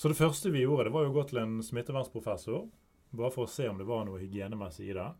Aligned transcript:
Så 0.00 0.08
det 0.08 0.16
første 0.16 0.48
vi 0.50 0.62
gjorde, 0.62 0.86
det 0.88 0.94
var 0.94 1.02
jo 1.04 1.10
å 1.10 1.12
gå 1.18 1.22
til 1.28 1.42
en 1.42 1.58
smittevernsprofessor. 1.60 2.62
Bare 3.20 3.32
for 3.34 3.44
å 3.44 3.50
se 3.52 3.66
om 3.68 3.76
det 3.76 3.84
var 3.84 4.06
noe 4.08 4.22
hygienemessig 4.22 4.86
i 4.86 4.94
det. 4.96 5.10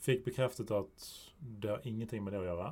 Fikk 0.00 0.22
bekreftet 0.24 0.70
at 0.72 1.08
det 1.36 1.68
har 1.68 1.84
ingenting 1.84 2.24
med 2.24 2.32
det 2.32 2.40
å 2.40 2.46
gjøre. 2.46 2.70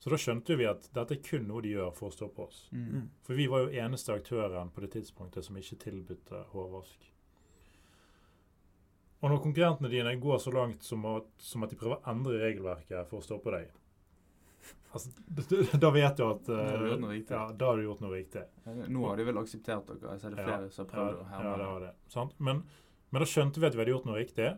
Så 0.00 0.14
da 0.14 0.20
skjønte 0.22 0.56
vi 0.56 0.64
at 0.70 0.88
dette 0.96 1.18
er 1.18 1.20
kun 1.28 1.44
noe 1.50 1.60
de 1.66 1.74
gjør 1.74 1.92
for 1.98 2.08
å 2.08 2.16
stoppe 2.16 2.46
oss. 2.46 2.62
Mm. 2.72 3.10
For 3.26 3.36
vi 3.36 3.50
var 3.52 3.66
jo 3.66 3.84
eneste 3.84 4.16
aktøren 4.16 4.72
på 4.72 4.86
det 4.86 4.94
tidspunktet 4.96 5.44
som 5.44 5.60
ikke 5.60 5.82
tilbød 5.84 6.32
hårvask. 6.54 7.04
Og 9.20 9.28
når 9.28 9.44
konkurrentene 9.44 9.92
dine 9.92 10.16
går 10.24 10.40
så 10.40 10.56
langt 10.56 10.88
som 10.88 11.04
at, 11.12 11.28
som 11.36 11.68
at 11.68 11.72
de 11.72 11.76
prøver 11.84 12.00
å 12.00 12.12
endre 12.16 12.40
regelverket 12.40 13.12
for 13.12 13.20
å 13.20 13.28
stoppe 13.28 13.52
deg 13.52 13.68
altså, 14.92 15.10
Da 15.84 15.90
vet 15.94 16.16
du 16.16 16.24
at 16.26 16.48
eh. 16.48 16.84
Ja, 17.28 17.44
da 17.52 17.70
har 17.70 17.76
du 17.76 17.86
gjort 17.86 18.04
noe 18.04 18.14
riktig. 18.14 18.44
Nå 18.64 19.06
har 19.08 19.20
de 19.20 19.26
vel 19.28 19.40
akseptert 19.40 19.90
dere? 19.90 20.18
Så 20.20 20.28
er 20.30 20.36
det 20.36 20.46
flere 20.46 20.70
som 20.70 20.84
har 20.84 20.92
prøvd 20.92 21.18
å 21.20 21.26
herme. 21.32 21.50
ja, 21.50 21.56
det 21.60 21.70
var 21.72 21.84
det. 21.86 21.92
Sant? 22.14 22.38
Men, 22.38 22.62
men 23.10 23.24
da 23.24 23.28
skjønte 23.30 23.62
vi 23.62 23.68
at 23.68 23.76
vi 23.76 23.84
hadde 23.84 23.96
gjort 23.96 24.08
noe 24.10 24.20
riktig. 24.20 24.52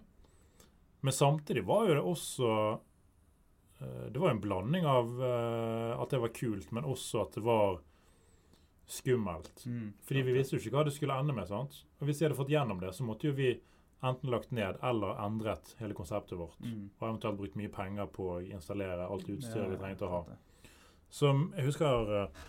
Men 1.07 1.15
samtidig 1.15 1.67
var 1.69 1.87
jo 1.87 1.97
det 1.99 2.03
også 2.03 2.53
uh, 2.81 4.07
Det 4.11 4.19
var 4.19 4.33
en 4.33 4.41
blanding 4.43 4.89
av 4.89 5.13
uh, 5.21 5.93
at 6.01 6.15
det 6.15 6.23
var 6.23 6.35
kult, 6.35 6.73
men 6.75 6.89
også 6.89 7.27
at 7.27 7.37
det 7.37 7.45
var 7.47 7.81
skummelt. 8.87 9.65
Mm. 9.67 9.93
Fordi 10.07 10.23
vi 10.23 10.35
visste 10.35 10.57
jo 10.57 10.63
ikke 10.63 10.77
hva 10.77 10.85
det 10.87 10.95
skulle 10.95 11.17
ende 11.19 11.35
med. 11.37 11.49
sant? 11.51 11.83
Og 11.99 12.09
Hvis 12.09 12.21
vi 12.21 12.29
hadde 12.29 12.39
fått 12.39 12.53
gjennom 12.55 12.81
det, 12.83 12.93
så 12.95 13.07
måtte 13.07 13.29
jo 13.29 13.37
vi 13.37 13.53
enten 14.05 14.31
lagt 14.31 14.51
ned 14.51 14.77
eller 14.85 15.17
endret 15.25 15.75
hele 15.79 15.95
konseptet 15.97 16.39
vårt. 16.39 16.61
Mm. 16.61 16.91
Og 16.99 17.09
eventuelt 17.09 17.39
brukt 17.39 17.57
mye 17.59 17.73
penger 17.73 18.11
på 18.13 18.29
å 18.35 18.43
installere 18.45 19.09
alt 19.09 19.29
utstyret 19.33 19.73
vi 19.73 19.81
trengte 19.81 20.09
å 20.09 20.13
ha. 20.13 20.23
Som 21.13 21.51
jeg 21.57 21.69
husker 21.69 22.13
eh, 22.17 22.45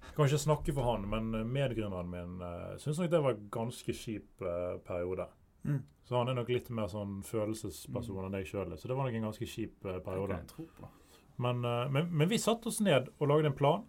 Jeg 0.00 0.16
kan 0.16 0.26
ikke 0.26 0.42
snakke 0.42 0.72
for 0.74 0.88
han, 0.88 1.04
men 1.06 1.28
medgrunneren 1.30 1.52
medgründeren 1.54 2.08
min 2.10 2.40
uh, 2.42 2.76
syns 2.80 2.98
nok 2.98 3.10
det 3.12 3.20
var 3.22 3.34
en 3.36 3.50
ganske 3.52 3.92
kjip 3.94 4.42
uh, 4.42 4.78
periode. 4.82 5.26
Mm. 5.62 5.82
Så 6.08 6.16
han 6.16 6.28
er 6.32 6.34
nok 6.34 6.48
litt 6.50 6.70
mer 6.74 6.88
sånn 6.90 7.20
følelsesperson 7.22 8.24
enn 8.24 8.34
deg 8.34 8.48
sjøl. 8.48 8.72
Så 8.80 8.88
det 8.88 8.96
var 8.96 9.06
nok 9.06 9.18
en 9.18 9.28
ganske 9.28 9.46
kjip 9.46 9.86
uh, 9.86 10.00
periode. 10.02 10.40
Men, 11.36 11.62
uh, 11.62 11.84
men, 11.92 12.08
men 12.10 12.32
vi 12.32 12.40
satte 12.40 12.72
oss 12.72 12.80
ned 12.82 13.12
og 13.18 13.30
lagde 13.30 13.52
en 13.52 13.58
plan. 13.60 13.84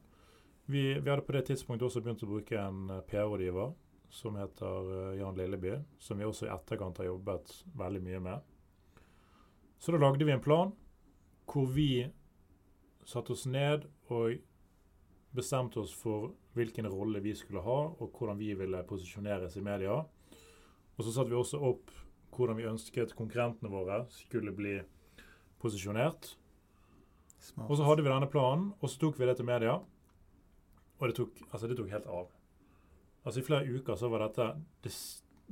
Vi, 0.72 1.00
vi 1.00 1.10
hadde 1.10 1.26
på 1.26 1.36
det 1.36 1.46
tidspunktet 1.50 1.88
også 1.88 2.04
begynt 2.04 2.22
å 2.24 2.30
bruke 2.30 2.60
en 2.60 2.92
eh, 2.94 3.02
PR-rådgiver 3.10 3.74
som 4.12 4.36
heter 4.36 4.92
eh, 4.98 5.20
Jan 5.20 5.36
Lilleby, 5.36 5.78
som 6.00 6.20
vi 6.20 6.28
også 6.28 6.48
i 6.48 6.54
etterkant 6.54 7.00
har 7.00 7.08
jobbet 7.08 7.54
veldig 7.80 8.02
mye 8.04 8.20
med. 8.20 8.48
Så 9.80 9.94
da 9.94 10.02
lagde 10.02 10.28
vi 10.28 10.34
en 10.36 10.44
plan 10.44 10.74
hvor 11.52 11.68
vi 11.74 12.06
satte 13.08 13.34
oss 13.34 13.48
ned 13.50 13.88
og 14.14 14.38
bestemte 15.36 15.82
oss 15.82 15.94
for 15.96 16.34
hvilken 16.56 16.88
rolle 16.92 17.22
vi 17.24 17.34
skulle 17.36 17.64
ha, 17.64 17.80
og 17.96 18.12
hvordan 18.12 18.40
vi 18.40 18.52
ville 18.60 18.84
posisjoneres 18.88 19.56
i 19.58 19.64
media. 19.64 19.96
Og 20.98 21.04
så 21.06 21.14
satte 21.16 21.32
vi 21.32 21.40
også 21.40 21.60
opp 21.72 21.92
hvordan 22.36 22.60
vi 22.60 22.68
ønsket 22.68 23.16
konkurrentene 23.18 23.72
våre 23.72 24.04
skulle 24.12 24.54
bli 24.56 24.78
posisjonert. 25.64 26.36
Smart. 27.42 27.72
Og 27.72 27.80
så 27.80 27.88
hadde 27.88 28.04
vi 28.06 28.12
denne 28.12 28.30
planen, 28.32 28.70
og 28.80 28.92
så 28.92 29.02
tok 29.02 29.20
vi 29.20 29.28
det 29.28 29.40
til 29.40 29.48
media. 29.48 29.80
Og 31.00 31.08
det 31.10 31.18
tok, 31.18 31.42
altså 31.50 31.68
det 31.68 31.80
tok 31.80 31.90
helt 31.92 32.08
av. 32.12 32.30
Altså 33.22 33.42
I 33.42 33.46
flere 33.46 33.78
uker 33.78 33.98
så 34.00 34.10
var 34.10 34.26
dette 34.26 34.48
Det, 34.84 34.92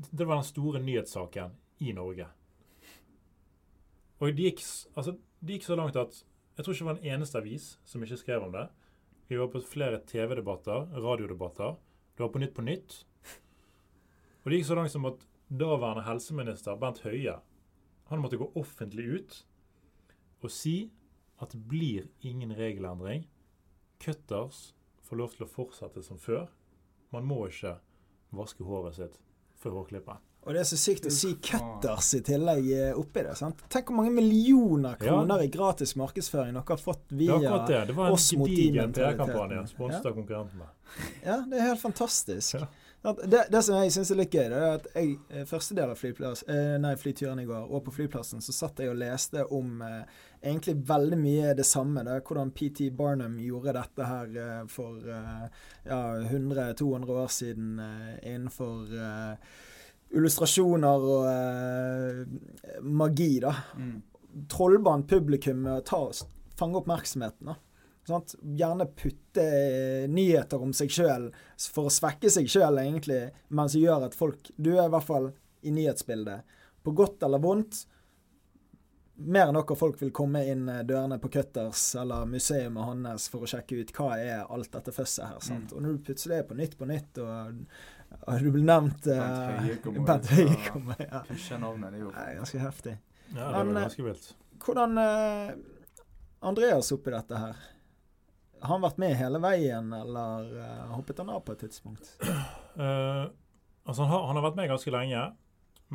det 0.09 0.25
var 0.25 0.39
den 0.39 0.47
store 0.47 0.81
nyhetssaken 0.81 1.55
i 1.79 1.93
Norge. 1.93 2.27
Og 4.19 4.35
det 4.35 4.49
gikk, 4.49 4.63
altså, 4.95 5.15
det 5.39 5.57
gikk 5.57 5.67
så 5.67 5.77
langt 5.79 5.99
at 5.99 6.23
jeg 6.57 6.65
tror 6.65 6.73
ikke 6.73 6.83
det 6.83 6.89
var 6.89 6.97
en 6.97 7.13
eneste 7.15 7.39
avis 7.39 7.67
som 7.87 8.03
ikke 8.03 8.17
skrev 8.19 8.43
om 8.43 8.51
det. 8.51 8.65
Vi 9.31 9.37
var 9.39 9.47
på 9.47 9.61
flere 9.63 10.01
TV-debatter, 10.03 10.89
radiodebatter. 10.99 11.77
Det 12.17 12.25
var 12.25 12.31
på 12.33 12.41
Nytt 12.41 12.55
på 12.57 12.65
Nytt. 12.65 12.97
Og 14.43 14.49
det 14.49 14.59
gikk 14.59 14.67
så 14.67 14.75
langt 14.75 14.91
som 14.91 15.07
at 15.07 15.23
daværende 15.47 16.03
helseminister 16.03 16.75
Bent 16.79 16.99
Høie 17.05 17.37
han 18.09 18.21
måtte 18.23 18.39
gå 18.41 18.49
offentlig 18.57 19.05
ut 19.19 19.37
og 20.41 20.51
si 20.51 20.89
at 21.39 21.53
det 21.53 21.61
blir 21.69 22.07
ingen 22.25 22.51
regelendring. 22.57 23.27
Cutters 24.01 24.73
får 25.05 25.19
lov 25.19 25.35
til 25.35 25.45
å 25.45 25.51
fortsette 25.51 26.03
som 26.03 26.19
før. 26.19 26.47
Man 27.11 27.25
må 27.25 27.47
ikke 27.49 27.75
vaske 28.37 28.63
håret 28.63 28.95
sitt 28.99 29.15
før 29.59 29.79
hårklippet. 29.81 30.25
Og 30.47 30.53
det 30.55 30.61
er 30.61 30.67
så 30.69 30.77
sykt 30.79 31.03
å 31.05 31.11
si 31.11 31.33
cutters 31.43 32.13
i 32.15 32.21
tillegg 32.23 32.67
eh, 32.71 32.91
oppi 32.97 33.25
det. 33.25 33.33
sant? 33.37 33.59
Tenk 33.69 33.89
hvor 33.91 33.97
mange 33.99 34.13
millioner 34.15 34.93
Ja. 34.95 34.99
kroner 35.01 35.41
i 35.43 35.49
gratis 35.51 35.95
markedsføring 35.99 36.53
dere 36.55 36.63
har 36.69 36.79
fått 36.79 37.11
via 37.11 37.35
oss 37.35 37.41
mot 37.43 37.49
akkurat 37.49 37.67
det. 37.67 37.81
Det 37.89 37.95
var 37.97 38.07
en 38.13 38.45
gedigen. 38.47 38.93
PR-kampanje 38.95 39.65
sponset 39.67 40.05
av 40.05 40.15
konkurrentene. 40.15 40.69
Ja, 41.25 41.35
det 41.49 41.59
er 41.59 41.65
helt 41.67 41.81
fantastisk. 41.83 42.55
Ja. 42.55 42.67
Det, 43.01 43.45
det 43.47 43.61
som 43.63 43.77
jeg 43.79 43.93
syns 43.95 44.09
er 44.11 44.17
litt 44.19 44.33
gøy, 44.35 44.49
det 44.51 44.57
er 44.59 44.73
at 44.75 44.87
jeg 44.91 45.13
eh, 45.31 45.45
første 45.47 45.75
del 45.77 45.93
av 45.93 45.99
flyplass, 45.99 46.41
eh, 46.51 46.73
nei, 46.83 46.97
flyturen 46.99 47.39
i 47.39 47.45
går, 47.47 47.69
og 47.71 47.85
på 47.85 47.93
flyplassen, 47.95 48.43
så 48.43 48.51
satt 48.55 48.81
jeg 48.83 48.91
og 48.91 48.99
leste 48.99 49.45
om 49.55 49.79
eh, 49.85 50.17
egentlig 50.43 50.75
veldig 50.89 51.19
mye 51.21 51.53
det 51.55 51.63
samme. 51.67 52.03
Da, 52.03 52.17
hvordan 52.19 52.51
PT 52.51 52.89
Barnum 52.95 53.37
gjorde 53.39 53.77
dette 53.77 54.09
her 54.09 54.35
eh, 54.43 54.65
for 54.71 55.07
eh, 55.15 55.47
ja, 55.87 56.01
100-200 56.27 57.15
år 57.23 57.31
siden 57.31 57.79
eh, 57.85 58.13
innenfor 58.33 58.91
illustrasjoner 60.09 61.03
og 61.13 62.83
magi, 62.83 63.31
da. 63.43 63.53
Mm. 63.77 63.97
Trollbandt 64.49 65.07
publikum 65.07 65.63
med 65.63 65.77
å 65.77 65.85
ta, 65.85 66.01
fange 66.59 66.81
oppmerksomheten. 66.81 67.53
da. 67.53 67.55
Sant? 68.09 68.35
Gjerne 68.41 68.87
putte 68.97 69.43
eh, 69.45 70.07
nyheter 70.09 70.61
om 70.65 70.73
seg 70.75 70.91
sjøl 70.93 71.29
for 71.69 71.89
å 71.89 71.93
svekke 71.93 72.31
seg 72.33 72.49
sjøl, 72.51 72.81
egentlig, 72.81 73.27
men 73.53 73.69
som 73.71 73.83
gjør 73.83 74.09
at 74.09 74.17
folk 74.17 74.51
Du 74.57 74.73
er 74.75 74.87
i 74.87 74.91
hvert 74.93 75.07
fall 75.07 75.31
i 75.61 75.71
nyhetsbildet. 75.75 76.57
På 76.83 76.91
godt 76.95 77.23
eller 77.23 77.41
vondt. 77.43 77.83
Mer 79.19 79.49
enn 79.49 79.57
noe 79.57 79.75
folk 79.75 79.97
vil 79.99 80.13
komme 80.15 80.45
inn 80.47 80.67
eh, 80.71 80.83
dørene 80.87 81.19
på 81.19 81.31
Cutters 81.33 81.89
eller 81.99 82.27
museet 82.29 82.75
hans 82.79 83.27
for 83.31 83.43
å 83.43 83.49
sjekke 83.51 83.81
ut 83.81 83.91
hva 83.97 84.13
er 84.15 84.45
alt 84.45 84.71
dette 84.75 84.93
føsset 84.95 85.25
her. 85.25 85.41
Sant? 85.43 85.73
Mm. 85.73 85.75
Og 85.75 85.83
når 85.83 85.97
du 85.97 86.05
plutselig 86.07 86.37
er 86.39 86.45
på 86.47 86.55
Nytt 86.59 86.77
på 86.79 86.87
Nytt, 86.87 87.19
og, 87.19 87.65
og 88.21 88.45
du 88.45 88.51
blir 88.55 88.63
nevnt 88.69 89.09
Bent 89.09 89.17
eh, 89.17 89.65
Høie 89.65 89.81
kommer 89.83 90.07
Bent 90.07 90.31
Høie 90.31 90.61
kommer, 90.69 91.03
ja. 91.03 91.23
Pushe 91.27 91.59
navnet. 91.59 91.97
Det 91.97 91.99
er 91.99 92.05
jo 92.07 92.13
ganske 92.39 92.63
heftig. 92.63 92.95
Ja, 93.33 93.49
det 93.49 93.57
var 93.57 93.75
ganske 93.83 94.07
vilt. 94.07 94.31
Hvordan 94.59 94.97
uh, 94.97 95.51
Andreas 96.39 96.91
oppi 96.95 97.11
dette 97.13 97.43
her? 97.43 97.59
Har 98.59 98.73
han 98.75 98.83
vært 98.83 98.97
med 98.99 99.15
hele 99.15 99.39
veien, 99.39 99.91
eller 99.95 100.49
uh, 100.51 100.95
hoppet 100.97 101.21
han 101.21 101.31
av 101.31 101.43
på 101.47 101.55
et 101.55 101.61
tidspunkt? 101.63 102.11
Uh, 102.75 103.31
altså 103.87 104.03
han 104.03 104.11
har, 104.11 104.25
han 104.27 104.39
har 104.39 104.45
vært 104.49 104.57
med 104.59 104.71
ganske 104.71 104.93
lenge, 104.93 105.21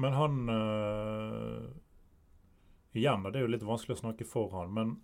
men 0.00 0.16
han 0.16 0.38
uh, 0.48 1.66
Igjen, 2.94 3.26
det 3.26 3.40
er 3.40 3.42
jo 3.42 3.50
litt 3.50 3.66
vanskelig 3.66 3.96
å 3.96 4.02
snakke 4.04 4.26
for 4.28 4.52
han, 4.54 4.70
men 4.70 4.94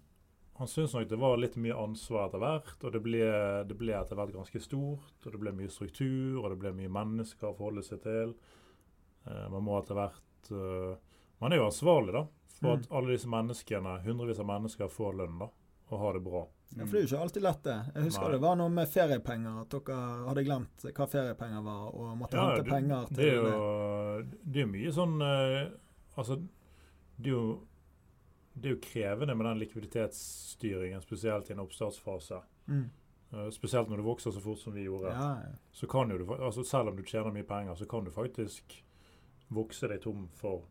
han 0.61 0.69
syns 0.71 0.93
nok 0.95 1.09
det 1.11 1.19
var 1.19 1.41
litt 1.41 1.57
mye 1.59 1.75
ansvar 1.75 2.29
etter 2.29 2.39
hvert. 2.39 2.77
Og 2.85 2.93
det 2.95 3.01
ble, 3.03 3.25
det 3.67 3.77
ble 3.81 3.97
etter 3.99 4.15
hvert 4.15 4.31
ganske 4.37 4.61
stort, 4.63 5.17
og 5.25 5.35
det 5.35 5.41
ble 5.43 5.51
mye 5.59 5.73
struktur, 5.73 6.37
og 6.39 6.53
det 6.53 6.59
ble 6.63 6.71
mye 6.77 6.93
mennesker 6.93 7.49
å 7.49 7.57
forholde 7.57 7.83
seg 7.83 8.05
til. 8.05 8.37
Man 9.27 9.67
må 9.67 9.75
etter 9.81 9.99
hvert 9.99 10.53
Man 11.41 11.51
er 11.51 11.59
jo 11.59 11.67
ansvarlig 11.67 12.15
da, 12.15 12.23
for 12.61 12.77
at 12.77 12.87
alle 12.93 13.17
disse 13.17 13.33
menneskene, 13.33 13.97
hundrevis 14.05 14.39
av 14.45 14.51
mennesker, 14.53 14.93
får 14.93 15.19
lønn 15.19 15.41
da, 15.41 15.51
og 15.91 16.05
har 16.05 16.15
det 16.15 16.23
bra. 16.29 16.45
Ja, 16.77 16.85
for 16.87 16.93
det 16.93 17.01
er 17.01 17.03
jo 17.03 17.09
ikke 17.17 17.23
alltid 17.25 17.43
lett, 17.43 17.63
det. 17.65 17.77
Jeg 17.95 18.05
husker 18.05 18.23
Nei. 18.29 18.31
det 18.37 18.41
var 18.41 18.57
noe 18.57 18.69
med 18.71 18.89
feriepenger, 18.89 19.57
at 19.61 19.69
dere 19.75 19.97
hadde 20.29 20.45
glemt 20.47 20.85
hva 20.95 21.07
feriepenger 21.11 21.63
var, 21.67 21.89
og 21.95 22.13
måtte 22.21 22.37
Ja, 22.39 22.45
hente 22.51 22.63
det- 22.65 22.71
penger 22.71 23.07
til 23.09 23.17
Det 23.17 23.29
er 23.29 23.35
jo 23.35 24.23
det 24.53 24.63
er 24.63 24.67
mye 24.67 24.93
sånn 24.93 25.17
eh, 25.23 25.71
Altså, 26.17 26.37
det 27.19 27.27
er 27.27 27.31
jo 27.35 27.61
det 28.61 28.67
er 28.71 28.75
jo 28.75 28.81
krevende 28.83 29.35
med 29.37 29.47
den 29.47 29.59
likviditetsstyringen, 29.61 31.01
spesielt 31.01 31.49
i 31.51 31.53
en 31.53 31.61
oppstartsfase. 31.61 32.43
Mm. 32.69 32.91
Eh, 33.33 33.49
spesielt 33.51 33.89
når 33.89 33.97
du 33.97 34.03
vokser 34.03 34.31
så 34.35 34.41
fort 34.43 34.59
som 34.59 34.73
vi 34.75 34.85
gjorde. 34.85 35.13
Ja, 35.13 35.29
ja. 35.45 35.53
Så 35.73 35.87
kan 35.89 36.11
jo 36.11 36.19
du, 36.19 36.25
altså 36.35 36.65
Selv 36.67 36.89
om 36.89 36.97
du 36.97 37.03
tjener 37.03 37.33
mye 37.33 37.47
penger, 37.47 37.75
så 37.75 37.87
kan 37.89 38.05
du 38.05 38.11
faktisk 38.11 38.83
vokse 39.51 39.89
deg 39.89 40.01
tom 40.03 40.29
for 40.35 40.65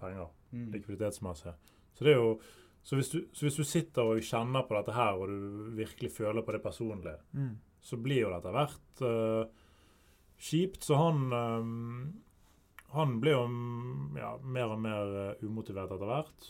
penger 0.00 0.28
Mm. 0.52 0.72
likviditetsmessig. 0.72 1.54
Så 1.94 2.04
det 2.04 2.08
er 2.12 2.16
jo 2.18 2.40
så 2.82 2.96
hvis, 2.96 3.10
du, 3.12 3.18
så 3.36 3.44
hvis 3.46 3.58
du 3.60 3.64
sitter 3.68 4.08
og 4.14 4.22
kjenner 4.24 4.64
på 4.66 4.74
dette 4.78 4.94
her, 4.96 5.18
og 5.20 5.28
du 5.28 5.74
virkelig 5.76 6.10
føler 6.14 6.42
på 6.46 6.52
det 6.56 6.62
personlig, 6.64 7.16
Mm. 7.36 7.58
så 7.80 7.96
blir 8.00 8.22
jo 8.22 8.30
dette 8.32 8.52
hvert 8.54 9.02
uh, 9.04 9.44
kjipt. 10.40 10.82
Så 10.84 10.96
han 10.96 11.32
um, 11.32 12.22
Han 12.92 13.20
ble 13.22 13.30
jo 13.36 13.42
mm, 13.46 14.16
ja, 14.18 14.32
mer 14.42 14.72
og 14.74 14.80
mer 14.82 15.12
eh, 15.20 15.44
umotivert 15.46 15.92
etter 15.94 16.08
hvert. 16.10 16.48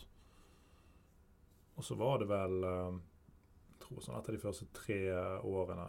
Og 1.77 1.85
så 1.85 1.97
var 2.01 2.19
det 2.23 2.29
vel 2.31 2.65
eh, 2.65 2.95
jeg 3.75 3.83
tror 3.85 4.01
sånn 4.07 4.17
Etter 4.21 4.37
de 4.37 4.41
første 4.41 4.67
tre 4.73 4.97
årene 5.45 5.89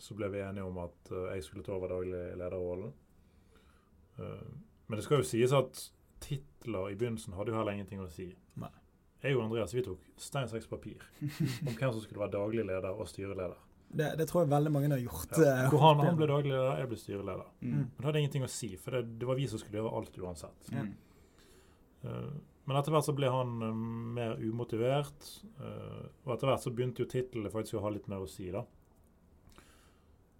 så 0.00 0.12
ble 0.16 0.28
vi 0.32 0.40
enige 0.44 0.64
om 0.68 0.78
at 0.82 1.10
eh, 1.12 1.26
jeg 1.36 1.44
skulle 1.44 1.64
ta 1.66 1.74
over 1.76 1.92
daglig 1.92 2.22
lederrollen. 2.40 2.94
Eh, 4.20 4.48
men 4.88 4.96
det 4.98 5.04
skal 5.04 5.20
jo 5.20 5.28
sies 5.28 5.52
at 5.56 5.82
titler 6.24 6.90
i 6.92 6.96
begynnelsen 6.96 7.36
hadde 7.36 7.52
jo 7.52 7.58
heller 7.58 7.76
ingenting 7.76 8.00
å 8.00 8.08
si. 8.12 8.30
Nei. 8.60 8.72
Jeg 9.24 9.36
og 9.36 9.46
Andreas 9.46 9.72
vi 9.74 9.82
tok 9.86 10.02
stein, 10.20 10.48
saks, 10.50 10.66
papir 10.70 11.00
om 11.22 11.72
hvem 11.72 11.92
som 11.94 12.02
skulle 12.02 12.20
være 12.20 12.34
daglig 12.36 12.66
leder 12.68 12.92
og 12.92 13.08
styreleder. 13.10 13.56
Det, 13.96 14.10
det 14.18 14.26
tror 14.28 14.42
jeg 14.42 14.50
veldig 14.50 14.70
mange 14.74 14.90
har 14.92 15.00
gjort. 15.00 15.36
Ja. 15.38 15.52
eh, 15.64 15.70
Hvor 15.72 15.82
han, 15.86 16.02
han 16.04 16.18
ble 16.18 16.26
daglig 16.28 16.52
leder, 16.52 16.80
jeg 16.82 16.90
ble 16.90 16.98
styreleder. 17.00 17.48
Mm. 17.62 17.70
Mm. 17.70 17.78
Men 17.86 17.96
det 18.02 18.08
hadde 18.10 18.22
ingenting 18.24 18.44
å 18.46 18.50
si, 18.52 18.70
for 18.82 18.96
det, 18.98 19.02
det 19.22 19.28
var 19.30 19.38
vi 19.38 19.46
som 19.48 19.62
skulle 19.62 19.80
gjøre 19.80 19.94
alt 20.00 20.18
uansett. 20.20 20.70
Mm. 20.74 20.92
Eh, 22.04 22.30
Men 22.66 22.80
etter 22.80 22.90
hvert 22.96 23.06
så 23.06 23.14
ble 23.14 23.28
han 23.30 23.52
eh, 23.62 23.76
mer 24.18 24.36
umotivert, 24.42 25.28
eh, 25.62 26.00
og 26.26 26.32
etter 26.34 26.50
hvert 26.50 26.64
så 26.66 26.72
begynte 26.74 27.04
jo 27.04 27.10
tittelen 27.12 27.52
faktisk 27.52 27.78
å 27.78 27.84
ha 27.86 27.92
litt 27.94 28.08
mer 28.10 28.24
å 28.26 28.30
si, 28.30 28.50
da. 28.50 28.64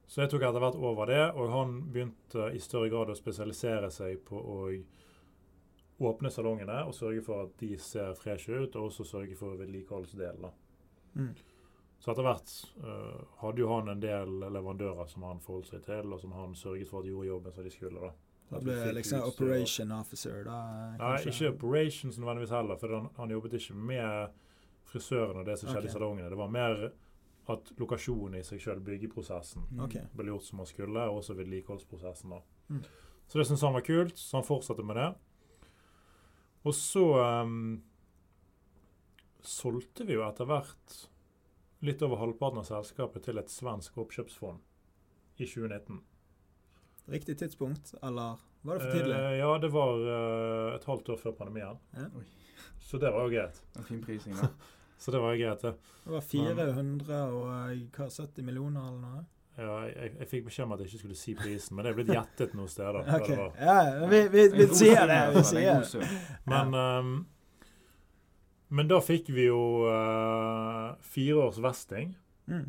Så 0.06 0.20
jeg 0.22 0.30
tok 0.30 0.42
etter 0.46 0.62
hvert 0.62 0.76
over 0.78 1.08
det, 1.10 1.22
og 1.34 1.48
han 1.54 1.78
begynte 1.94 2.50
i 2.54 2.60
større 2.62 2.90
grad 2.92 3.10
å 3.10 3.16
spesialisere 3.18 3.88
seg 3.94 4.20
på 4.26 4.38
å 4.38 4.58
åpne 5.98 6.30
salongene 6.30 6.82
og 6.84 6.94
sørge 6.94 7.22
for 7.24 7.46
at 7.46 7.58
de 7.60 7.76
ser 7.80 8.14
freshe 8.18 8.52
ut, 8.52 8.76
og 8.76 8.90
også 8.90 9.04
sørge 9.04 9.36
for 9.36 9.56
vedlikeholdsdelen. 9.56 10.50
Mm. 11.14 11.32
Så 11.98 12.12
etter 12.12 12.26
hvert 12.26 12.52
uh, 12.84 13.22
hadde 13.40 13.62
jo 13.62 13.70
han 13.72 13.88
en 13.88 14.02
del 14.02 14.34
leverandører 14.44 15.08
som 15.08 15.24
han 15.24 15.40
forholdt 15.40 15.72
seg 15.72 15.84
til, 15.86 16.12
og 16.12 16.20
som 16.20 16.34
han 16.36 16.54
sørget 16.54 16.90
for 16.90 17.00
at 17.00 17.08
de 17.08 17.14
gjorde 17.14 17.30
jobben 17.30 17.56
som 17.56 17.64
de 17.64 17.72
skulle. 17.72 18.02
da. 18.02 18.12
Da 18.50 18.60
ble 18.62 18.76
liksom 18.94 19.24
utstyr. 19.24 19.32
operation 19.32 19.94
officer, 19.96 20.44
da. 20.46 20.58
Nei, 21.00 21.14
ikke 21.32 21.48
operations 21.54 22.18
nødvendigvis 22.20 22.52
heller, 22.54 22.78
for 22.78 22.94
han, 22.94 23.08
han 23.16 23.32
jobbet 23.34 23.56
ikke 23.58 23.78
med 23.88 24.36
frisøren 24.86 25.40
og 25.40 25.48
det 25.48 25.56
som 25.58 25.70
skjedde 25.70 25.88
okay. 25.88 25.90
i 25.90 25.96
salongene. 25.96 26.30
Det 26.30 26.38
var 26.38 26.52
mer 26.54 26.84
at 27.56 27.72
lokasjonen 27.78 28.38
i 28.38 28.44
seg 28.46 28.62
selv, 28.62 28.84
byggeprosessen, 28.86 29.66
okay. 29.82 30.06
Ble 30.14 30.30
gjort 30.30 30.46
som 30.46 30.62
han 30.62 30.70
skulle, 30.70 31.08
og 31.08 31.22
også 31.22 31.34
vedlikeholdsprosessen. 31.38 32.36
da. 32.36 32.40
Mm. 32.68 32.84
Så 33.26 33.38
det 33.38 33.46
syntes 33.48 33.66
han 33.66 33.74
var 33.74 33.86
kult, 33.86 34.18
så 34.18 34.38
han 34.38 34.46
fortsatte 34.46 34.86
med 34.86 34.98
det. 35.00 35.08
Og 36.66 36.74
så 36.74 37.04
um, 37.46 37.82
solgte 39.46 40.06
vi 40.08 40.16
jo 40.16 40.24
etter 40.26 40.48
hvert 40.48 40.96
litt 41.86 42.02
over 42.02 42.18
halvparten 42.18 42.62
av 42.62 42.66
selskapet 42.66 43.28
til 43.28 43.38
et 43.38 43.52
svensk 43.52 43.98
oppkjøpsfond 44.02 44.62
i 45.38 45.46
2019. 45.46 46.00
Riktig 47.12 47.36
tidspunkt, 47.38 47.94
eller 48.02 48.40
var 48.66 48.80
det 48.80 48.86
for 48.88 48.96
tidlig? 48.96 49.14
Uh, 49.14 49.34
ja, 49.38 49.50
det 49.62 49.70
var 49.70 50.00
uh, 50.02 50.74
et 50.74 50.88
halvt 50.90 51.12
år 51.14 51.22
før 51.22 51.36
pandemien. 51.38 51.78
Ja. 51.94 52.08
Så 52.82 52.98
det 52.98 53.12
var 53.14 53.28
jo 53.28 53.34
greit. 53.36 53.62
En 53.78 53.86
fin 53.86 54.02
prising, 54.02 54.34
da. 54.40 54.50
Så 54.98 55.12
det 55.12 55.20
var 55.20 55.34
jo 55.36 55.44
greit, 55.44 55.62
det. 55.62 55.72
Det 56.04 56.12
var 56.14 56.20
400 56.24 57.16
og 57.36 57.48
eh, 57.52 57.80
70 57.92 58.46
millioner 58.46 58.86
eller 58.88 59.02
noe? 59.02 59.24
Ja, 59.56 59.76
jeg, 59.88 60.10
jeg 60.20 60.28
fikk 60.28 60.44
beskjed 60.50 60.66
om 60.66 60.72
at 60.76 60.82
jeg 60.82 60.90
ikke 60.90 60.98
skulle 61.00 61.16
si 61.16 61.32
prisen, 61.38 61.76
men 61.76 61.86
det 61.86 61.92
er 61.92 61.96
blitt 61.96 62.10
gjettet 62.18 62.52
noen 62.58 62.68
steder. 62.68 62.98
Okay. 63.20 63.36
Var. 63.38 63.54
ja, 63.64 64.06
vi, 64.10 64.20
vi, 64.34 64.42
vi 64.52 64.66
sier 64.76 65.06
det. 65.08 65.20
Vi 65.36 65.42
sier 65.48 65.80
det. 65.80 66.08
Men, 66.52 66.74
um, 66.76 67.12
men 68.76 68.90
da 68.90 68.98
fikk 69.00 69.30
vi 69.32 69.46
jo 69.48 69.60
uh, 69.88 70.96
fire 71.14 71.42
års 71.48 71.60
vesting, 71.64 72.14
Mm. 72.46 72.68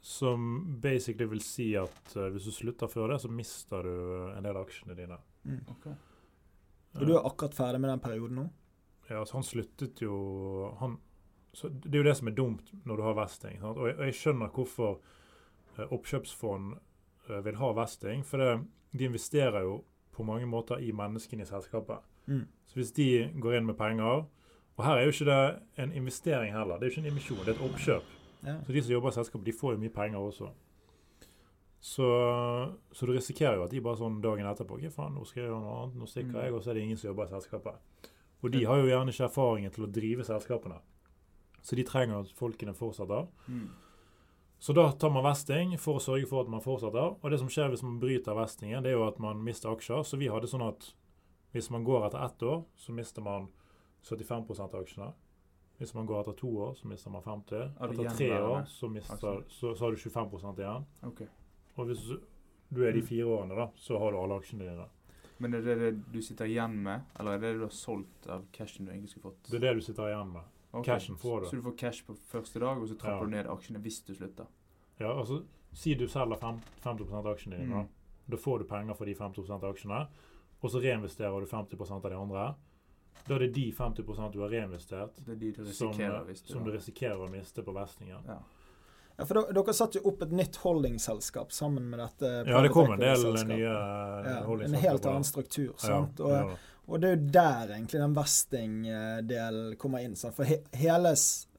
som 0.00 0.44
basically 0.80 1.26
vil 1.26 1.40
si 1.42 1.72
at 1.74 2.12
uh, 2.14 2.28
hvis 2.30 2.44
du 2.46 2.52
slutter 2.54 2.86
før 2.86 3.08
det, 3.10 3.16
så 3.24 3.30
mister 3.34 3.82
du 3.82 3.94
en 4.36 4.44
del 4.44 4.54
av 4.54 4.62
aksjene 4.68 4.94
dine. 4.94 5.16
Mm. 5.42 5.56
Okay. 5.74 5.94
Og 7.00 7.06
du 7.08 7.16
er 7.16 7.26
akkurat 7.26 7.56
ferdig 7.56 7.80
med 7.82 7.90
den 7.90 8.02
perioden 8.04 8.38
nå? 8.38 8.44
Ja, 9.08 9.24
altså 9.24 9.40
han 9.40 9.46
sluttet 9.48 10.04
jo 10.04 10.14
han, 10.78 10.94
så 11.52 11.66
Det 11.72 11.90
er 11.96 12.02
jo 12.04 12.06
det 12.06 12.14
som 12.20 12.30
er 12.30 12.36
dumt 12.38 12.70
når 12.86 13.00
du 13.00 13.02
har 13.08 13.18
vesting. 13.18 13.58
Sant? 13.58 13.80
Og, 13.80 13.88
jeg, 13.90 13.96
og 13.98 14.06
jeg 14.06 14.18
skjønner 14.20 14.52
hvorfor 14.54 15.00
oppkjøpsfond 15.78 16.74
eh, 17.30 17.44
vil 17.44 17.56
ha 17.56 17.72
vesting. 17.72 18.24
For 18.26 18.36
det, 18.38 18.64
de 18.98 19.04
investerer 19.08 19.60
jo 19.62 19.84
på 20.12 20.22
mange 20.22 20.46
måter 20.46 20.76
i 20.84 20.92
menneskene 20.92 21.42
i 21.42 21.48
selskapet. 21.48 21.98
Mm. 22.26 22.46
Så 22.66 22.74
hvis 22.74 22.92
de 22.92 23.06
går 23.40 23.56
inn 23.58 23.66
med 23.66 23.74
penger 23.76 24.24
Og 24.76 24.84
her 24.84 24.96
er 24.96 25.02
jo 25.04 25.10
ikke 25.10 25.24
det 25.24 25.58
en 25.82 25.92
investering 25.92 26.52
heller. 26.54 26.78
Det 26.78 26.86
er 26.86 26.90
jo 26.90 26.92
ikke 26.96 27.06
en 27.06 27.12
emisjon, 27.12 27.38
det 27.44 27.48
er 27.48 27.58
et 27.58 27.70
oppkjøp. 27.70 28.02
Ja. 28.46 28.54
Så 28.66 28.72
de 28.72 28.82
som 28.82 28.92
jobber 28.92 29.08
i 29.08 29.12
selskapet, 29.12 29.46
de 29.46 29.52
får 29.52 29.72
jo 29.72 29.78
mye 29.78 29.90
penger 29.92 30.18
også. 30.18 30.48
Så, 31.80 32.06
så 32.92 33.06
du 33.06 33.12
risikerer 33.12 33.54
jo 33.58 33.64
at 33.66 33.70
de 33.74 33.80
bare 33.82 33.98
sånn 33.98 34.20
dagen 34.22 34.46
etterpå 34.46 34.76
Ok, 34.78 34.86
faen, 34.94 35.14
nå 35.16 35.24
skal 35.26 35.42
jeg 35.42 35.48
gjøre 35.50 35.60
noe 35.64 35.76
annet. 35.82 35.96
Nå 35.98 36.06
stikker 36.08 36.32
Mm. 36.32 36.40
jeg, 36.44 36.52
og 36.54 36.62
så 36.62 36.70
er 36.70 36.74
det 36.74 36.82
ingen 36.86 36.96
som 36.96 37.08
jobber 37.10 37.24
i 37.26 37.32
selskapet. 37.34 37.74
Og 38.42 38.50
de 38.52 38.64
har 38.64 38.76
jo 38.80 38.86
gjerne 38.86 39.10
ikke 39.12 39.24
erfaringen 39.28 39.70
til 39.70 39.84
å 39.84 39.90
drive 39.92 40.24
selskapene. 40.24 40.78
Så 41.62 41.76
de 41.76 41.82
trenger 41.84 42.20
at 42.20 42.32
folkene 42.38 42.74
fortsetter. 42.74 43.26
Mm. 43.48 43.68
Så 44.62 44.72
da 44.76 44.84
tar 44.94 45.10
man 45.10 45.24
vesting 45.26 45.72
for 45.82 45.98
å 45.98 46.02
sørge 46.02 46.28
for 46.30 46.44
at 46.44 46.50
man 46.52 46.62
fortsetter. 46.62 47.16
Og 47.18 47.30
det 47.32 47.40
som 47.40 47.48
skjer 47.50 47.72
hvis 47.72 47.82
man 47.82 47.96
bryter 48.02 48.36
vestingen, 48.38 48.84
det 48.84 48.92
er 48.92 48.98
jo 49.00 49.08
at 49.08 49.18
man 49.22 49.40
mister 49.42 49.72
aksjer. 49.74 50.04
Så 50.06 50.18
vi 50.20 50.28
hadde 50.30 50.46
sånn 50.50 50.62
at 50.68 50.86
hvis 51.52 51.66
man 51.74 51.82
går 51.84 52.06
etter 52.06 52.22
ett 52.28 52.44
år, 52.46 52.62
så 52.78 52.94
mister 52.94 53.24
man 53.26 53.48
75% 54.06 54.62
av 54.76 54.84
aksjene. 54.84 55.08
Hvis 55.80 55.94
man 55.96 56.06
går 56.06 56.20
etter 56.22 56.36
to 56.38 56.52
år, 56.68 56.76
så 56.78 56.86
mister 56.86 57.10
man 57.10 57.24
50. 57.26 57.72
Av 57.82 57.90
Etter 57.90 58.14
tre 58.14 58.30
år 58.38 58.62
så, 58.70 58.88
mister, 58.92 59.42
så, 59.50 59.72
så 59.74 59.82
har 59.82 59.96
du 59.96 59.98
25 59.98 60.62
igjen. 60.62 60.86
Okay. 61.10 61.26
Og 61.76 61.86
hvis 61.90 62.06
du- 62.06 62.20
du 62.72 62.84
er 62.86 62.92
de 62.92 63.02
fire 63.02 63.26
årene, 63.26 63.56
da, 63.56 63.66
så 63.76 63.98
har 63.98 64.12
du 64.14 64.18
alle 64.22 64.38
aksjene 64.38 64.68
dine. 64.70 64.86
Men 65.42 65.54
er 65.58 65.62
det 65.66 65.78
det 65.80 65.90
du 66.12 66.20
sitter 66.22 66.46
igjen 66.46 66.78
med, 66.84 67.02
eller 67.18 67.34
er 67.34 67.38
det 67.42 67.50
det 67.50 67.58
du 67.58 67.64
har 67.66 67.74
solgt 67.74 68.28
av 68.30 68.44
cashen 68.52 68.86
du 68.86 68.92
egentlig 68.92 69.10
skulle 69.10 69.32
fått? 69.32 69.50
Det 69.50 69.58
er 69.58 69.66
det 69.66 69.74
du 69.74 69.80
sitter 69.90 70.12
igjen 70.12 70.32
med. 70.32 70.42
Ok, 70.72 70.84
cashen 70.86 71.16
får 71.16 71.40
du. 71.40 71.46
Så 71.46 71.56
du 71.56 71.62
får 71.62 71.76
cash 71.78 72.04
på 72.06 72.14
første 72.16 72.60
dag, 72.60 72.78
og 72.80 72.88
så 72.88 72.96
trapper 72.98 73.18
Ja. 73.18 73.24
du 73.24 73.30
ned 73.30 73.46
aksjene 73.46 73.80
hvis 73.82 74.00
du 74.06 74.14
slutter? 74.14 74.46
Ja, 75.00 75.12
altså, 75.18 75.42
Si 75.74 75.94
du 75.94 76.06
selger 76.06 76.36
fem- 76.36 76.60
50 76.84 77.12
av 77.16 77.24
aksjene 77.26 77.56
dine. 77.58 77.74
Mm. 77.74 77.86
Da. 77.86 77.86
da 78.28 78.36
får 78.36 78.58
du 78.58 78.64
penger 78.64 78.94
for 78.94 79.04
de 79.06 79.14
50 79.14 79.50
av 79.50 79.62
aksjene, 79.64 80.06
og 80.62 80.70
så 80.70 80.80
reinvesterer 80.82 81.40
du 81.40 81.46
50% 81.46 82.04
av 82.04 82.10
de 82.10 82.16
andre. 82.16 82.54
Da 83.26 83.34
er 83.34 83.38
det 83.38 83.52
de 83.54 83.72
50% 83.72 84.32
du 84.32 84.40
har 84.40 84.48
reinvestert, 84.50 85.16
Det 85.24 85.28
er 85.32 85.36
de 85.36 85.52
du 85.52 85.64
som, 85.72 85.92
du 85.92 86.34
som 86.44 86.64
du 86.64 86.70
risikerer 86.72 87.16
å 87.18 87.30
miste 87.30 87.62
på 87.64 87.72
vestingen. 87.72 88.18
Ja. 88.26 88.38
Ja, 89.18 89.24
for 89.24 89.34
dere, 89.34 89.52
dere 89.52 89.72
satte 89.76 90.00
jo 90.00 90.08
opp 90.10 90.22
et 90.22 90.30
nytt 90.32 90.56
holdingselskap 90.56 91.52
sammen 91.52 91.88
med 91.90 91.98
dette. 92.00 92.44
Ja, 92.48 92.60
det 92.62 92.70
kom 92.72 92.90
en 92.92 92.98
del 92.98 93.16
nye 93.16 93.32
equity-selskapet. 93.32 93.50
eh, 93.50 94.32
ja, 94.32 94.64
En 94.64 94.74
helt 94.74 95.06
annen 95.06 95.24
struktur. 95.24 95.74
sant? 95.78 96.18
Ja, 96.18 96.24
Og, 96.24 96.30
ja, 96.32 96.42
da. 96.48 96.56
Og 96.88 97.00
det 97.00 97.08
er 97.08 97.16
jo 97.16 97.30
der 97.32 97.70
egentlig 97.76 98.00
den 98.02 98.14
vesting-delen 98.16 99.76
kommer 99.78 100.02
inn. 100.02 100.16
For 100.16 100.44
he 100.48 100.58
hele, 100.76 101.12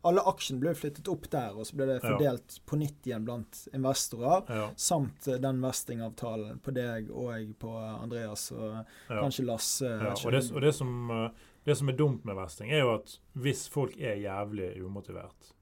alle 0.03 0.23
aksjene 0.27 0.59
ble 0.59 0.73
flyttet 0.75 1.07
opp 1.11 1.29
der, 1.31 1.55
og 1.55 1.65
så 1.67 1.77
ble 1.79 1.87
det 1.87 1.99
Ja. 2.01 2.09
fordelt 2.09 2.57
på 2.67 2.75
nytt 2.81 3.07
igjen 3.07 3.25
blant 3.25 3.67
investorer. 3.73 4.43
ja, 4.49 4.69
Samt 4.75 5.25
den 5.25 5.41
den 5.41 5.61
vestingavtalen 5.61 6.59
på 6.59 6.73
deg 6.75 7.09
og 7.11 7.55
på 7.59 7.71
Andreas 7.77 8.51
og 8.51 8.85
ja. 9.09 9.21
kanskje 9.21 9.45
Lasse. 9.45 9.85
Ja, 9.85 10.11
og 10.13 10.31
det, 10.31 10.51
og 10.51 10.61
det, 10.61 10.73
som, 10.75 11.09
eh, 11.11 11.29
det 11.65 11.77
som 11.77 11.89
er 11.89 11.93
dumt 11.93 12.25
med 12.25 12.35
vesting, 12.35 12.71
er 12.71 12.79
jo 12.83 12.93
at 12.95 13.17
hvis 13.33 13.69
folk 13.69 13.95
er 13.99 14.15
jævlig 14.19 14.83
umotivert, 14.83 15.53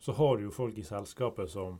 så 0.00 0.12
har 0.12 0.36
du 0.36 0.42
jo 0.48 0.50
folk 0.50 0.78
i 0.78 0.82
selskapet 0.82 1.50
som 1.50 1.78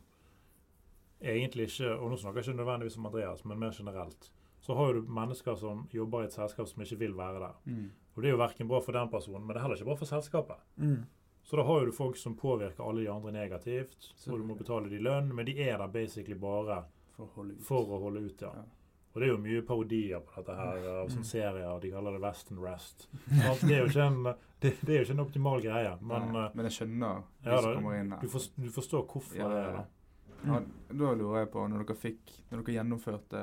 egentlig 1.21 1.67
ikke 1.69 1.99
Og 1.99 2.09
nå 2.09 2.17
snakker 2.17 2.41
jeg 2.41 2.47
ikke 2.47 2.57
nødvendigvis 2.63 2.97
om 2.97 3.05
Andreas, 3.05 3.45
men 3.45 3.59
mer 3.59 3.71
generelt. 3.77 4.31
Så 4.61 4.75
har 4.77 4.93
du 4.93 5.01
mennesker 5.09 5.55
som 5.57 5.87
jobber 5.89 6.21
i 6.21 6.27
et 6.29 6.35
selskap 6.35 6.67
som 6.69 6.83
ikke 6.83 6.99
vil 7.01 7.15
være 7.17 7.39
der. 7.41 7.55
Mm. 7.65 7.87
Og 8.15 8.21
det 8.21 8.29
er 8.29 8.35
jo 8.35 8.41
verken 8.43 8.67
bra 8.69 8.81
for 8.85 8.93
den 8.93 9.09
personen, 9.09 9.41
men 9.47 9.55
det 9.55 9.59
er 9.61 9.65
heller 9.65 9.79
ikke 9.79 9.87
bra 9.89 9.95
for 9.97 10.09
selskapet. 10.11 10.59
Mm. 10.77 10.99
Så 11.43 11.57
da 11.57 11.63
har 11.65 11.85
du 11.85 11.91
folk 11.91 12.17
som 12.21 12.35
påvirker 12.37 12.83
alle 12.85 13.01
de 13.01 13.09
andre 13.09 13.31
negativt, 13.33 14.11
og 14.29 14.37
du 14.37 14.43
må 14.45 14.55
betale 14.59 14.91
de 14.91 14.99
lønn, 15.01 15.31
men 15.33 15.47
de 15.47 15.55
er 15.63 15.79
der 15.81 15.87
basically 15.89 16.35
bare 16.37 16.83
For 17.15 17.25
å 17.25 17.31
holde 17.39 17.55
ut. 17.57 17.63
for 17.65 17.89
å 17.95 17.99
holde 18.03 18.21
ut, 18.27 18.41
ja. 18.45 18.51
Ja. 18.59 18.67
Og 19.11 19.19
det 19.19 19.25
er 19.27 19.31
jo 19.33 19.39
mye 19.43 19.61
parodier 19.67 20.21
på 20.23 20.35
dette 20.37 20.53
her, 20.55 20.85
av 21.01 21.07
Mm. 21.09 21.15
sånne 21.15 21.25
serier. 21.31 21.79
De 21.81 21.89
kaller 21.91 22.11
det 22.15 22.21
Western 22.21 22.59
Rest. 22.63 23.07
Sant? 23.41 23.65
Det 23.67 23.79
er 23.81 23.97
en, 24.05 24.21
det, 24.61 24.75
det 24.85 24.93
er 24.93 25.01
jo 25.01 25.07
ikke 25.07 25.17
en 25.17 25.25
optimal 25.25 25.61
greie, 25.65 25.95
men 26.01 26.29
Nei, 26.31 26.45
eh, 26.45 26.51
men 26.55 26.69
jeg 26.69 26.77
skjønner 26.77 27.23
de 27.41 27.49
ja, 27.49 27.57
som 27.65 27.73
kommer 27.79 27.97
inn 27.99 28.13
du, 28.13 28.15
her. 28.21 28.29
forst, 28.37 28.53
du 28.61 28.69
forstår 28.77 29.07
hvorfor 29.09 29.41
Ja, 29.41 29.49
det 29.49 29.57
er 29.65 29.73
det. 29.79 29.83
Ja, 30.45 30.61
da 31.01 31.11
lurer 31.17 31.39
jeg 31.43 31.51
på, 31.53 31.65
når 31.69 31.83
dere 31.85 31.95
fikk 32.01 32.31
Når 32.51 32.63
dere 32.63 32.73
gjennomførte 32.79 33.41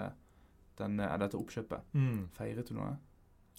den, 0.79 1.01
eh, 1.01 1.17
dette 1.19 1.37
oppkjøpet, 1.37 1.81
Mm. 1.95 2.29
feiret 2.39 2.67
du 2.69 2.75
noe? 2.75 2.97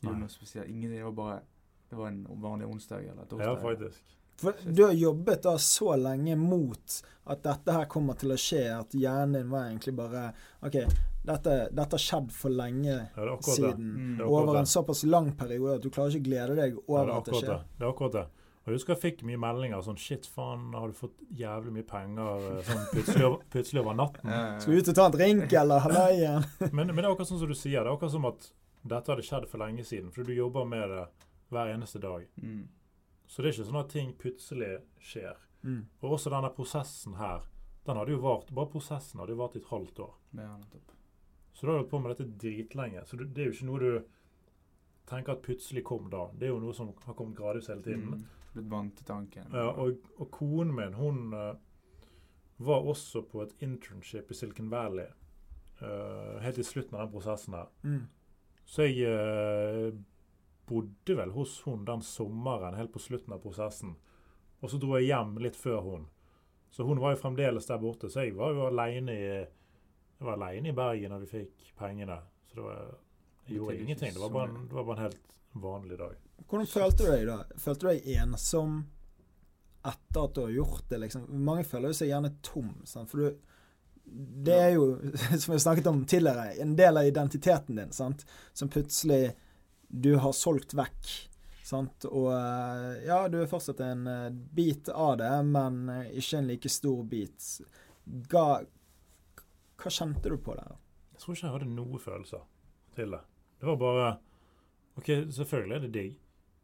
Gjorde 0.02 0.20
noe 0.20 0.30
spesielt? 0.30 0.70
Ingen, 0.70 0.92
Det 0.92 1.04
var 1.04 1.12
bare 1.12 1.42
Det 1.90 1.98
var 1.98 2.08
en 2.08 2.24
vanlig 2.30 2.68
onsdag 2.70 3.02
eller 3.10 3.26
Ja, 3.44 3.56
faktisk. 3.56 4.00
For 4.38 4.54
du 4.64 4.84
har 4.86 4.94
jobbet 4.94 5.42
da 5.42 5.56
så 5.58 5.96
lenge 5.98 6.38
mot 6.38 7.02
at 7.28 7.42
dette 7.44 7.72
her 7.74 7.86
kommer 7.86 8.14
til 8.18 8.30
å 8.30 8.38
skje, 8.38 8.80
at 8.80 8.92
hjernen 8.92 9.34
din 9.34 9.50
var 9.50 9.66
egentlig 9.66 9.96
bare 9.98 10.34
OK, 10.64 10.78
dette, 11.26 11.70
dette 11.74 11.92
har 11.92 11.98
skjedd 12.00 12.32
for 12.32 12.50
lenge 12.50 12.86
Ja, 13.18 13.26
det 13.26 13.42
det. 13.42 13.44
siden. 13.56 13.96
Mm. 13.98 14.18
Det 14.18 14.24
er 14.24 14.30
Over 14.30 14.56
en 14.60 14.66
såpass 14.66 15.04
lang 15.04 15.32
periode 15.36 15.76
at 15.76 15.82
du 15.82 15.90
klarer 15.90 16.12
ikke 16.16 16.22
å 16.22 16.30
glede 16.30 16.56
deg 16.56 16.74
Ja, 16.74 16.80
over 16.88 17.06
det 17.06 17.14
er 17.14 17.18
at 17.18 17.26
det 17.26 17.34
skjer. 17.34 17.48
det. 17.48 17.64
Det 17.80 17.86
er 17.88 17.92
akkurat 17.92 18.12
det. 18.12 18.26
Jeg 18.70 18.80
husker 18.80 18.96
jeg 18.96 19.02
fikk 19.02 19.24
mye 19.28 19.40
meldinger 19.42 19.82
sånn 19.86 19.98
Shit, 20.00 20.28
faen, 20.30 20.70
har 20.78 20.92
du 20.92 20.98
fått 20.98 21.20
jævlig 21.36 21.74
mye 21.80 21.88
penger 21.90 22.46
eh, 22.52 22.62
sånn 22.68 22.86
plutselig 22.94 23.26
over, 23.28 23.44
plutselig 23.54 23.84
over 23.84 23.98
natten? 23.98 24.34
Skal 24.62 24.76
du 24.76 24.80
ut 24.80 24.92
og 24.94 24.98
ta 25.00 25.08
en 25.10 25.16
drink, 25.16 25.56
eller 25.62 25.86
Halloien. 25.86 26.48
Men, 26.78 26.92
men 26.94 27.02
det 27.02 27.08
er 27.08 27.12
akkurat 27.12 27.32
sånn 27.32 27.42
som 27.42 27.52
du 27.52 27.58
sier. 27.58 27.82
Det 27.82 27.90
er 27.90 27.94
akkurat 27.96 28.16
som 28.16 28.28
at 28.30 28.50
dette 28.94 29.12
hadde 29.12 29.26
skjedd 29.26 29.48
for 29.52 29.62
lenge 29.62 29.86
siden. 29.88 30.12
For 30.16 30.28
du 30.28 30.34
jobber 30.36 30.68
med 30.70 30.94
det 30.94 31.06
hver 31.50 31.74
eneste 31.74 32.02
dag. 32.04 32.28
Mm. 32.40 32.68
Så 33.28 33.42
det 33.42 33.50
er 33.50 33.58
ikke 33.58 33.68
sånn 33.70 33.82
at 33.82 33.92
ting 33.94 34.14
plutselig 34.18 34.72
skjer. 35.04 35.42
Mm. 35.66 35.82
Og 36.02 36.16
også 36.16 36.32
denne 36.34 36.54
prosessen 36.56 37.18
her. 37.20 37.44
Den 37.86 38.00
hadde 38.00 38.14
jo 38.14 38.22
vart, 38.24 38.54
Bare 38.56 38.72
prosessen 38.72 39.22
hadde 39.22 39.36
jo 39.36 39.42
vart 39.42 39.58
i 39.58 39.62
et 39.64 39.70
halvt 39.70 40.02
år. 40.06 40.16
Ja. 40.38 40.54
Så 41.54 41.66
du 41.66 41.72
har 41.72 41.82
holdt 41.82 41.92
på 41.92 42.00
med 42.00 42.14
dette 42.14 42.30
dritlenge. 42.40 43.04
Så 43.06 43.20
du, 43.20 43.26
det 43.26 43.44
er 43.44 43.50
jo 43.50 43.58
ikke 43.58 43.70
noe 43.70 43.84
du 43.84 43.92
tenker 45.10 45.36
at 45.36 45.44
plutselig 45.44 45.84
kom 45.88 46.10
da. 46.12 46.28
Det 46.34 46.48
er 46.48 46.54
jo 46.54 46.62
noe 46.64 46.76
som 46.78 46.92
har 47.06 47.18
kommet 47.18 47.38
gradvis 47.38 47.70
hele 47.72 47.84
tiden. 47.84 48.14
Mm. 48.14 48.39
Blitt 48.60 48.72
vant 48.72 48.96
til 49.00 49.08
tanken. 49.08 49.50
Ja, 49.56 49.72
og, 49.72 50.06
og 50.20 50.30
konen 50.36 50.76
min, 50.76 51.00
hun, 51.00 51.34
uh, 51.34 51.56
var 52.60 52.86
også 52.92 53.24
på 53.24 53.44
et 53.46 53.56
internship 53.64 54.32
i 54.32 54.36
Silicon 54.36 54.72
Valley 54.72 55.08
uh, 55.82 56.40
helt 56.44 56.60
i 56.60 56.68
slutten 56.68 56.98
av 56.98 57.06
den 57.06 57.14
prosessen 57.14 57.56
her. 57.56 57.70
Mm. 57.84 58.06
Så 58.68 58.86
jeg 58.90 59.08
uh, 59.10 59.94
bodde 60.70 61.16
vel 61.18 61.32
hos 61.34 61.56
hun 61.66 61.86
den 61.88 62.04
sommeren 62.06 62.78
helt 62.78 62.94
på 62.94 63.02
slutten 63.02 63.34
av 63.34 63.42
prosessen. 63.44 63.96
Og 64.60 64.72
så 64.72 64.80
dro 64.82 64.98
jeg 64.98 65.10
hjem 65.10 65.38
litt 65.42 65.58
før 65.58 65.80
hun. 65.86 66.10
Så 66.70 66.84
hun 66.86 67.00
var 67.02 67.16
jo 67.16 67.22
fremdeles 67.24 67.66
der 67.66 67.80
borte. 67.82 68.12
Så 68.12 68.28
jeg 68.28 68.36
var 68.38 68.54
jo 68.54 68.68
alene 68.68 69.16
i, 69.16 69.30
jeg 69.40 70.28
var 70.28 70.36
alene 70.36 70.70
i 70.70 70.76
Bergen 70.76 71.16
da 71.16 71.22
vi 71.24 71.32
fikk 71.32 71.72
pengene. 71.80 72.20
Så 72.52 72.60
det 72.60 72.66
var, 72.68 72.92
jeg 73.48 73.56
gjorde 73.58 73.80
ingenting. 73.80 74.14
Det 74.14 74.22
var, 74.22 74.52
en, 74.52 74.68
det 74.68 74.78
var 74.78 74.90
bare 74.92 74.98
en 74.98 75.06
helt 75.08 75.38
vanlig 75.64 75.98
dag. 76.04 76.29
Hvordan 76.48 76.70
følte 76.70 77.06
du 77.06 77.12
deg 77.12 77.28
da? 77.28 77.38
Følte 77.60 77.86
du 77.86 77.92
deg 77.92 78.08
ensom 78.22 78.80
etter 79.90 80.26
at 80.26 80.36
du 80.36 80.42
har 80.44 80.56
gjort 80.56 80.90
det? 80.90 81.02
liksom? 81.06 81.28
Mange 81.46 81.66
føler 81.68 81.96
seg 81.96 82.12
gjerne 82.12 82.34
tom. 82.46 82.74
Sant? 82.90 83.12
For 83.12 83.22
du, 83.24 83.50
det 84.50 84.58
er 84.58 84.74
jo, 84.76 84.92
som 85.40 85.52
vi 85.52 85.58
har 85.58 85.66
snakket 85.66 85.90
om 85.92 86.04
tidligere, 86.06 86.54
en 86.64 86.76
del 86.80 87.02
av 87.02 87.08
identiteten 87.10 87.80
din 87.80 87.96
sant? 87.96 88.26
som 88.54 88.72
plutselig 88.72 89.34
du 89.90 90.16
har 90.22 90.36
solgt 90.38 90.76
vekk. 90.78 91.14
Sant? 91.70 92.06
Og 92.10 92.32
eh, 92.34 93.06
ja, 93.06 93.24
du 93.30 93.40
er 93.42 93.50
fortsatt 93.50 93.82
en 93.86 94.08
eh, 94.10 94.30
bit 94.32 94.90
av 94.90 95.18
det, 95.22 95.32
men 95.46 95.84
eh, 95.94 96.14
ikke 96.18 96.40
en 96.40 96.50
like 96.50 96.72
stor 96.72 97.04
bit. 97.10 97.50
Ga, 98.32 98.46
hva 99.80 99.92
kjente 99.94 100.32
du 100.32 100.38
på 100.42 100.56
der? 100.58 100.78
Jeg 101.14 101.22
tror 101.22 101.36
ikke 101.36 101.46
jeg 101.46 101.56
hadde 101.58 101.76
noen 101.76 102.02
følelser 102.02 102.48
til 102.96 103.14
det. 103.14 103.22
Det 103.60 103.70
var 103.70 103.78
bare 103.82 104.10
OK, 105.00 105.12
selvfølgelig 105.36 105.76
er 105.76 105.86
det 105.86 105.92
digg, 105.94 106.18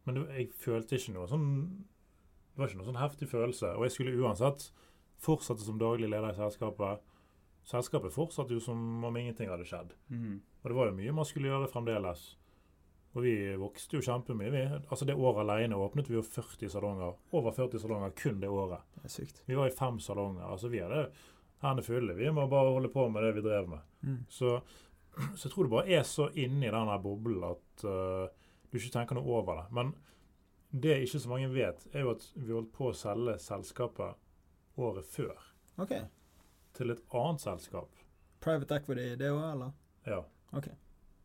men 0.05 0.21
jeg 0.35 0.51
følte 0.61 0.99
ikke 0.99 1.15
noe 1.15 1.27
sånn 1.29 1.49
Det 2.53 2.61
var 2.61 2.69
ikke 2.69 2.79
noe 2.79 2.87
sånn 2.87 3.01
heftig 3.01 3.27
følelse. 3.27 3.73
Og 3.75 3.83
jeg 3.87 3.95
skulle 3.95 4.15
uansett 4.21 4.69
fortsette 5.25 5.65
som 5.65 5.79
daglig 5.81 6.07
leder 6.07 6.31
i 6.31 6.37
selskapet. 6.37 7.03
Selskapet 7.67 8.13
fortsatte 8.13 8.55
jo 8.55 8.61
som 8.63 9.03
om 9.03 9.17
ingenting 9.17 9.49
hadde 9.51 9.67
skjedd. 9.67 9.91
Mm. 10.07 10.39
Og 10.61 10.69
det 10.69 10.77
var 10.77 10.89
jo 10.89 10.97
mye 10.99 11.15
man 11.17 11.27
skulle 11.27 11.49
gjøre 11.49 11.71
fremdeles. 11.71 12.23
Og 13.15 13.23
vi 13.23 13.35
vokste 13.59 13.97
jo 13.97 14.03
kjempemye. 14.03 14.51
Vi, 14.51 14.63
altså 14.91 15.07
Det 15.07 15.15
året 15.15 15.43
alene 15.43 15.79
åpnet 15.79 16.09
vi 16.11 16.17
jo 16.17 16.23
40 16.23 16.71
salonger. 16.71 17.15
Over 17.35 17.55
40 17.55 17.83
salonger 17.83 18.15
kun 18.15 18.41
det 18.41 18.51
året. 18.51 18.83
Det 18.95 19.07
er 19.07 19.13
sykt. 19.13 19.43
Vi 19.47 19.55
var 19.55 19.71
i 19.71 19.75
fem 19.75 19.99
salonger. 20.03 20.43
Altså 20.47 20.71
Vi 20.71 20.83
hadde 20.83 21.07
hendene 21.63 21.85
fulle. 21.85 22.15
Vi 22.15 22.31
må 22.31 22.47
bare 22.51 22.73
holde 22.75 22.91
på 22.91 23.07
med 23.09 23.23
det 23.23 23.35
vi 23.37 23.45
drev 23.45 23.69
med. 23.71 23.85
Mm. 24.03 24.19
Så, 24.29 24.57
så 25.35 25.47
jeg 25.47 25.53
tror 25.53 25.63
det 25.63 25.75
bare 25.77 25.99
er 25.99 26.03
så 26.03 26.27
inni 26.35 26.71
den 26.71 26.91
boblen 27.03 27.47
at 27.47 27.87
uh, 27.87 28.27
du 28.75 28.81
ikke 28.83 28.93
tenker 28.97 29.17
noe 29.17 29.39
over 29.39 29.61
det. 29.61 29.65
Men 29.75 29.93
det 30.75 30.97
ikke 31.05 31.21
så 31.23 31.31
mange 31.31 31.49
vet, 31.53 31.87
er 31.93 32.03
jo 32.03 32.13
at 32.15 32.25
vi 32.35 32.51
holdt 32.51 32.73
på 32.75 32.89
å 32.91 32.97
selge 32.97 33.37
selskapet 33.39 34.17
året 34.75 35.07
før 35.07 35.35
OK. 35.79 35.93
til 36.75 36.91
et 36.91 37.03
annet 37.15 37.43
selskap. 37.43 38.01
Private 38.43 38.81
equity, 38.81 39.13
det 39.19 39.31
òg, 39.31 39.45
eller? 39.53 39.71
Ja. 40.05 40.19
Ok. 40.51 40.67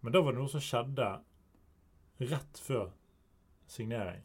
Men 0.01 0.15
da 0.15 0.23
var 0.23 0.37
det 0.37 0.41
noe 0.41 0.53
som 0.53 0.63
skjedde 0.65 1.09
rett 2.31 2.63
før 2.63 2.93
signering. 3.71 4.23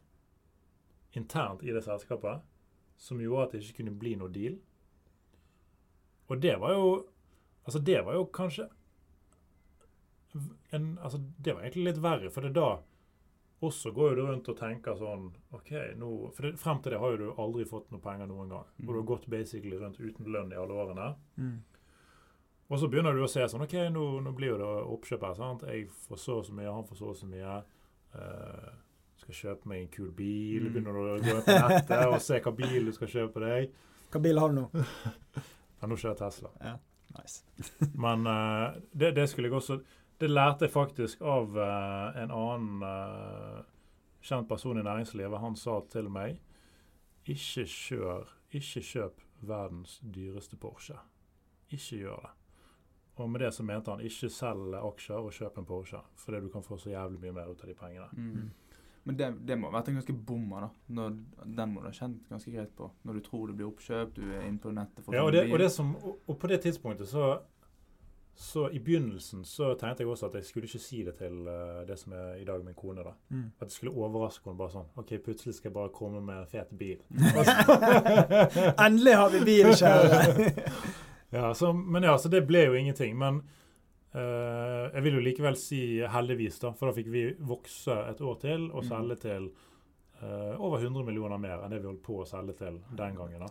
Internt 1.17 1.63
i 1.63 1.73
det 1.73 1.83
selskapet. 1.85 2.45
Som 2.97 3.19
gjorde 3.19 3.47
at 3.47 3.55
det 3.55 3.63
ikke 3.65 3.81
kunne 3.81 3.97
bli 3.99 4.13
noe 4.19 4.31
deal. 4.31 4.55
Og 6.29 6.41
det 6.41 6.57
var 6.61 6.77
jo 6.77 6.87
Altså, 7.65 7.79
det 7.81 7.97
var 8.05 8.13
jo 8.13 8.27
kanskje 8.29 8.67
en, 10.71 10.99
Altså, 11.01 11.17
det 11.17 11.55
var 11.55 11.63
egentlig 11.63 11.87
litt 11.87 12.01
verre, 12.03 12.29
for 12.29 12.45
det 12.45 12.51
er 12.51 12.59
da 12.59 12.67
også 13.63 13.91
går 13.95 14.15
du 14.15 14.21
rundt 14.25 14.49
og 14.51 14.57
tenker 14.59 14.97
sånn 14.99 15.29
OK, 15.55 15.71
nå 15.99 16.09
For 16.35 16.47
det, 16.47 16.57
frem 16.59 16.81
til 16.83 16.95
det 16.95 16.99
har 16.99 17.13
jo 17.13 17.19
du 17.21 17.41
aldri 17.41 17.65
fått 17.69 17.87
noe 17.93 18.03
penger 18.03 18.27
noen 18.29 18.51
gang. 18.51 18.67
Og 18.83 18.89
du 18.89 18.97
har 18.99 19.07
gått 19.13 19.29
basically 19.31 19.79
rundt 19.79 19.99
uten 20.01 20.27
lønn 20.31 20.51
i 20.51 20.59
alle 20.59 20.75
årene. 20.75 21.07
Mm. 21.39 21.55
Og 22.65 22.81
så 22.81 22.89
begynner 22.89 23.15
du 23.15 23.23
å 23.23 23.29
se 23.29 23.45
sånn 23.47 23.63
OK, 23.65 23.75
nå, 23.93 24.05
nå 24.25 24.33
blir 24.35 24.55
jo 24.55 24.61
det 24.61 24.71
oppkjøp 24.95 25.27
her. 25.27 25.37
sant? 25.37 25.67
Jeg 25.69 25.87
får 26.07 26.21
så 26.21 26.39
og 26.41 26.47
så 26.47 26.55
mye, 26.57 26.73
han 26.73 26.89
får 26.89 27.01
så 27.01 27.11
og 27.13 27.19
så 27.19 27.29
mye. 27.29 27.59
Uh, 28.15 28.73
skal 29.21 29.37
kjøpe 29.39 29.71
meg 29.71 29.83
en 29.83 29.93
kul 29.93 30.09
bil. 30.15 30.65
Mm. 30.65 30.73
Begynner 30.73 30.97
du 30.97 31.03
å 31.03 31.19
gå 31.21 31.37
på 31.45 31.59
nettet 31.61 32.09
og 32.09 32.17
se 32.23 32.41
hva 32.41 32.55
bil 32.57 32.89
du 32.89 32.95
skal 32.95 33.11
kjøpe 33.11 33.45
deg. 33.45 33.71
Hva 34.15 34.21
bil 34.23 34.37
har 34.39 34.51
du 34.51 34.61
nå? 34.61 34.67
Ja, 35.75 35.89
nå 35.91 35.97
kjører 35.99 36.13
jeg 36.13 36.19
Tesla. 36.21 36.49
Ja, 36.63 36.77
Nice. 37.15 37.43
Men 37.93 38.27
uh, 38.27 38.75
det, 38.91 39.11
det 39.15 39.27
skulle 39.29 39.49
jeg 39.49 39.57
også 39.57 39.79
Det 40.17 40.29
lærte 40.29 40.65
jeg 40.65 40.71
faktisk 40.71 41.21
av 41.21 41.57
uh, 41.57 42.15
en 42.21 42.31
annen 42.31 42.83
uh, 42.83 43.63
kjent 44.23 44.47
person 44.49 44.79
i 44.79 44.85
næringslivet. 44.85 45.41
Han 45.43 45.57
sa 45.59 45.81
til 45.91 46.07
meg 46.09 46.39
ikke 47.25 47.65
kjør, 47.65 48.31
ikke 48.53 48.83
kjøp 48.85 49.21
verdens 49.45 49.99
dyreste 50.15 50.57
Porsche. 50.61 50.97
Ikke 51.69 52.03
gjør 52.05 52.27
det. 52.27 52.33
Og 53.15 53.29
med 53.31 53.41
det 53.41 53.53
så 53.55 53.63
mente 53.63 53.91
han 53.91 54.03
ikke 54.03 54.29
selg 54.31 54.75
aksjer 54.75 55.23
og 55.23 55.33
kjøp 55.33 55.57
en 55.59 55.67
Porsche, 55.67 56.01
fordi 56.19 56.41
du 56.43 56.49
kan 56.51 56.63
få 56.63 56.77
så 56.77 56.91
jævlig 56.91 57.21
mye 57.21 57.35
mer 57.35 57.51
ut 57.51 57.61
av 57.63 57.71
de 57.71 57.75
pengene. 57.79 58.07
Mm. 58.11 58.49
Men 59.05 59.17
det, 59.17 59.27
det 59.45 59.55
må 59.61 59.69
ha 59.69 59.77
vært 59.77 59.91
en 59.91 59.99
ganske 59.99 60.15
bomma, 60.27 60.65
da. 60.65 60.69
Når, 60.97 61.17
den 61.45 61.73
må 61.73 61.83
du 61.83 61.87
ha 61.87 61.93
kjent 61.93 62.25
ganske 62.29 62.51
greit 62.51 62.71
på. 62.75 62.89
Når 63.05 63.19
du 63.19 63.25
tror 63.27 63.47
det 63.47 63.57
blir 63.59 63.67
oppkjøp, 63.69 64.15
du 64.17 64.23
er 64.25 64.47
inne 64.47 64.61
på 64.61 64.73
nettet 64.73 65.05
for 65.05 65.15
Ja, 65.15 65.21
og 65.27 65.35
det, 65.35 65.43
og, 65.51 65.59
det 65.61 65.69
som, 65.71 65.91
og, 66.01 66.23
og 66.25 66.39
på 66.41 66.49
det 66.49 66.63
tidspunktet 66.65 67.11
så 67.11 67.35
så 68.35 68.65
i 68.75 68.79
begynnelsen 68.83 69.45
så 69.47 69.69
tenkte 69.79 70.03
jeg 70.03 70.09
også 70.11 70.25
at 70.27 70.33
jeg 70.35 70.45
skulle 70.45 70.67
ikke 70.67 70.79
si 70.83 70.97
det 71.07 71.13
til 71.15 71.45
uh, 71.47 71.85
det 71.87 71.95
som 71.99 72.13
er 72.13 72.35
i 72.41 72.43
dag 72.47 72.63
min 72.65 72.73
kone. 72.75 73.03
da. 73.03 73.13
Mm. 73.31 73.45
At 73.61 73.69
jeg 73.69 73.71
skulle 73.77 73.93
overraske 73.95 74.43
henne 74.49 74.59
bare 74.59 74.73
sånn 74.73 74.89
OK, 74.99 75.13
plutselig 75.23 75.55
skal 75.55 75.69
jeg 75.69 75.75
bare 75.77 75.93
komme 75.95 76.19
med 76.21 76.41
en 76.41 76.49
fet 76.51 76.73
bil. 76.75 76.99
Endelig 78.85 79.13
har 79.15 79.29
vi 79.35 79.43
bil, 79.47 79.71
kjære! 79.75 80.51
Ja, 81.35 81.49
så, 81.57 81.73
men 81.73 82.03
ja, 82.05 82.13
så 82.21 82.29
det 82.31 82.45
ble 82.47 82.61
jo 82.69 82.75
ingenting. 82.79 83.15
Men 83.19 83.41
uh, 84.15 84.85
jeg 84.93 85.01
vil 85.03 85.17
jo 85.17 85.23
likevel 85.25 85.57
si 85.59 85.79
heldigvis, 86.07 86.59
da, 86.61 86.69
for 86.77 86.87
da 86.87 86.93
fikk 86.95 87.09
vi 87.11 87.23
vokse 87.43 87.95
et 88.11 88.21
år 88.23 88.37
til 88.39 88.69
og 88.71 88.83
Mm. 88.85 88.87
selge 88.87 89.17
til 89.25 89.49
eh, 90.21 90.61
over 90.61 90.77
100 90.83 91.03
millioner 91.05 91.37
mer 91.37 91.63
enn 91.65 91.71
det 91.73 91.79
vi 91.83 91.89
holdt 91.89 92.03
på 92.05 92.19
å 92.23 92.27
selge 92.29 92.53
til 92.59 92.81
den 92.97 93.15
gangen. 93.17 93.39
da. 93.45 93.49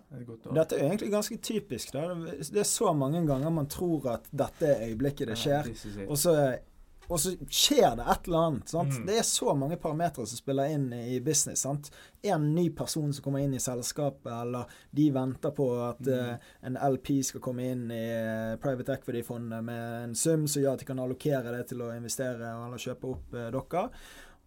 Dette 0.61 0.79
er 0.79 0.89
egentlig 0.89 1.11
ganske 1.13 1.37
typisk. 1.43 1.93
Da. 1.93 2.15
Det 2.15 2.61
er 2.65 2.69
så 2.69 2.93
mange 2.97 3.25
ganger 3.27 3.51
man 3.51 3.67
tror 3.71 4.07
at 4.15 4.31
dette 4.33 4.71
er 4.75 4.87
øyeblikket 4.91 5.29
det 5.29 5.37
skjer, 5.41 5.69
og 6.09 6.17
så, 6.19 6.35
og 7.05 7.19
så 7.21 7.35
skjer 7.53 7.99
det 7.99 8.05
et 8.09 8.29
eller 8.31 8.47
annet. 8.49 8.69
Sant? 8.73 8.95
Mm. 8.97 9.07
Det 9.07 9.19
er 9.21 9.27
så 9.29 9.53
mange 9.55 9.77
parametere 9.77 10.25
som 10.27 10.39
spiller 10.41 10.73
inn 10.73 10.87
i 10.97 11.19
business. 11.21 11.61
Sant? 11.67 11.91
En 12.25 12.47
ny 12.55 12.71
person 12.73 13.13
som 13.13 13.23
kommer 13.27 13.45
inn 13.45 13.53
i 13.55 13.61
selskapet, 13.61 14.31
eller 14.33 14.65
de 14.91 15.11
venter 15.13 15.53
på 15.53 15.67
at 15.85 16.01
Mm. 16.01 16.31
uh, 16.31 16.37
en 16.63 16.79
LP 16.95 17.23
skal 17.23 17.41
komme 17.45 17.67
inn 17.75 17.91
i 17.93 18.05
eh, 18.09 18.57
private 18.57 18.97
equity-fondet 18.97 19.63
med 19.65 20.05
en 20.05 20.15
sum 20.15 20.47
som 20.49 20.63
gjør 20.63 20.73
at 20.73 20.79
de 20.81 20.89
kan 20.89 20.99
allokere 21.05 21.53
det 21.59 21.67
til 21.69 21.83
å 21.85 21.93
investere 21.93 22.41
eller 22.55 22.81
kjøpe 22.81 23.11
opp 23.13 23.35
uh, 23.37 23.51
dere. 23.53 23.85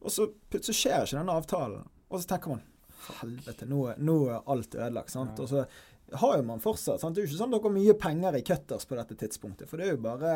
Og 0.02 0.12
så 0.14 0.28
plutselig 0.50 0.76
skjer 0.82 1.06
ikke 1.06 1.18
den 1.20 1.30
avtalen. 1.34 1.86
Og 2.08 2.22
så 2.22 2.30
tenker 2.34 2.56
man 2.56 2.66
helvete, 3.22 3.68
nå, 3.70 3.84
nå 4.04 4.18
er 4.32 4.50
alt 4.52 4.76
ødelagt. 4.76 5.14
sant? 5.14 5.38
Ja. 5.38 5.44
Og 5.44 5.50
så 5.52 6.18
har 6.22 6.38
jo 6.40 6.44
man 6.48 6.62
fortsatt 6.64 7.02
sant? 7.02 7.16
Det 7.16 7.22
er 7.22 7.26
jo 7.28 7.32
ikke 7.34 7.40
sånn 7.42 7.52
at 7.52 7.58
dere 7.60 7.68
har 7.70 7.76
mye 7.76 7.96
penger 8.00 8.38
i 8.40 8.44
cutters 8.48 8.88
på 8.88 8.96
dette 9.00 9.18
tidspunktet. 9.20 9.68
For 9.70 9.80
det 9.80 9.88
er 9.88 9.96
jo 9.96 10.04
bare 10.06 10.34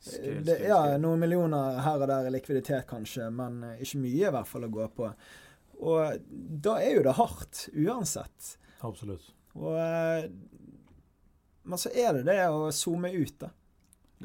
skil, 0.00 0.38
det, 0.46 0.58
Ja, 0.68 0.80
noen 1.00 1.20
millioner 1.20 1.80
her 1.84 2.00
og 2.04 2.08
der 2.08 2.28
i 2.28 2.32
likviditet 2.32 2.86
kanskje, 2.88 3.28
men 3.34 3.60
eh, 3.68 3.82
ikke 3.84 4.00
mye 4.00 4.28
i 4.30 4.34
hvert 4.36 4.48
fall 4.48 4.64
å 4.68 4.72
gå 4.72 4.88
på. 4.96 5.10
Og 5.84 6.30
da 6.64 6.78
er 6.80 6.96
jo 6.98 7.04
det 7.04 7.16
hardt, 7.18 7.66
uansett. 7.74 8.54
Absolutt. 8.84 9.28
Og 9.58 9.76
eh, 9.78 10.30
Men 11.64 11.80
så 11.80 11.92
er 11.92 12.16
det 12.18 12.24
det 12.28 12.40
å 12.52 12.70
zoome 12.74 13.12
ut, 13.12 13.36
da. 13.40 13.52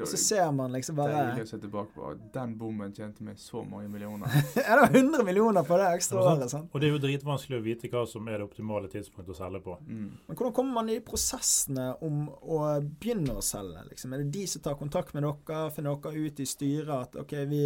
Og 0.00 0.06
så 0.06 0.14
var 0.16 0.20
ser 0.22 0.52
man 0.52 0.72
liksom 0.72 0.96
bare 0.96 1.12
deilig 1.12 1.42
å 1.44 1.48
se 1.50 1.58
tilbake 1.60 1.92
på. 1.92 2.10
Den 2.32 2.52
bommen 2.56 2.92
tjente 2.96 3.20
meg 3.26 3.36
så 3.38 3.60
mange 3.68 3.88
millioner. 3.90 4.30
Er 4.56 4.80
det 4.80 5.00
100 5.02 5.24
millioner 5.26 5.62
på 5.66 5.76
det 5.76 5.88
ekstra 5.98 6.16
Ja, 6.16 6.22
sant. 6.24 6.38
året? 6.40 6.50
sant? 6.54 6.70
Og 6.72 6.80
det 6.80 6.88
er 6.88 6.94
jo 6.94 7.00
dritvanskelig 7.02 7.58
å 7.58 7.64
vite 7.66 7.90
hva 7.92 8.06
som 8.08 8.28
er 8.30 8.38
det 8.38 8.46
optimale 8.46 8.88
tidspunktet 8.88 9.34
å 9.34 9.38
selge 9.42 9.60
på. 9.66 9.74
Mm. 9.84 10.06
Men 10.28 10.36
hvordan 10.38 10.54
kommer 10.56 10.72
man 10.78 10.88
i 10.94 11.00
prosessene 11.04 11.90
om 12.06 12.28
å 12.30 12.60
begynne 12.80 13.34
å 13.36 13.42
selge? 13.44 13.82
Liksom? 13.90 14.14
Er 14.16 14.22
det 14.24 14.30
de 14.38 14.46
som 14.54 14.62
tar 14.64 14.78
kontakt 14.80 15.12
med 15.12 15.26
dere? 15.26 15.70
Finner 15.76 16.00
dere 16.06 16.24
ut 16.30 16.40
i 16.40 16.48
styret 16.48 16.94
at 16.96 17.16
ok, 17.24 17.34
vi 17.50 17.64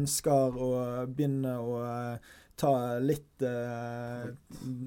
ønsker 0.00 0.56
å 0.58 0.70
begynne 1.06 1.54
å 1.60 1.76
eh, 1.86 2.30
ta 2.60 2.72
litt, 3.00 3.40
eh, 3.46 4.26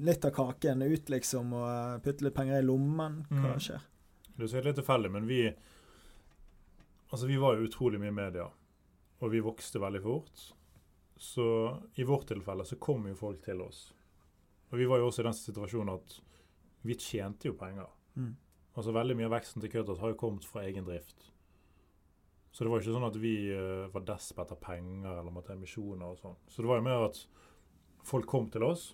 litt 0.04 0.24
av 0.28 0.34
kaken 0.36 0.82
ut, 0.84 1.08
liksom, 1.10 1.54
og 1.58 2.02
putte 2.04 2.26
litt 2.28 2.36
penger 2.36 2.60
i 2.60 2.66
lommen? 2.66 3.22
Hva 3.30 3.54
Mm. 3.54 3.62
skjer? 3.62 3.80
Det 4.36 4.52
er 4.52 4.62
litt 4.68 4.76
tilfeldig, 4.76 5.10
men 5.10 5.26
vi 5.26 5.40
Altså, 7.14 7.28
vi 7.30 7.36
var 7.38 7.54
jo 7.54 7.68
utrolig 7.68 8.00
mye 8.02 8.10
i 8.10 8.14
media, 8.16 8.44
og 9.22 9.28
vi 9.30 9.38
vokste 9.38 9.78
veldig 9.78 10.00
fort. 10.02 10.40
Så 11.14 11.44
i 11.94 12.02
vårt 12.02 12.26
tilfelle 12.26 12.64
så 12.66 12.74
kom 12.82 13.04
jo 13.06 13.14
folk 13.14 13.44
til 13.44 13.60
oss. 13.62 13.84
Og 14.72 14.80
vi 14.80 14.88
var 14.90 14.98
jo 14.98 15.06
også 15.06 15.22
i 15.22 15.26
den 15.28 15.36
situasjonen 15.38 15.92
at 15.92 16.16
vi 16.82 16.96
tjente 16.98 17.46
jo 17.46 17.54
penger. 17.54 17.86
Mm. 18.18 18.32
Altså 18.74 18.96
veldig 18.96 19.14
mye 19.20 19.28
av 19.28 19.36
veksten 19.36 19.62
til 19.62 19.70
Cutters 19.76 20.02
har 20.02 20.10
jo 20.10 20.18
kommet 20.24 20.48
fra 20.48 20.64
egen 20.66 20.88
drift. 20.88 21.28
Så 22.50 22.66
det 22.66 22.72
var 22.72 22.82
jo 22.82 22.88
ikke 22.88 22.96
sånn 22.96 23.06
at 23.12 23.20
vi 23.22 23.34
uh, 23.54 23.86
var 23.94 24.08
desp 24.10 24.42
etter 24.42 24.58
penger 24.66 25.14
eller 25.14 25.38
måtte 25.38 25.54
ha 25.54 25.60
emisjoner 25.60 26.16
og 26.16 26.18
sånn. 26.18 26.36
Så 26.50 26.66
det 26.66 26.72
var 26.72 26.82
jo 26.82 26.88
mer 26.88 27.06
at 27.12 27.22
folk 28.10 28.26
kom 28.34 28.50
til 28.50 28.66
oss. 28.66 28.88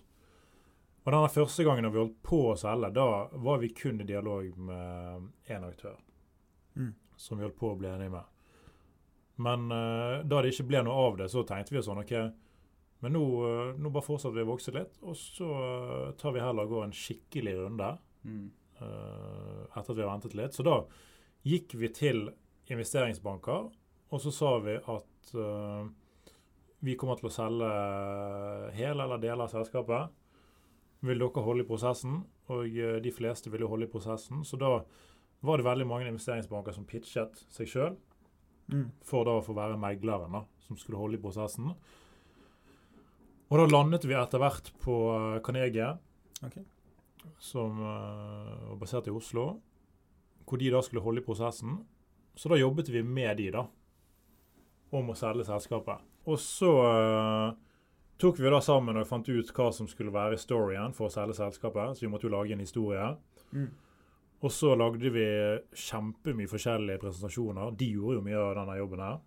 Og 1.01 1.09
denne 1.09 1.33
første 1.39 1.65
gangen 1.65 1.89
vi 1.89 2.03
holdt 2.03 2.21
på 2.21 2.45
å 2.51 2.55
selge, 2.67 2.93
da 3.01 3.09
var 3.33 3.65
vi 3.65 3.73
kun 3.73 4.05
i 4.05 4.09
dialog 4.13 4.53
med 4.69 5.29
én 5.49 5.65
aktør. 5.65 5.97
Som 7.21 7.37
vi 7.37 7.45
holdt 7.45 7.59
på 7.59 7.69
å 7.69 7.77
bli 7.77 7.89
enige 7.91 8.15
med. 8.15 8.29
Men 9.41 9.67
uh, 9.71 10.21
da 10.27 10.41
det 10.41 10.53
ikke 10.53 10.67
ble 10.69 10.83
noe 10.85 11.07
av 11.07 11.19
det, 11.21 11.29
så 11.31 11.43
tenkte 11.47 11.75
vi 11.75 11.83
sånn 11.85 12.01
OK, 12.01 12.13
men 13.01 13.15
nå, 13.15 13.21
uh, 13.41 13.69
nå 13.77 13.91
bare 13.93 14.05
fortsetter 14.05 14.37
vi 14.37 14.45
å 14.45 14.51
vokse 14.51 14.73
litt, 14.75 14.97
og 15.01 15.17
så 15.17 15.49
uh, 15.49 16.09
tar 16.19 16.35
vi 16.35 16.43
heller 16.43 16.67
og 16.67 16.75
går 16.75 16.87
en 16.87 16.97
skikkelig 16.97 17.59
runde 17.63 17.97
Mm. 18.21 18.51
etter 18.77 19.79
at 19.79 19.97
vi 19.97 20.01
har 20.03 20.11
ventet 20.11 20.35
litt. 20.37 20.53
Så 20.53 20.61
da 20.61 20.75
gikk 21.45 21.73
vi 21.73 21.87
til 21.89 22.19
investeringsbanker, 22.69 23.71
og 24.13 24.21
så 24.21 24.33
sa 24.33 24.51
vi 24.61 24.75
at 24.77 25.31
vi 26.85 26.93
kommer 26.97 27.17
til 27.17 27.29
å 27.29 27.33
selge 27.33 27.71
hele 28.77 29.07
eller 29.07 29.21
deler 29.21 29.47
av 29.47 29.49
selskapet. 29.49 30.13
Vil 31.01 31.21
dere 31.21 31.45
holde 31.45 31.65
i 31.65 31.69
prosessen? 31.71 32.19
Og 32.53 32.77
de 33.01 33.13
fleste 33.17 33.49
ville 33.49 33.69
holde 33.69 33.89
i 33.89 33.93
prosessen. 33.93 34.45
Så 34.45 34.61
da 34.61 34.83
var 35.41 35.57
det 35.57 35.65
veldig 35.65 35.87
mange 35.89 36.09
investeringsbanker 36.11 36.75
som 36.75 36.87
pitchet 36.87 37.43
seg 37.49 37.69
sjøl 37.69 37.99
Mm. 38.71 38.91
for 39.03 39.27
da 39.27 39.35
å 39.35 39.43
få 39.43 39.55
være 39.55 39.79
megleren 39.79 40.31
da, 40.31 40.45
som 40.63 40.77
skulle 40.79 40.99
holde 40.99 41.17
i 41.17 41.21
prosessen. 41.21 41.73
Og 43.51 43.57
da 43.59 43.65
landet 43.67 44.05
vi 44.07 44.15
etter 44.15 44.39
hvert 44.39 44.71
på 44.79 44.95
eh, 45.11 45.41
Carnegie, 45.43 45.89
okay. 46.39 46.63
som 47.35 47.81
eh, 47.83 48.69
var 48.69 48.77
basert 48.79 49.09
i 49.11 49.15
Oslo, 49.15 49.59
hvor 50.47 50.61
de 50.61 50.71
da 50.71 50.79
skulle 50.85 51.03
holde 51.03 51.19
i 51.19 51.25
prosessen. 51.25 51.81
Så 52.35 52.47
da 52.47 52.59
jobbet 52.59 52.93
vi 52.93 53.03
med 53.03 53.41
de 53.41 53.49
da, 53.51 53.65
om 54.95 55.11
å 55.11 55.17
selge 55.19 55.43
selskapet. 55.47 55.99
Og 56.31 56.39
så 56.39 56.71
eh, 56.87 57.59
tok 58.23 58.39
vi 58.39 58.55
da 58.55 58.61
sammen 58.63 59.01
og 59.01 59.07
fant 59.09 59.27
ut 59.27 59.51
hva 59.57 59.67
som 59.75 59.89
skulle 59.91 60.15
være 60.15 60.39
storyen 60.39 60.95
for 60.95 61.09
å 61.09 61.13
selge 61.13 61.35
selskapet, 61.41 61.97
så 61.97 62.05
vi 62.05 62.11
måtte 62.13 62.29
jo 62.29 62.35
lage 62.37 62.55
en 62.55 62.63
historie. 62.63 63.11
Mm. 63.51 63.67
Og 64.41 64.51
så 64.51 64.73
lagde 64.73 65.11
vi 65.13 65.25
kjempemye 65.77 66.49
forskjellige 66.49 67.01
presentasjoner. 67.03 67.75
De 67.77 67.91
gjorde 67.93 68.17
jo 68.17 68.23
mye 68.25 68.39
av 68.41 68.55
denne 68.57 68.77
jobben 68.79 69.03
her. 69.05 69.19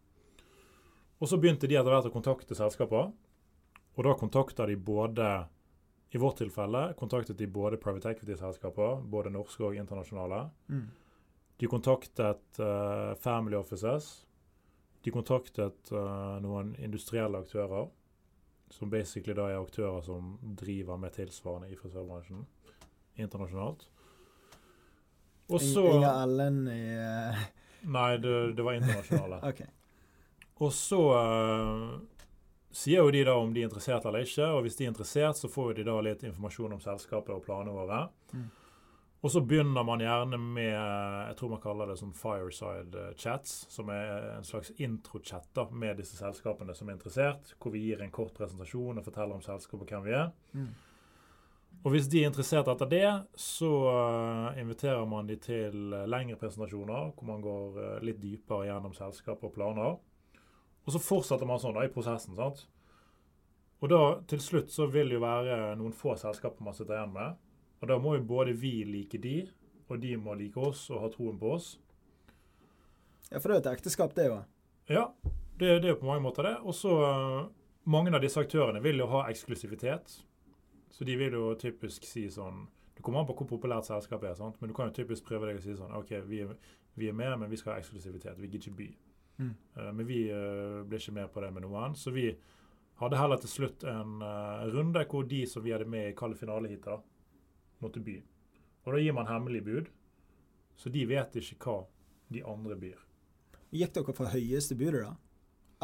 Og 1.22 1.30
så 1.30 1.38
begynte 1.38 1.70
de 1.70 1.76
etter 1.78 1.94
hvert 1.94 2.08
å 2.10 2.14
kontakte 2.14 2.56
selskaper. 2.58 3.12
Og 3.94 4.06
da 4.06 4.16
kontakta 4.18 4.66
de 4.66 4.76
både 4.76 5.28
I 6.14 6.18
vårt 6.18 6.38
tilfelle 6.38 6.92
kontaktet 6.94 7.38
de 7.38 7.46
både 7.50 7.78
private 7.82 8.12
equity-selskaper, 8.12 9.00
både 9.10 9.32
norske 9.34 9.64
og 9.66 9.74
internasjonale. 9.74 10.44
Mm. 10.70 10.84
De 11.58 11.70
kontaktet 11.70 12.60
uh, 12.62 13.14
family 13.18 13.58
offices. 13.58 14.26
De 15.02 15.10
kontaktet 15.10 15.90
uh, 15.90 16.38
noen 16.42 16.74
industrielle 16.78 17.38
aktører. 17.42 17.88
Som 18.70 18.90
basically 18.90 19.34
da 19.38 19.48
er 19.50 19.58
aktører 19.62 20.02
som 20.06 20.36
driver 20.58 20.98
med 20.98 21.14
tilsvarende 21.14 21.70
i 21.70 21.78
frisørbransjen 21.78 22.46
internasjonalt. 23.22 23.88
Og 25.50 25.60
Ing- 25.60 25.70
så 25.74 25.84
Inger 25.92 26.22
Ellen 26.22 26.58
i 26.72 26.82
uh... 26.96 27.44
Nei, 27.84 28.10
det, 28.16 28.34
det 28.56 28.64
var 28.64 28.78
internasjonale. 28.78 29.40
okay. 29.50 29.66
Og 30.64 30.72
så 30.72 31.00
uh, 31.12 31.98
sier 32.74 33.04
jo 33.04 33.12
de 33.12 33.24
da 33.26 33.36
om 33.38 33.52
de 33.54 33.62
er 33.62 33.68
interessert 33.68 34.06
eller 34.08 34.24
ikke, 34.24 34.46
og 34.56 34.64
hvis 34.64 34.78
de 34.78 34.86
er 34.86 34.92
interessert, 34.94 35.38
så 35.38 35.50
får 35.52 35.74
de 35.78 35.86
da 35.86 35.96
litt 36.02 36.24
informasjon 36.26 36.76
om 36.76 36.82
selskapet 36.82 37.34
og 37.34 37.44
planene 37.44 37.74
våre. 37.74 38.06
Mm. 38.32 38.46
Og 39.24 39.32
så 39.32 39.40
begynner 39.40 39.86
man 39.88 40.02
gjerne 40.04 40.36
med 40.36 40.74
jeg 40.74 41.36
tror 41.38 41.54
man 41.54 41.60
kaller 41.62 41.88
det 41.88 41.96
som 41.96 42.10
fireside 42.12 42.98
eh, 43.00 43.14
chats, 43.16 43.62
som 43.72 43.88
er 43.88 44.34
en 44.34 44.44
slags 44.44 44.68
intro-chat 44.76 45.62
med 45.72 45.96
disse 45.96 46.18
selskapene 46.18 46.74
som 46.76 46.90
er 46.90 46.98
interessert, 46.98 47.54
hvor 47.56 47.72
vi 47.72 47.86
gir 47.86 48.02
en 48.04 48.12
kort 48.12 48.34
presentasjon 48.36 49.00
og 49.00 49.06
forteller 49.06 49.38
om 49.38 49.44
selskapet 49.44 49.86
og 49.86 49.94
hvem 49.94 50.04
vi 50.04 50.18
er. 50.18 50.28
Mm. 50.52 50.68
Og 51.84 51.92
hvis 51.92 52.06
de 52.08 52.22
er 52.22 52.30
interessert 52.30 52.68
etter 52.72 52.88
det, 52.88 53.08
så 53.36 53.70
eh, 53.90 54.60
inviterer 54.62 55.04
man 55.08 55.26
de 55.28 55.36
til 55.36 55.92
eh, 55.92 56.06
lengre 56.08 56.38
presentasjoner, 56.40 57.10
hvor 57.12 57.28
man 57.28 57.44
går 57.44 57.76
eh, 57.82 57.98
litt 58.08 58.22
dypere 58.22 58.70
gjennom 58.70 58.94
selskap 58.96 59.44
og 59.44 59.52
planer. 59.52 59.98
Og 60.84 60.94
så 60.94 61.00
fortsetter 61.00 61.48
man 61.48 61.60
sånn 61.60 61.76
da 61.76 61.84
i 61.84 61.92
prosessen. 61.92 62.38
sant? 62.38 62.64
Og 63.84 63.92
da 63.92 64.00
til 64.30 64.40
slutt 64.40 64.72
så 64.72 64.88
vil 64.88 65.12
det 65.12 65.18
jo 65.18 65.26
være 65.26 65.76
noen 65.76 65.92
få 65.92 66.16
selskaper 66.16 66.64
man 66.64 66.76
sitter 66.76 66.96
igjen 66.96 67.12
med. 67.12 67.36
Og 67.84 67.92
da 67.92 68.00
må 68.00 68.16
jo 68.16 68.24
både 68.32 68.56
vi 68.56 68.78
like 68.88 69.20
de, 69.20 69.42
og 69.92 70.00
de 70.00 70.16
må 70.16 70.40
like 70.40 70.56
oss 70.56 70.86
og 70.88 71.04
ha 71.04 71.12
troen 71.12 71.36
på 71.36 71.52
oss. 71.58 71.74
Ja, 73.28 73.42
for 73.42 73.50
det 73.50 73.58
er 73.58 73.58
jo 73.58 73.64
et 73.66 73.72
ekteskap, 73.76 74.16
det 74.16 74.30
òg. 74.32 74.44
Ja, 74.88 75.10
det, 75.60 75.82
det 75.82 75.90
er 75.90 75.92
jo 75.98 76.00
på 76.00 76.08
mange 76.08 76.24
måter 76.24 76.48
det. 76.48 76.58
Og 76.64 76.72
så 76.76 76.94
mange 77.84 78.14
av 78.16 78.24
disse 78.24 78.40
aktørene 78.40 78.80
vil 78.80 79.04
jo 79.04 79.10
ha 79.12 79.26
eksklusivitet. 79.28 80.22
Så 80.94 81.06
de 81.08 81.16
vil 81.18 81.34
jo 81.34 81.50
typisk 81.58 82.06
si 82.06 82.28
sånn 82.30 82.66
Det 82.94 83.02
kommer 83.02 83.24
an 83.24 83.26
på 83.26 83.34
hvor 83.34 83.48
populært 83.50 83.88
selskapet 83.88 84.28
er, 84.30 84.36
sant? 84.38 84.60
men 84.60 84.70
du 84.70 84.74
kan 84.76 84.86
jo 84.86 84.94
typisk 84.94 85.26
prøve 85.26 85.48
deg 85.48 85.58
å 85.58 85.62
si 85.64 85.74
sånn 85.74 85.96
OK, 85.98 86.12
vi 86.28 86.44
er, 86.44 86.52
vi 86.94 87.08
er 87.10 87.16
med, 87.18 87.32
men 87.40 87.50
vi 87.50 87.58
skal 87.58 87.74
ha 87.74 87.80
eksklusivitet. 87.82 88.38
Vi 88.38 88.46
gidder 88.46 88.60
ikke 88.60 88.78
by. 88.78 88.86
Mm. 89.40 89.48
Uh, 89.74 89.88
men 89.90 90.06
vi 90.06 90.20
uh, 90.30 90.84
ble 90.86 91.00
ikke 91.00 91.16
med 91.16 91.32
på 91.34 91.42
det 91.42 91.48
med 91.56 91.66
noe 91.66 91.80
annet. 91.80 91.98
Så 91.98 92.12
vi 92.14 92.28
hadde 93.02 93.18
heller 93.18 93.42
til 93.42 93.50
slutt 93.50 93.82
en 93.90 94.22
uh, 94.22 94.62
runde 94.70 95.02
hvor 95.10 95.26
de 95.26 95.42
som 95.50 95.66
vi 95.66 95.74
hadde 95.74 95.90
med 95.90 96.12
i 96.12 96.14
kalde 96.14 96.38
finaleheatet, 96.38 97.02
måtte 97.82 98.04
by. 98.04 98.20
Og 98.84 98.94
da 98.94 99.02
gir 99.02 99.16
man 99.16 99.26
hemmelig 99.26 99.64
bud, 99.66 99.90
så 100.78 100.94
de 100.94 101.02
vet 101.10 101.36
ikke 101.40 101.58
hva 101.66 101.76
de 102.32 102.42
andre 102.46 102.78
byr. 102.78 103.02
Gikk 103.74 103.94
dere 103.96 104.14
for 104.14 104.30
høyeste 104.30 104.76
budet, 104.78 105.08
da? 105.08 105.14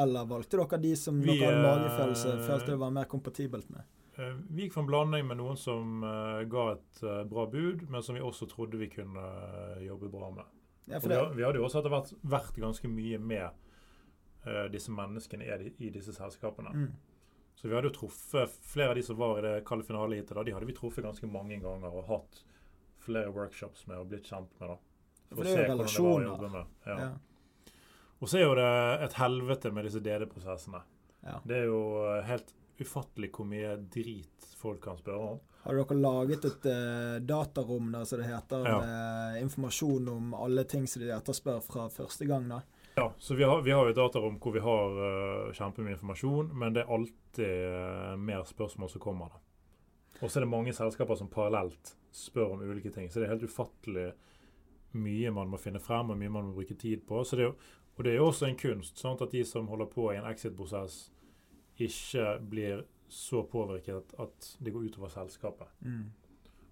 Eller 0.01 0.29
valgte 0.29 0.61
dere 0.61 0.79
de 0.81 0.92
som 0.96 1.18
Vi, 1.20 1.35
dere 1.35 1.51
hadde 1.51 1.59
eh, 1.59 1.66
magefølelse 1.66 2.35
følte 2.46 2.73
det 2.73 2.81
var 2.81 2.92
mer 2.94 3.09
kompatibelt 3.11 3.70
med? 3.75 3.83
Eh, 4.20 4.35
Vi 4.50 4.66
gikk 4.66 4.74
for 4.76 4.85
en 4.85 4.90
blanding 4.90 5.26
med 5.28 5.38
noen 5.40 5.56
som 5.61 6.02
eh, 6.04 6.42
ga 6.52 6.64
et 6.74 7.02
eh, 7.02 7.22
bra 7.30 7.46
bud, 7.50 7.87
men 7.90 8.02
som 8.04 8.14
vi 8.18 8.22
også 8.24 8.48
trodde 8.50 8.78
vi 8.80 8.90
kunne 8.92 9.24
jobbe 9.87 10.11
bra 10.12 10.30
med. 10.35 10.44
Ja, 10.90 11.00
for 11.00 11.09
vi, 11.12 11.20
vi 11.38 11.44
hadde 11.46 11.61
jo 11.61 11.66
også 11.68 11.80
etter 11.80 11.92
hvert 11.94 12.12
vært 12.37 12.56
ganske 12.61 12.88
mye 12.90 13.18
med 13.22 13.66
disse 14.72 14.88
menneskene 14.88 15.44
i, 15.44 15.66
i 15.85 15.90
disse 15.92 16.14
selskapene. 16.16 16.70
mm. 16.72 16.92
Så 17.61 17.68
vi 17.68 17.74
hadde 17.76 17.90
jo 17.90 17.96
truffet 17.98 18.54
flere 18.64 18.94
av 18.94 18.96
de 18.96 19.02
som 19.04 19.18
var 19.20 19.37
i 19.37 19.42
det 19.44 19.64
kalde 19.68 19.85
finaleheatet, 19.85 20.38
de 20.46 20.54
hadde 20.56 20.64
vi 20.70 20.72
truffet 20.78 21.04
ganske 21.04 21.28
mange 21.28 21.59
ganger 21.61 21.92
og 21.92 22.06
hatt 22.09 22.38
flere 23.04 23.28
workshops 23.37 23.85
med 23.90 23.98
og 24.00 24.06
blitt 24.09 24.30
kjent 24.33 24.54
med. 24.62 24.70
da. 24.72 24.78
For 25.35 25.44
det 25.44 25.52
er 25.52 25.61
jo 25.61 25.66
hvordan 25.66 25.66
det 25.66 25.68
var 25.68 25.74
å 25.74 25.83
relasjoner. 25.83 26.24
jobbe 26.30 26.48
med. 26.54 26.72
Ja. 26.88 26.96
Ja. 27.04 27.74
Og 28.20 28.33
så 28.33 28.40
er 28.40 28.46
jo 28.46 28.54
det 28.56 28.70
et 29.11 29.18
helvete 29.20 29.72
med 29.76 29.87
disse 29.90 30.00
DD-prosessene. 30.09 30.80
Ja. 31.28 31.37
Det 31.44 31.59
er 31.61 31.68
jo 31.68 31.83
helt 32.30 32.54
ufattelig 32.81 33.31
hvor 33.35 33.47
mye 33.49 33.77
drit 33.93 34.49
folk 34.61 34.83
kan 34.85 34.99
spørre 34.99 35.33
om. 35.35 35.38
Har 35.64 35.77
dere 35.77 35.97
laget 36.01 36.45
et 36.49 36.66
uh, 36.71 37.16
datarom 37.21 37.90
der, 37.93 38.05
som 38.09 38.21
det 38.21 38.29
heter, 38.31 38.66
Ja. 38.69 38.79
med 38.81 39.43
informasjon 39.43 40.09
om 40.09 40.35
alle 40.35 40.64
ting 40.64 40.87
som 40.88 41.03
de 41.03 41.11
etterspør 41.12 41.61
fra 41.64 41.88
første 41.93 42.25
gang? 42.29 42.49
da? 42.49 42.62
Ja, 42.97 43.12
så 43.19 43.35
vi 43.35 43.45
har, 43.45 43.61
vi 43.62 43.71
har 43.71 43.88
et 43.88 43.97
datarom 43.97 44.38
hvor 44.40 44.53
vi 44.57 44.64
har 44.64 44.97
uh, 44.97 45.53
kjempemye 45.53 45.95
informasjon, 45.99 46.51
men 46.59 46.75
det 46.75 46.85
er 46.85 46.93
alltid 46.97 47.55
uh, 47.69 48.16
mer 48.16 48.45
spørsmål 48.49 48.90
som 48.90 49.01
kommer. 49.01 49.29
da. 49.29 49.45
Og 50.21 50.31
så 50.31 50.40
er 50.40 50.45
det 50.45 50.53
mange 50.53 50.73
selskaper 50.77 51.16
som 51.16 51.29
parallelt 51.33 51.95
spør 52.12 52.57
om 52.57 52.64
ulike 52.66 52.90
ting. 52.93 53.09
Så 53.09 53.21
det 53.21 53.29
er 53.29 53.37
helt 53.37 53.49
ufattelig 53.49 54.11
mye 54.93 55.31
man 55.31 55.49
må 55.49 55.57
finne 55.61 55.81
frem, 55.81 56.11
og 56.11 56.19
mye 56.19 56.33
man 56.33 56.49
må 56.49 56.57
bruke 56.57 56.75
tid 56.75 57.05
på. 57.07 57.23
Så 57.25 57.37
det 57.38 57.53
og 58.01 58.05
det 58.05 58.14
er 58.14 58.16
jo 58.16 58.31
også 58.31 58.47
en 58.49 58.57
kunst 58.57 58.97
sant, 58.97 59.21
at 59.21 59.33
de 59.35 59.43
som 59.45 59.66
holder 59.69 59.88
på 59.93 60.07
i 60.09 60.16
en 60.16 60.25
exit-prosess, 60.25 61.11
ikke 61.87 62.27
blir 62.53 62.85
så 63.11 63.43
påvirket 63.43 64.14
at 64.23 64.57
det 64.59 64.71
går 64.75 64.90
utover 64.90 65.11
selskapet. 65.11 65.69
Mm. 65.83 66.11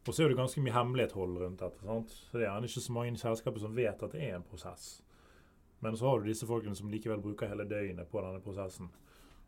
Og 0.08 0.14
så 0.14 0.24
er 0.24 0.30
det 0.30 0.38
ganske 0.38 0.62
mye 0.64 0.72
hemmelighetshold 0.72 1.38
rundt 1.42 1.60
dette. 1.60 1.84
sant? 1.84 2.10
Så 2.10 2.38
Det 2.38 2.44
er 2.44 2.50
gjerne 2.50 2.70
ikke 2.70 2.80
så 2.80 2.92
mange 2.92 3.12
i 3.12 3.20
selskapet 3.20 3.60
som 3.60 3.74
vet 3.76 4.02
at 4.02 4.12
det 4.14 4.22
er 4.24 4.36
en 4.36 4.46
prosess. 4.46 5.02
Men 5.80 5.96
så 5.96 6.08
har 6.08 6.20
du 6.20 6.28
disse 6.30 6.46
folkene 6.46 6.74
som 6.74 6.90
likevel 6.90 7.20
bruker 7.22 7.50
hele 7.50 7.66
døgnet 7.68 8.10
på 8.10 8.22
denne 8.22 8.40
prosessen. 8.40 8.88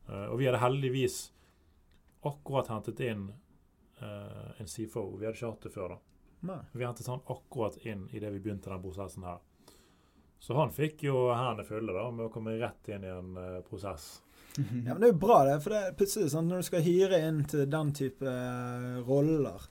Uh, 0.08 0.26
og 0.30 0.38
vi 0.38 0.46
hadde 0.46 0.60
heldigvis 0.62 1.32
akkurat 2.26 2.68
hentet 2.68 3.00
inn 3.00 3.30
uh, 4.02 4.50
en 4.60 4.68
CFO. 4.68 5.16
Vi 5.16 5.26
hadde 5.26 5.38
ikke 5.38 5.52
hatt 5.54 5.66
det 5.66 5.72
før. 5.74 5.94
da. 5.94 5.98
Nei. 6.50 6.60
Vi 6.72 6.84
hentet 6.84 7.08
han 7.08 7.24
akkurat 7.26 7.76
inn 7.86 8.08
idet 8.12 8.32
vi 8.34 8.42
begynte 8.42 8.70
den 8.70 8.82
prosessen 8.82 9.24
her. 9.24 9.40
Så 10.40 10.56
han 10.56 10.72
fikk 10.72 11.04
jo 11.04 11.28
hendene 11.32 11.66
fulle 11.68 11.92
da, 11.92 12.06
med 12.10 12.28
å 12.28 12.32
komme 12.32 12.56
rett 12.60 12.88
inn 12.88 13.04
i 13.04 13.12
en 13.12 13.32
uh, 13.36 13.60
prosess. 13.66 14.20
Ja, 14.86 14.94
men 14.94 15.00
Det 15.00 15.08
er 15.10 15.12
jo 15.14 15.20
bra, 15.26 15.42
det. 15.48 15.58
For 15.64 15.70
det 15.74 15.82
er 15.88 15.98
plutselig 16.00 16.30
sånn, 16.32 16.48
når 16.50 16.64
du 16.64 16.70
skal 16.70 16.82
hyre 16.86 17.20
inn 17.28 17.44
til 17.50 17.66
den 17.70 17.92
type 17.96 18.26
eh, 18.26 18.98
roller, 19.06 19.68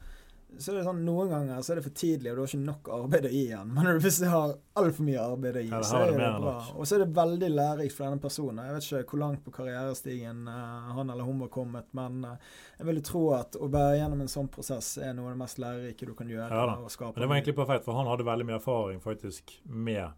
så 0.57 0.71
er 0.71 0.79
det 0.79 0.85
sånn 0.87 1.03
noen 1.05 1.29
ganger 1.29 1.59
så 1.61 1.71
er 1.71 1.77
det 1.77 1.83
for 1.85 1.93
tidlig, 1.93 2.31
og 2.31 2.39
du 2.39 2.41
har 2.41 2.49
ikke 2.49 2.65
nok 2.65 2.87
arbeid 2.95 3.25
å 3.27 3.29
gi 3.29 3.41
igjen. 3.51 3.69
Men 3.69 3.85
når 3.85 3.99
du 3.99 4.01
plutselig 4.01 4.29
har 4.33 4.53
altfor 4.81 5.05
mye 5.05 5.19
arbeid 5.21 5.59
å 5.59 5.61
gi, 5.61 5.69
Ja, 5.69 5.81
så 5.85 5.99
er 5.99 6.07
det 6.09 6.15
det 6.17 6.23
bra. 6.23 6.31
nok. 6.41 6.71
Og 6.81 6.87
så 6.89 6.95
er 6.97 7.03
det 7.03 7.07
veldig 7.19 7.49
lærerikt 7.53 7.93
for 7.93 8.05
denne 8.07 8.23
personen. 8.23 8.61
Jeg 8.65 8.73
vet 8.79 8.87
ikke 8.87 9.11
hvor 9.13 9.21
langt 9.21 9.43
på 9.45 9.53
karrierestigen 9.59 10.39
eh, 10.49 10.87
han 10.97 11.13
eller 11.13 11.29
hun 11.29 11.43
var 11.45 11.51
kommet, 11.53 11.85
men 11.93 12.25
eh, 12.31 12.49
jeg 12.79 12.89
vil 12.89 13.01
tro 13.11 13.23
at 13.37 13.59
å 13.61 13.69
bære 13.69 13.99
gjennom 14.01 14.23
en 14.25 14.33
sånn 14.33 14.49
prosess 14.49 14.89
er 14.97 15.13
noe 15.13 15.29
av 15.29 15.35
det 15.37 15.43
mest 15.43 15.61
lærerike 15.61 16.09
du 16.09 16.15
kan 16.17 16.33
gjøre. 16.33 16.49
Ja 16.49 16.75
og 16.79 16.89
skape 16.89 17.13
Men 17.13 17.21
det 17.27 17.29
var 17.29 17.37
egentlig 17.37 17.57
perfekt, 17.61 17.85
for 17.85 17.99
han 18.01 18.09
hadde 18.09 18.25
veldig 18.25 18.49
mye 18.49 18.57
erfaring 18.57 18.99
faktisk 19.05 19.53
med 19.65 20.09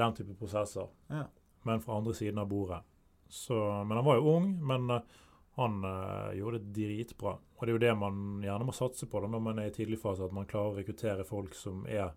den 0.00 0.12
type 0.14 0.34
prosesser. 0.38 0.88
Ja. 1.10 1.24
Men 1.68 1.80
fra 1.84 1.96
andre 1.98 2.14
siden 2.14 2.38
av 2.38 2.48
bordet. 2.48 2.80
Så, 3.30 3.56
men 3.86 3.96
han 3.96 4.06
var 4.06 4.18
jo 4.18 4.36
ung, 4.36 4.52
men 4.66 4.90
eh, 4.90 5.18
Han 5.60 5.84
uh, 5.84 6.30
gjorde 6.32 6.58
det 6.58 6.72
dritbra. 6.72 7.34
Og 7.56 7.66
det 7.66 7.72
er 7.72 7.74
jo 7.74 7.82
det 7.82 7.94
man 7.98 8.40
gjerne 8.40 8.64
må 8.64 8.72
satse 8.72 9.06
på 9.10 9.20
da 9.20 9.28
når 9.28 9.42
man 9.44 9.58
er 9.58 9.68
i 9.68 9.74
tidlig 9.74 9.98
fase, 10.00 10.24
at 10.24 10.32
man 10.32 10.46
klarer 10.48 10.72
å 10.72 10.78
rekruttere 10.78 11.26
folk 11.26 11.56
som 11.58 11.82
er 11.90 12.14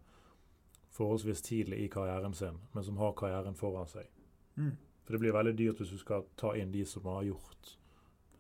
forholdsvis 0.94 1.42
tidlig 1.42 1.82
i 1.84 1.90
karrieren 1.92 2.34
sin, 2.38 2.62
men 2.72 2.86
som 2.86 3.02
har 3.02 3.16
karrieren 3.18 3.58
foran 3.58 3.90
seg. 3.90 4.08
Mm. 4.56 4.78
For 5.04 5.16
det 5.16 5.24
blir 5.26 5.36
veldig 5.36 5.56
dyrt 5.60 5.82
hvis 5.82 5.92
du 5.92 6.00
skal 6.00 6.28
ta 6.40 6.54
inn 6.56 6.72
de 6.72 6.86
som 6.88 7.10
har 7.10 7.26
gjort 7.28 7.74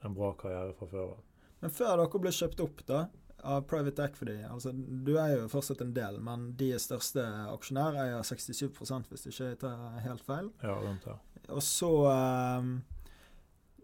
en 0.05 0.15
bra 0.15 0.31
karriere 0.39 0.77
fra 0.77 0.88
før 0.88 1.09
av. 1.17 1.19
Men 1.63 1.73
før 1.73 1.97
dere 1.97 2.23
ble 2.23 2.36
kjøpt 2.38 2.63
opp 2.63 2.86
da, 2.88 3.01
av 3.43 3.65
Private 3.67 4.05
Equity 4.07 4.38
altså 4.47 4.71
Du 4.73 5.17
er 5.19 5.33
jo 5.36 5.47
fortsatt 5.51 5.81
en 5.83 5.93
del, 5.95 6.19
men 6.23 6.51
de 6.59 6.71
største 6.79 7.23
aksjonær 7.51 7.97
eier 8.05 8.23
67% 8.23 9.12
hvis 9.12 9.25
det 9.25 9.33
ikke 9.33 9.49
tar 9.65 9.99
helt 10.05 10.23
feil. 10.27 10.51
Ja, 10.63 10.77
rundt 10.79 11.07
her. 11.09 11.19
Og 11.51 11.63
så 11.63 11.91
eh, 12.12 12.67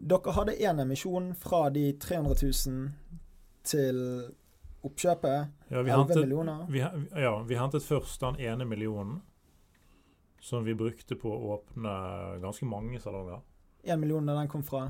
Dere 0.00 0.32
hadde 0.32 0.56
én 0.56 0.80
emisjon 0.80 1.34
fra 1.36 1.66
de 1.70 1.90
300 2.00 2.36
000 2.42 2.92
til 3.68 3.98
oppkjøpet. 4.80 5.50
Ja, 5.68 5.82
vi 5.82 5.90
11 5.90 5.96
hentet, 5.98 6.20
millioner. 6.24 6.62
vi, 6.70 6.80
ja, 7.20 7.34
vi 7.42 7.58
hentet 7.58 7.84
først 7.84 8.20
den 8.20 8.40
ene 8.40 8.64
millionen 8.64 9.20
som 10.40 10.64
vi 10.64 10.74
brukte 10.74 11.16
på 11.20 11.28
å 11.28 11.54
åpne 11.58 11.92
ganske 12.40 12.64
mange 12.64 13.00
salonger. 13.00 13.42
Én 13.84 14.00
million 14.00 14.26
da 14.26 14.38
den 14.38 14.48
kom 14.48 14.62
fra. 14.64 14.86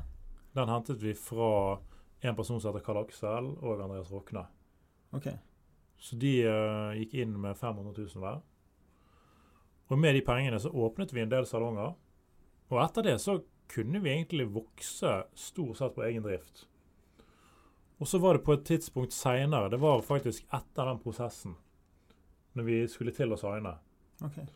Den 0.55 0.71
hentet 0.71 1.01
vi 1.03 1.13
fra 1.15 1.79
en 2.21 2.35
person 2.35 2.61
som 2.61 2.71
heter 2.71 2.85
Karl 2.85 3.01
Aksel 3.03 3.49
og 3.59 3.81
Andreas 3.83 4.11
Rokne. 4.11 4.45
OK. 5.11 5.27
Så 5.99 6.15
de 6.15 6.31
uh, 6.47 6.95
gikk 6.97 7.13
inn 7.23 7.35
med 7.39 7.59
500 7.59 7.91
000 7.97 8.23
hver. 8.23 8.39
Og 9.91 9.99
med 9.99 10.15
de 10.15 10.23
pengene 10.23 10.59
så 10.59 10.71
åpnet 10.71 11.11
vi 11.13 11.21
en 11.21 11.31
del 11.31 11.45
salonger. 11.45 11.93
Og 12.71 12.79
etter 12.83 13.05
det 13.05 13.17
så 13.21 13.39
kunne 13.71 14.01
vi 14.03 14.13
egentlig 14.13 14.47
vokse 14.51 15.11
stort 15.35 15.79
sett 15.79 15.95
på 15.95 16.03
egen 16.07 16.23
drift. 16.23 16.65
Og 18.01 18.07
så 18.07 18.17
var 18.17 18.33
det 18.33 18.45
på 18.45 18.55
et 18.55 18.65
tidspunkt 18.65 19.13
seinere, 19.13 19.69
det 19.69 19.79
var 19.79 20.01
faktisk 20.01 20.47
etter 20.49 20.87
den 20.89 20.99
prosessen, 21.03 21.53
når 22.57 22.67
vi 22.67 22.79
skulle 22.89 23.13
til 23.15 23.31
å 23.31 23.37
signe, 23.39 23.75
okay. 24.25 24.47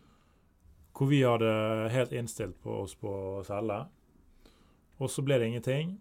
hvor 0.97 1.11
vi 1.11 1.21
hadde 1.23 1.51
helt 1.93 2.15
innstilt 2.15 2.57
på 2.63 2.81
oss 2.81 2.95
på 2.97 3.11
å 3.11 3.43
selge. 3.45 3.83
Og 4.97 5.11
så 5.11 5.23
ble 5.27 5.37
det 5.39 5.51
ingenting. 5.51 5.97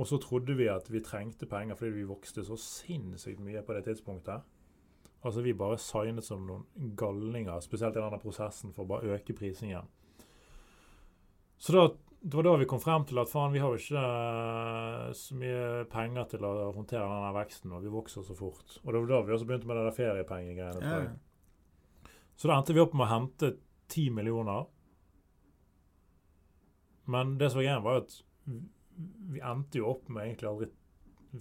Og 0.00 0.08
så 0.08 0.18
trodde 0.18 0.54
vi 0.56 0.66
at 0.72 0.88
vi 0.90 1.02
trengte 1.04 1.46
penger 1.46 1.76
fordi 1.78 1.92
vi 1.98 2.08
vokste 2.08 2.44
så 2.44 2.56
sinnssykt 2.58 3.42
mye 3.44 3.60
på 3.62 3.74
det 3.76 3.84
tidspunktet. 3.86 4.40
Altså 5.22 5.40
Vi 5.40 5.52
bare 5.54 5.78
signet 5.78 6.24
som 6.26 6.46
noen 6.46 6.94
galninger, 6.98 7.60
spesielt 7.60 7.96
i 7.96 8.00
denne 8.00 8.18
prosessen, 8.18 8.72
for 8.74 8.82
å 8.82 8.90
bare 8.94 9.14
øke 9.14 9.36
prisingen. 9.38 9.86
Så 11.62 11.72
da, 11.76 11.82
det 12.20 12.34
var 12.34 12.46
da 12.48 12.56
vi 12.58 12.66
kom 12.70 12.80
frem 12.82 13.04
til 13.06 13.20
at 13.22 13.30
faen, 13.30 13.52
vi 13.54 13.60
har 13.62 13.70
jo 13.70 13.78
ikke 13.78 14.00
eh, 14.02 15.10
så 15.14 15.36
mye 15.38 15.84
penger 15.92 16.26
til 16.32 16.46
å 16.46 16.54
håndtere 16.74 17.06
denne 17.06 17.28
veksten, 17.36 17.74
og 17.76 17.84
vi 17.84 17.92
vokser 17.92 18.26
så 18.26 18.34
fort. 18.34 18.80
Og 18.82 18.88
det 18.88 19.02
var 19.02 19.12
da 19.12 19.20
vi 19.28 19.36
også 19.36 19.46
begynte 19.46 19.70
med 19.70 19.78
der 19.78 19.94
feriepengegreiene. 19.94 20.82
Ja. 20.82 22.10
Så 22.34 22.50
da 22.50 22.56
endte 22.58 22.74
vi 22.74 22.82
opp 22.82 22.96
med 22.98 23.06
å 23.06 23.12
hente 23.12 23.52
10 23.92 24.10
millioner. 24.16 24.66
Men 27.14 27.36
det 27.38 27.52
som 27.52 27.60
var 27.60 27.68
greia, 27.68 27.84
var 27.84 28.02
at 28.02 28.18
vi 29.30 29.42
endte 29.52 29.78
jo 29.78 29.92
opp 29.92 30.10
med 30.10 30.26
egentlig 30.26 30.50
aldri 30.50 30.70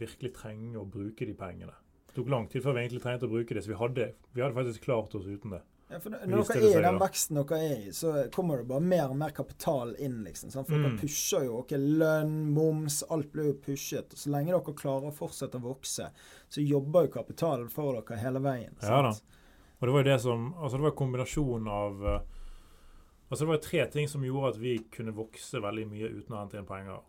virkelig 0.03 0.35
trenge 0.37 0.77
å 0.79 0.85
bruke 0.87 1.25
de 1.25 1.33
pengene. 1.37 1.73
Det 2.07 2.19
tok 2.19 2.29
lang 2.29 2.45
tid 2.51 2.61
før 2.61 2.77
vi 2.77 2.85
egentlig 2.85 3.01
trengte 3.03 3.25
å 3.25 3.33
bruke 3.33 3.57
det, 3.57 3.65
så 3.65 3.73
vi 3.73 3.81
hadde, 3.81 4.11
vi 4.35 4.45
hadde 4.45 4.57
faktisk 4.57 4.85
klart 4.85 5.17
oss 5.17 5.25
uten 5.25 5.57
det. 5.57 5.63
Ja, 5.91 5.99
for 5.99 6.13
når 6.13 6.45
dere 6.47 6.61
er 6.71 6.79
i 6.79 6.83
den 6.85 6.99
veksten 7.01 7.35
dere 7.41 7.57
er 7.59 7.73
i, 7.89 7.91
så 7.91 8.13
kommer 8.31 8.61
det 8.61 8.67
bare 8.69 8.79
mer 8.85 9.09
og 9.11 9.17
mer 9.19 9.33
kapital 9.35 9.91
inn, 9.99 10.21
liksom. 10.23 10.49
Sant? 10.53 10.67
For 10.69 10.77
Mm. 10.79 10.83
dere 10.87 10.99
pusher 11.01 11.43
jo 11.45 11.57
ok, 11.59 11.73
lønn, 11.77 12.35
moms, 12.55 13.01
alt 13.11 13.31
blir 13.33 13.49
jo 13.51 13.53
pushet. 13.65 14.13
Og 14.13 14.17
så 14.17 14.31
lenge 14.31 14.53
dere 14.55 14.73
klarer 14.77 15.09
å 15.11 15.13
fortsette 15.13 15.59
å 15.59 15.65
vokse, 15.65 16.07
så 16.49 16.63
jobber 16.63 17.07
jo 17.09 17.13
kapitalen 17.19 17.69
for 17.69 17.99
dere 18.01 18.17
hele 18.23 18.39
veien. 18.39 18.71
sant? 18.79 18.89
Ja 18.89 19.01
da. 19.01 19.09
Og 19.81 19.87
det 19.87 19.93
var 19.93 20.03
jo 20.03 20.09
det 20.11 20.21
som 20.21 20.53
Altså, 20.61 20.77
det 20.77 20.81
var 20.81 20.91
en 20.91 20.95
kombinasjon 21.01 21.67
av 21.67 22.05
eh, 22.05 22.19
Altså, 23.31 23.45
det 23.45 23.47
var 23.47 23.57
tre 23.57 23.85
ting 23.87 24.07
som 24.07 24.21
gjorde 24.23 24.49
at 24.49 24.57
vi 24.59 24.77
kunne 24.91 25.13
vokse 25.15 25.59
veldig 25.61 25.85
mye 25.89 26.09
uten 26.19 26.35
å 26.35 26.39
hente 26.41 26.57
inn 26.59 26.65
penger. 26.65 26.99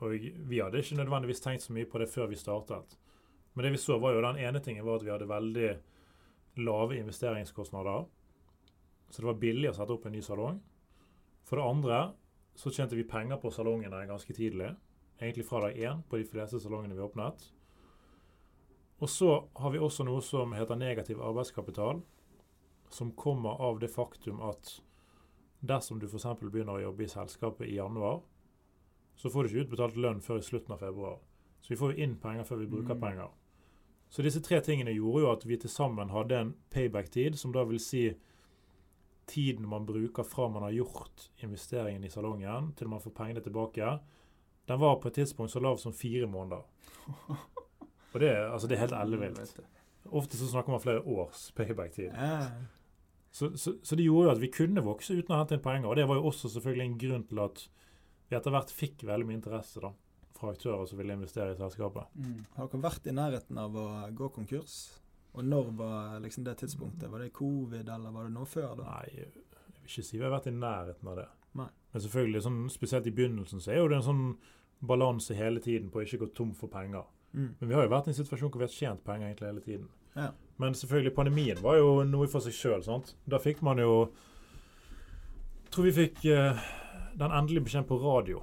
Og 0.00 0.10
vi 0.48 0.60
hadde 0.60 0.78
ikke 0.78 0.96
nødvendigvis 0.96 1.40
tenkt 1.42 1.62
så 1.62 1.72
mye 1.74 1.84
på 1.90 1.98
det 1.98 2.06
før 2.08 2.28
vi 2.30 2.36
startet. 2.36 2.94
Men 3.54 3.64
det 3.64 3.72
vi 3.72 3.78
så, 3.82 3.98
var 4.00 4.14
jo 4.14 4.22
den 4.22 4.38
ene 4.38 4.60
tingen 4.62 4.84
var 4.86 4.96
at 4.96 5.02
vi 5.02 5.10
hadde 5.10 5.26
veldig 5.26 5.72
lave 6.56 6.98
investeringskostnader. 6.98 8.06
Så 9.10 9.22
det 9.22 9.26
var 9.26 9.40
billig 9.42 9.70
å 9.70 9.74
sette 9.74 9.92
opp 9.92 10.06
en 10.06 10.12
ny 10.12 10.22
salong. 10.22 10.60
For 11.44 11.56
det 11.56 11.66
andre 11.66 12.00
så 12.54 12.70
tjente 12.70 12.96
vi 12.96 13.04
penger 13.04 13.40
på 13.42 13.50
salongene 13.50 14.06
ganske 14.06 14.34
tidlig. 14.34 14.74
Egentlig 15.20 15.46
fra 15.46 15.60
dag 15.60 15.76
én 15.76 16.02
på 16.08 16.16
de 16.16 16.24
fleste 16.24 16.60
salongene 16.60 16.94
vi 16.94 17.02
åpnet. 17.04 17.50
Og 19.00 19.08
så 19.08 19.48
har 19.56 19.70
vi 19.70 19.78
også 19.80 20.04
noe 20.04 20.20
som 20.22 20.52
heter 20.52 20.76
negativ 20.76 21.20
arbeidskapital, 21.24 22.02
som 22.90 23.12
kommer 23.12 23.60
av 23.60 23.78
det 23.80 23.88
faktum 23.90 24.40
at 24.44 24.80
dersom 25.60 26.00
du 26.00 26.06
f.eks. 26.06 26.26
begynner 26.40 26.76
å 26.76 26.82
jobbe 26.82 27.04
i 27.04 27.08
selskapet 27.08 27.68
i 27.68 27.76
januar, 27.76 28.20
så 29.16 29.30
får 29.30 29.42
du 29.42 29.48
ikke 29.50 29.64
utbetalt 29.66 29.96
lønn 29.96 30.20
før 30.24 30.40
i 30.40 30.44
slutten 30.44 30.72
av 30.74 30.80
februar. 30.80 31.18
Så 31.60 31.74
vi 31.74 31.76
får 31.76 31.92
jo 31.92 32.04
inn 32.04 32.16
penger 32.20 32.44
før 32.48 32.56
vi 32.62 32.66
bruker 32.66 32.94
Mm. 32.94 33.00
penger. 33.00 33.28
Så 34.10 34.24
disse 34.26 34.42
tre 34.42 34.58
tingene 34.66 34.94
gjorde 34.96 35.22
jo 35.22 35.30
at 35.30 35.46
vi 35.46 35.58
til 35.60 35.70
sammen 35.70 36.10
hadde 36.10 36.38
en 36.38 36.54
payback-tid, 36.74 37.38
som 37.38 37.52
da 37.54 37.62
vil 37.68 37.78
si 37.82 38.08
tiden 39.30 39.68
man 39.70 39.86
bruker 39.86 40.26
fra 40.26 40.48
man 40.50 40.66
har 40.66 40.74
gjort 40.74 41.28
investeringen 41.44 42.04
i 42.04 42.10
salongen, 42.10 42.72
til 42.74 42.90
man 42.90 43.02
får 43.02 43.14
pengene 43.14 43.44
tilbake, 43.44 43.92
den 44.66 44.80
var 44.80 44.98
på 44.98 45.08
et 45.08 45.20
tidspunkt 45.20 45.52
så 45.52 45.62
lav 45.62 45.78
som 45.78 45.94
fire 45.94 46.26
måneder. 46.26 46.66
Og 48.12 48.20
det, 48.20 48.30
altså 48.34 48.66
det 48.66 48.76
er 48.76 48.84
helt 48.84 48.98
ellevilt. 48.98 49.60
Ofte 50.10 50.36
så 50.36 50.48
snakker 50.50 50.74
man 50.74 50.82
flere 50.82 51.02
års 51.06 51.52
payback-tid. 51.54 52.10
Så, 53.30 53.52
så, 53.56 53.76
så 53.82 53.96
det 53.96 54.04
gjorde 54.08 54.26
jo 54.26 54.34
at 54.34 54.42
vi 54.42 54.50
kunne 54.50 54.82
vokse 54.82 55.14
uten 55.14 55.34
å 55.34 55.38
hente 55.38 55.54
inn 55.54 55.62
penger. 55.62 55.86
Og 55.86 55.98
det 55.98 56.08
var 56.10 56.18
jo 56.18 56.26
også 56.32 56.50
selvfølgelig 56.50 56.86
en 56.88 56.98
grunn 56.98 57.26
til 57.30 57.42
at 57.44 57.62
vi 58.30 58.38
etter 58.38 58.54
hvert 58.54 58.72
fikk 58.74 59.04
veldig 59.06 59.28
mye 59.28 59.38
interesse 59.38 59.82
da, 59.82 59.92
fra 60.36 60.52
aktører 60.54 60.86
som 60.88 60.98
ville 61.00 61.14
investere 61.16 61.54
i 61.54 61.58
selskapet. 61.58 62.10
Mm. 62.16 62.40
Har 62.56 62.70
dere 62.70 62.82
vært 62.84 63.06
i 63.06 63.14
nærheten 63.14 63.60
av 63.60 63.76
å 63.76 63.86
gå 64.16 64.30
konkurs? 64.34 64.78
Og 65.32 65.46
når 65.46 65.70
var 65.78 66.16
liksom 66.24 66.44
det 66.46 66.56
tidspunktet? 66.62 67.10
Var 67.10 67.22
det 67.22 67.32
covid, 67.36 67.88
eller 67.88 68.14
var 68.14 68.26
det 68.26 68.34
noe 68.34 68.48
før 68.50 68.72
da? 68.80 68.96
Nei, 68.96 69.12
jeg 69.14 69.28
vil 69.34 69.84
ikke 69.86 70.06
si 70.06 70.18
vi 70.18 70.26
har 70.26 70.34
vært 70.34 70.50
i 70.50 70.56
nærheten 70.56 71.12
av 71.12 71.20
det. 71.20 71.28
Nei. 71.60 71.68
Men 71.92 72.04
selvfølgelig, 72.06 72.42
sånn, 72.46 72.58
spesielt 72.72 73.06
i 73.06 73.14
begynnelsen, 73.14 73.62
så 73.62 73.74
er 73.74 73.80
jo 73.80 73.88
det 73.90 74.00
en 74.00 74.08
sånn 74.08 74.26
balanse 74.90 75.36
hele 75.36 75.62
tiden 75.62 75.90
på 75.92 76.00
å 76.00 76.04
ikke 76.06 76.22
gå 76.24 76.30
tom 76.34 76.52
for 76.56 76.72
penger. 76.72 77.06
Mm. 77.32 77.54
Men 77.60 77.68
vi 77.68 77.76
har 77.76 77.86
jo 77.86 77.92
vært 77.92 78.08
i 78.08 78.14
en 78.14 78.18
situasjon 78.18 78.50
hvor 78.50 78.62
vi 78.62 78.66
har 78.66 78.74
tjent 78.74 79.04
penger 79.06 79.28
egentlig 79.28 79.50
hele 79.50 79.64
tiden. 79.64 79.88
Ja. 80.16 80.30
Men 80.62 80.74
selvfølgelig, 80.74 81.14
pandemien 81.14 81.62
var 81.62 81.78
jo 81.78 82.00
noe 82.08 82.28
for 82.30 82.42
seg 82.42 82.56
sjøl. 82.56 82.82
Da 83.30 83.38
fikk 83.38 83.62
man 83.62 83.78
jo 83.78 84.10
Jeg 85.62 85.76
tror 85.76 85.86
vi 85.86 85.92
fikk 85.94 86.24
eh, 86.26 86.62
den 87.14 87.30
endelige 87.30 87.62
beskjeden 87.68 87.86
på 87.86 88.00
radio 88.02 88.40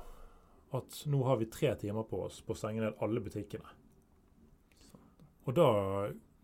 at 0.76 1.04
nå 1.08 1.22
har 1.24 1.38
vi 1.40 1.48
tre 1.52 1.76
timer 1.80 2.04
på 2.04 2.26
oss 2.26 2.42
på 2.44 2.56
å 2.56 2.60
stenge 2.60 2.84
ned 2.84 3.04
alle 3.04 3.22
butikkene. 3.24 3.70
Og 5.48 5.56
da, 5.56 5.68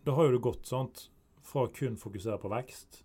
da 0.06 0.16
har 0.16 0.30
jo 0.30 0.38
det 0.38 0.44
gått 0.46 0.70
sant, 0.70 1.10
fra 1.44 1.66
kun 1.76 1.98
fokusere 2.00 2.38
på 2.40 2.48
vekst 2.48 3.02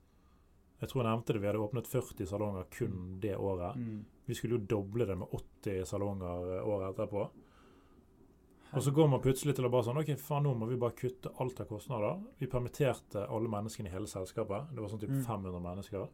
Jeg 0.78 0.92
tror 0.92 1.00
jeg 1.02 1.08
nevnte 1.08 1.34
det, 1.34 1.40
vi 1.42 1.48
hadde 1.48 1.58
åpnet 1.58 1.88
40 1.90 2.28
salonger 2.30 2.68
kun 2.70 3.16
det 3.18 3.32
året. 3.34 3.74
Mm. 3.74 4.04
Vi 4.30 4.36
skulle 4.38 4.60
jo 4.60 4.68
doble 4.70 5.08
det 5.08 5.16
med 5.18 5.34
80 5.34 5.82
salonger 5.90 6.52
eh, 6.54 6.68
året 6.68 6.92
etterpå. 6.92 7.24
Og 8.76 8.84
så 8.84 8.92
går 8.94 9.08
man 9.10 9.22
plutselig 9.24 9.56
til 9.56 9.66
å 9.66 9.72
bare 9.72 9.88
sånn 9.88 9.98
OK, 9.98 10.12
faen, 10.20 10.44
nå 10.46 10.52
må 10.54 10.68
vi 10.68 10.78
bare 10.78 10.94
kutte 10.94 11.32
alt 11.42 11.58
av 11.64 11.66
kostnader. 11.70 12.20
Vi 12.38 12.46
permitterte 12.52 13.24
alle 13.26 13.50
menneskene 13.50 13.90
i 13.90 13.94
hele 13.96 14.06
selskapet. 14.06 14.70
Det 14.70 14.84
var 14.84 14.92
sånn 14.92 15.02
typ 15.02 15.16
Mm. 15.16 15.24
500 15.24 15.62
mennesker. 15.64 16.08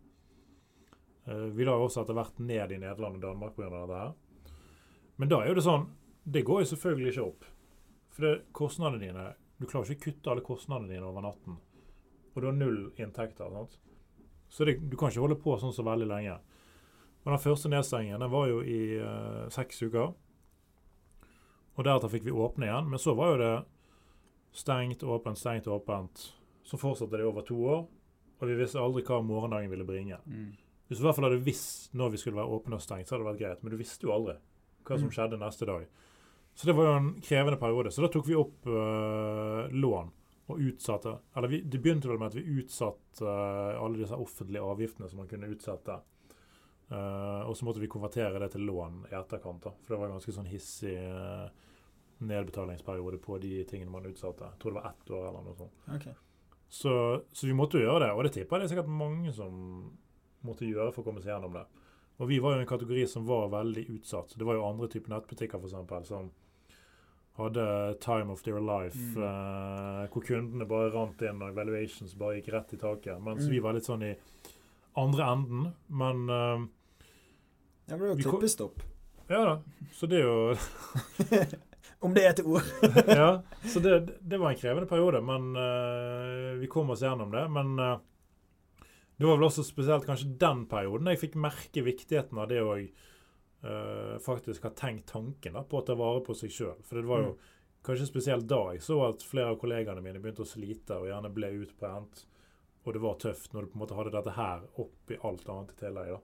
Uh, 1.28 1.48
vi 1.52 1.64
la 1.68 1.74
også 1.76 2.04
etter 2.04 2.16
hvert 2.16 2.38
ned 2.38 2.72
i 2.72 2.78
Nederland 2.78 3.16
og 3.16 3.22
Danmark 3.22 3.56
pga. 3.56 3.68
dette 3.68 4.00
her. 4.00 4.14
Men 5.16 5.30
da 5.30 5.40
er 5.42 5.52
jo 5.52 5.58
det 5.58 5.66
sånn 5.66 5.86
Det 6.24 6.42
går 6.46 6.62
jo 6.62 6.70
selvfølgelig 6.72 7.12
ikke 7.12 7.26
opp. 7.28 7.44
For 8.14 8.26
det, 8.26 8.34
kostnadene 8.56 9.02
dine 9.02 9.26
Du 9.60 9.66
klarer 9.66 9.92
ikke 9.92 10.10
å 10.10 10.12
kutte 10.12 10.32
alle 10.32 10.46
kostnadene 10.46 10.90
dine 10.90 11.06
over 11.06 11.24
natten. 11.24 11.58
Og 12.34 12.42
du 12.42 12.48
har 12.48 12.56
null 12.56 12.80
inntekter. 12.98 13.50
sant? 13.52 13.78
Så 14.50 14.66
det, 14.66 14.78
du 14.90 14.96
kan 14.96 15.12
ikke 15.12 15.22
holde 15.22 15.38
på 15.38 15.54
sånn 15.58 15.74
så 15.74 15.84
veldig 15.86 16.08
lenge. 16.10 16.34
Og 17.24 17.30
Den 17.30 17.42
første 17.42 17.70
nedstengingen 17.70 18.20
den 18.20 18.32
var 18.32 18.48
jo 18.50 18.58
i 18.66 18.80
uh, 18.98 19.46
seks 19.54 19.82
uker. 19.86 20.10
Og 21.74 21.86
deretter 21.86 22.10
fikk 22.10 22.26
vi 22.26 22.34
åpne 22.34 22.66
igjen. 22.66 22.90
Men 22.90 23.02
så 23.02 23.14
var 23.14 23.32
jo 23.32 23.38
det 23.40 23.52
stengt, 24.54 25.06
åpent, 25.06 25.38
stengt, 25.38 25.70
åpent. 25.70 26.26
Så 26.66 26.80
fortsatte 26.80 27.18
det 27.20 27.28
over 27.28 27.46
to 27.46 27.60
år. 27.62 27.86
Og 28.40 28.50
vi 28.50 28.58
visste 28.58 28.82
aldri 28.82 29.04
hva 29.06 29.20
morgendagen 29.22 29.70
ville 29.70 29.86
bringe. 29.86 30.18
Mm. 30.26 30.50
Hvis 30.88 30.98
du 30.98 31.04
i 31.04 31.06
hvert 31.06 31.16
fall 31.20 31.28
hadde 31.30 31.46
visst 31.46 31.94
når 31.94 32.12
vi 32.12 32.20
skulle 32.20 32.42
være 32.42 32.58
åpne 32.58 32.78
og 32.78 32.84
stengt, 32.84 33.08
så 33.08 33.14
hadde 33.14 33.24
det 33.24 33.30
vært 33.30 33.42
greit. 33.44 33.62
Men 33.62 33.72
du 33.72 33.80
visste 33.80 34.06
jo 34.06 34.14
aldri 34.14 34.36
hva 34.84 34.98
som 34.98 35.08
Mm. 35.08 35.14
skjedde 35.16 35.40
neste 35.40 35.66
dag. 35.66 35.86
Så 36.54 36.66
det 36.66 36.76
var 36.76 36.84
jo 36.84 36.96
en 36.96 37.20
krevende 37.20 37.58
periode. 37.58 37.90
Så 37.90 38.02
da 38.04 38.08
tok 38.08 38.28
vi 38.28 38.36
opp 38.38 38.66
uh, 38.66 39.66
lån 39.74 40.10
og 40.46 40.58
utsatte 40.60 41.18
Eller 41.34 41.48
vi, 41.48 41.60
det 41.62 41.80
begynte 41.80 42.06
vel 42.06 42.18
med 42.20 42.28
at 42.28 42.36
vi 42.36 42.60
utsatte 42.60 43.24
uh, 43.24 43.80
alle 43.82 43.98
disse 43.98 44.14
offentlige 44.14 44.62
avgiftene 44.62 45.08
som 45.08 45.18
man 45.18 45.28
kunne 45.28 45.48
utsette. 45.50 45.96
Uh, 46.92 47.42
og 47.48 47.56
så 47.56 47.64
måtte 47.64 47.80
vi 47.80 47.88
konvertere 47.88 48.38
det 48.38 48.52
til 48.52 48.66
lån 48.68 49.06
i 49.10 49.14
etterkant, 49.16 49.64
da, 49.64 49.72
for 49.82 49.94
det 49.94 50.00
var 50.00 50.10
en 50.10 50.18
ganske 50.18 50.36
sånn 50.36 50.50
hissig 50.52 50.94
nedbetalingsperiode 52.24 53.18
på 53.18 53.38
de 53.42 53.64
tingene 53.68 53.90
man 53.90 54.06
utsatte. 54.06 54.44
Jeg 54.52 54.60
tror 54.60 54.74
det 54.74 54.80
var 54.80 54.90
ett 54.90 55.10
år 55.10 55.28
eller 55.28 55.46
noe 55.46 55.56
sånt. 55.58 55.80
Okay. 55.96 56.14
Så, 56.68 56.92
så 57.32 57.46
vi 57.46 57.56
måtte 57.56 57.78
jo 57.78 57.88
gjøre 57.88 58.06
det, 58.06 58.12
og 58.14 58.24
det 58.24 58.32
tipper 58.36 58.56
jeg 58.56 58.64
det 58.64 58.68
er 58.68 58.74
sikkert 58.76 58.94
mange 59.00 59.32
som 59.34 59.56
måtte 60.44 60.68
gjøre 60.68 60.92
for 60.92 61.02
å 61.02 61.08
komme 61.08 61.22
seg 61.24 61.34
gjennom 61.34 61.56
det. 61.56 61.64
Og 62.20 62.28
vi 62.30 62.38
var 62.38 62.54
jo 62.54 62.60
en 62.62 62.66
kategori 62.70 63.06
som 63.10 63.24
var 63.26 63.48
veldig 63.50 63.86
utsatt. 63.96 64.36
Det 64.38 64.44
var 64.46 64.54
jo 64.54 64.66
andre 64.68 64.88
typer 64.88 65.10
nettbutikker 65.10 65.58
for 65.58 65.66
eksempel, 65.68 66.04
som 66.06 66.30
hadde 67.36 67.64
time 68.00 68.30
of 68.30 68.42
their 68.46 68.60
life, 68.62 68.94
Mm. 68.96 69.22
eh, 69.22 70.06
hvor 70.12 70.22
kundene 70.22 70.68
bare 70.68 70.92
rant 70.94 71.20
inn 71.22 71.42
og 71.42 71.54
valuations 71.56 72.14
bare 72.14 72.36
gikk 72.40 72.52
rett 72.54 72.74
i 72.74 72.76
taket. 72.76 73.20
Mens 73.20 73.42
Mm. 73.44 73.50
vi 73.50 73.58
var 73.58 73.72
litt 73.72 73.84
sånn 73.88 74.02
i 74.04 74.14
andre 74.96 75.24
enden. 75.32 75.72
Men 75.90 76.28
eh, 76.30 76.66
Ja, 77.88 77.96
men 77.96 78.16
det 78.16 78.24
var 78.24 78.32
klippestopp. 78.32 78.78
ja 79.28 79.44
da. 79.44 79.58
Så 79.92 80.06
det 80.08 80.20
er 80.20 80.24
jo 80.24 80.56
Om 82.04 82.12
det 82.14 82.22
er 82.24 82.30
et 82.30 82.40
ord. 82.46 82.62
ja, 83.08 83.42
så 83.64 83.80
det, 83.80 84.18
det 84.28 84.38
var 84.38 84.50
en 84.50 84.56
krevende 84.56 84.86
periode, 84.86 85.20
men 85.24 85.56
eh, 85.56 86.54
vi 86.60 86.66
kom 86.66 86.90
oss 86.90 87.00
gjennom 87.02 87.30
det. 87.32 87.48
Men 87.50 87.78
eh, 87.78 87.98
det 89.16 89.26
var 89.26 89.36
vel 89.38 89.46
også 89.46 89.62
spesielt 89.66 90.06
kanskje 90.08 90.32
den 90.42 90.64
perioden 90.70 91.10
jeg 91.12 91.20
fikk 91.22 91.36
merke 91.38 91.84
viktigheten 91.86 92.40
av 92.42 92.48
det 92.50 92.60
å 92.64 92.72
uh, 92.74 94.16
faktisk 94.24 94.66
ha 94.66 94.72
tenkt 94.74 95.12
tanken 95.12 95.54
da, 95.54 95.62
på 95.62 95.78
å 95.78 95.84
ta 95.86 95.94
vare 95.98 96.22
på 96.26 96.34
seg 96.38 96.52
sjøl. 96.54 96.80
For 96.82 96.98
det 96.98 97.10
var 97.10 97.22
jo 97.28 97.34
kanskje 97.86 98.08
spesielt 98.10 98.48
da 98.50 98.60
jeg 98.72 98.82
så 98.82 98.98
at 99.06 99.22
flere 99.22 99.54
av 99.54 99.60
kollegaene 99.60 100.02
mine 100.02 100.22
begynte 100.22 100.42
å 100.42 100.48
slite 100.48 100.98
og 100.98 101.10
gjerne 101.10 101.30
ble 101.34 101.52
utbrent. 101.62 102.24
Og 102.84 102.96
det 102.96 103.00
var 103.00 103.20
tøft 103.22 103.54
når 103.54 103.64
du 103.64 103.70
på 103.70 103.78
en 103.78 103.84
måte 103.84 103.96
hadde 103.96 104.12
dette 104.12 104.34
her 104.36 104.66
oppi 104.82 105.16
alt 105.24 105.46
annet 105.48 105.72
i 105.72 105.78
tillegg. 105.78 106.10
da. 106.16 106.20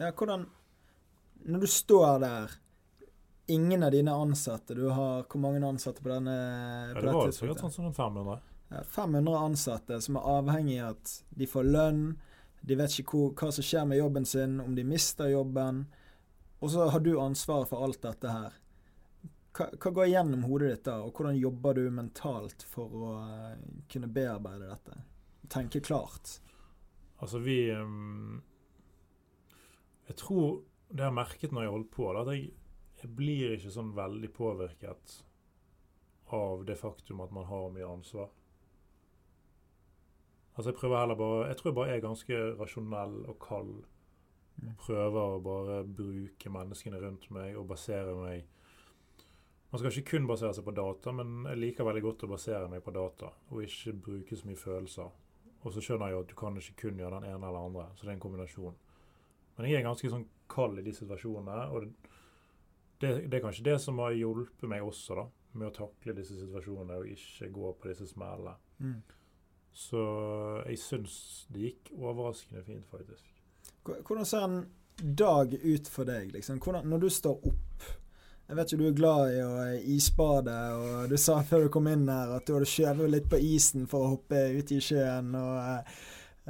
Ja, 0.00 0.10
hvordan 0.16 0.48
Når 1.44 1.60
du 1.60 1.66
står 1.66 2.18
der 2.22 2.52
Ingen 3.50 3.82
av 3.82 3.90
dine 3.90 4.12
ansatte 4.14 4.74
Du 4.74 4.84
har 4.88 5.24
hvor 5.26 5.40
mange 5.42 5.60
ansatte 5.66 6.02
på 6.02 6.08
denne 6.08 6.34
Ja, 6.94 7.00
det 7.00 7.12
var 7.12 7.32
sikkert 7.34 7.60
sånn 7.64 7.74
som 7.74 7.88
en 7.88 7.96
500. 7.96 8.38
Ja, 8.70 8.82
500 8.86 9.38
ansatte 9.38 10.00
som 10.00 10.16
er 10.16 10.28
avhengig 10.38 10.78
av 10.80 10.94
at 10.94 11.14
de 11.34 11.46
får 11.50 11.66
lønn. 11.66 12.04
De 12.60 12.76
vet 12.78 12.98
ikke 13.00 13.16
hvor, 13.16 13.32
hva 13.34 13.50
som 13.54 13.66
skjer 13.66 13.88
med 13.88 13.98
jobben 13.98 14.26
sin, 14.28 14.60
om 14.62 14.76
de 14.76 14.84
mister 14.86 15.32
jobben. 15.32 15.84
Og 16.60 16.70
så 16.70 16.86
har 16.92 17.02
du 17.02 17.16
ansvaret 17.20 17.70
for 17.70 17.82
alt 17.82 18.02
dette 18.04 18.30
her. 18.30 18.58
Hva, 19.56 19.66
hva 19.74 19.90
går 19.96 20.10
gjennom 20.12 20.44
hodet 20.46 20.68
ditt 20.70 20.84
da, 20.86 21.00
og 21.02 21.16
hvordan 21.16 21.40
jobber 21.40 21.80
du 21.80 21.88
mentalt 21.90 22.62
for 22.70 22.92
å 22.94 23.14
eh, 23.24 23.64
kunne 23.90 24.10
bearbeide 24.12 24.68
dette? 24.68 25.00
Tenke 25.50 25.82
klart. 25.82 26.36
Altså, 27.18 27.40
vi 27.42 27.64
ehm, 27.74 28.38
Jeg 30.06 30.16
tror 30.20 30.60
det 30.90 31.02
jeg 31.02 31.08
har 31.08 31.16
merket 31.16 31.52
når 31.52 31.64
jeg 31.64 31.70
har 31.70 31.76
holdt 31.78 31.90
på, 31.94 32.06
at 32.12 32.30
jeg, 32.34 32.46
jeg 33.02 33.10
blir 33.18 33.56
ikke 33.56 33.74
sånn 33.74 33.90
veldig 33.96 34.30
påvirket 34.34 35.16
av 36.34 36.64
det 36.66 36.78
faktum 36.78 37.22
at 37.24 37.34
man 37.34 37.46
har 37.50 37.70
mye 37.74 37.88
ansvar. 37.88 38.30
Altså, 40.56 40.70
jeg 40.70 40.78
prøver 40.80 40.98
heller 40.98 41.18
bare 41.18 41.46
Jeg 41.48 41.56
tror 41.56 41.70
jeg 41.70 41.74
bare 41.74 41.96
er 41.96 42.04
ganske 42.04 42.38
rasjonell 42.60 43.16
og 43.30 43.36
kald. 43.40 43.74
Mm. 44.60 44.72
Prøver 44.80 45.20
å 45.20 45.42
bare 45.44 45.82
bruke 45.84 46.52
menneskene 46.52 47.00
rundt 47.00 47.30
meg 47.32 47.56
og 47.56 47.68
basere 47.70 48.14
meg 48.18 48.48
Man 49.70 49.78
skal 49.78 49.92
ikke 49.92 50.16
kun 50.16 50.26
basere 50.26 50.52
seg 50.56 50.66
på 50.66 50.74
data, 50.74 51.12
men 51.14 51.44
jeg 51.46 51.60
liker 51.62 51.86
veldig 51.86 52.02
godt 52.02 52.24
å 52.26 52.30
basere 52.32 52.68
meg 52.68 52.82
på 52.82 52.90
data, 52.90 53.28
og 53.54 53.62
ikke 53.62 53.92
bruke 54.02 54.36
så 54.36 54.48
mye 54.48 54.58
følelser. 54.58 55.12
Og 55.62 55.70
så 55.70 55.82
skjønner 55.84 56.10
jeg 56.10 56.16
jo 56.16 56.22
at 56.24 56.32
du 56.32 56.34
kan 56.40 56.58
ikke 56.58 56.74
kun 56.80 56.98
gjøre 56.98 57.20
den 57.20 57.28
ene 57.30 57.46
eller 57.46 57.68
andre, 57.68 57.84
så 57.94 58.02
det 58.02 58.10
er 58.10 58.16
en 58.16 58.24
kombinasjon. 58.24 58.74
Men 59.54 59.68
jeg 59.68 59.78
er 59.78 59.86
ganske 59.86 60.10
sånn 60.10 60.26
kald 60.50 60.80
i 60.80 60.84
de 60.88 60.96
situasjonene, 60.96 61.68
og 61.70 61.84
det, 61.84 61.92
det, 62.98 63.12
det 63.30 63.38
er 63.38 63.44
kanskje 63.44 63.68
det 63.68 63.76
som 63.84 64.02
har 64.02 64.16
hjulpet 64.18 64.66
meg 64.72 64.82
også, 64.82 65.20
da, 65.20 65.26
med 65.52 65.68
å 65.68 65.76
takle 65.76 66.16
disse 66.18 66.40
situasjonene 66.40 66.98
og 66.98 67.14
ikke 67.14 67.52
gå 67.54 67.72
på 67.78 67.92
disse 67.92 68.10
smellene. 68.10 68.56
Mm. 68.82 68.98
Så 69.76 70.02
jeg 70.66 70.78
syns 70.82 71.16
det 71.52 71.70
gikk 71.70 71.92
overraskende 71.98 72.62
fint, 72.66 72.86
faktisk. 72.90 73.24
Hvordan 73.86 74.26
ser 74.28 74.44
en 74.44 74.60
dag 75.00 75.54
ut 75.54 75.88
for 75.88 76.04
deg? 76.04 76.30
Liksom? 76.34 76.60
Hvordan, 76.60 76.86
når 76.86 76.98
du 76.98 77.08
står 77.10 77.48
opp 77.48 77.88
Jeg 78.50 78.56
vet 78.58 78.72
jo 78.72 78.78
du 78.80 78.86
er 78.88 78.94
glad 78.98 79.32
i 79.32 79.42
å 79.46 79.50
isbade, 79.94 80.54
og 80.74 81.12
du 81.12 81.14
sa 81.22 81.36
før 81.46 81.68
du 81.68 81.68
kom 81.70 81.86
inn 81.86 82.08
her 82.10 82.32
at 82.34 82.48
du 82.48 82.56
hadde 82.56 82.66
skjøvet 82.66 83.12
litt 83.12 83.28
på 83.30 83.38
isen 83.46 83.84
for 83.86 84.02
å 84.02 84.16
hoppe 84.16 84.40
ut 84.56 84.72
i 84.74 84.80
sjøen. 84.82 85.28
og 85.38 85.60
eh, 85.62 86.00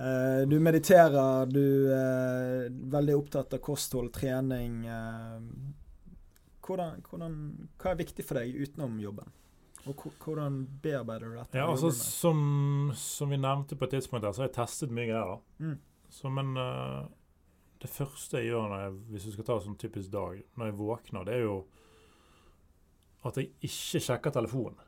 eh, 0.01 0.41
Du 0.49 0.57
mediterer, 0.65 1.45
du 1.53 1.93
er 1.93 2.73
veldig 2.97 3.19
opptatt 3.19 3.53
av 3.53 3.61
kosthold, 3.61 4.09
trening. 4.17 4.87
eh, 4.89 5.37
hvordan, 6.65 7.05
hvordan, 7.05 7.37
hva 7.77 7.93
er 7.93 8.01
viktig 8.01 8.25
for 8.25 8.41
deg 8.41 8.57
utenom 8.57 8.97
jobben? 9.03 9.29
Og 9.89 10.05
hvordan 10.21 10.59
bearbeider 10.83 11.31
du 11.31 11.39
dette? 11.39 11.57
Ja, 11.59 11.71
altså 11.71 11.89
som, 11.95 12.91
som 12.97 13.33
vi 13.33 13.39
nevnte 13.41 13.79
på 13.79 13.87
et 13.89 13.97
tidspunkt 13.97 14.27
der, 14.27 14.35
så 14.37 14.45
har 14.45 14.51
jeg 14.51 14.59
testet 14.59 14.93
mye 14.93 15.09
greier. 15.09 15.41
Mm. 15.63 15.79
Så, 16.11 16.29
men 16.35 16.53
uh, 16.59 17.07
det 17.81 17.89
første 17.89 18.43
jeg 18.43 18.51
gjør 18.51 18.69
når 18.69 18.85
jeg, 18.85 18.95
hvis 19.15 19.27
du 19.29 19.33
skal 19.37 19.49
ta 19.49 19.57
en 19.57 19.67
sånn 19.71 19.81
typisk 19.81 20.13
dag, 20.13 20.43
når 20.59 20.71
jeg 20.71 20.79
våkner, 20.83 21.27
det 21.29 21.39
er 21.39 21.45
jo 21.47 21.57
at 23.29 23.37
jeg 23.37 23.53
ikke 23.69 24.03
sjekker 24.05 24.35
telefonen. 24.37 24.87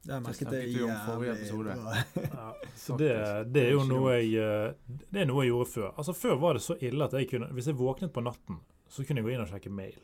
Det 0.00 0.14
har 0.14 0.20
jeg 0.20 0.24
merket 0.24 0.52
vi 0.64 0.82
om 0.84 0.92
forrige 1.04 1.32
episode. 1.36 1.74
Ja, 2.40 2.46
så 2.84 2.96
det, 2.96 3.10
det 3.52 3.66
er 3.66 3.74
jo 3.74 3.82
noe 3.84 4.14
jeg 4.16 4.30
eh, 4.40 4.94
Det 5.12 5.20
er 5.20 5.28
noe 5.28 5.44
jeg 5.44 5.52
gjorde 5.52 5.70
før. 5.74 5.90
Altså 5.92 6.14
Før 6.16 6.38
var 6.40 6.56
det 6.56 6.62
så 6.64 6.76
ille 6.80 7.04
at 7.04 7.16
jeg 7.16 7.28
kunne 7.28 7.50
Hvis 7.52 7.68
jeg 7.68 7.76
våknet 7.76 8.12
på 8.14 8.24
natten, 8.24 8.62
så 8.88 9.04
kunne 9.04 9.20
jeg 9.20 9.28
gå 9.28 9.34
inn 9.34 9.44
og 9.44 9.50
sjekke 9.52 9.72
mail. 9.72 10.00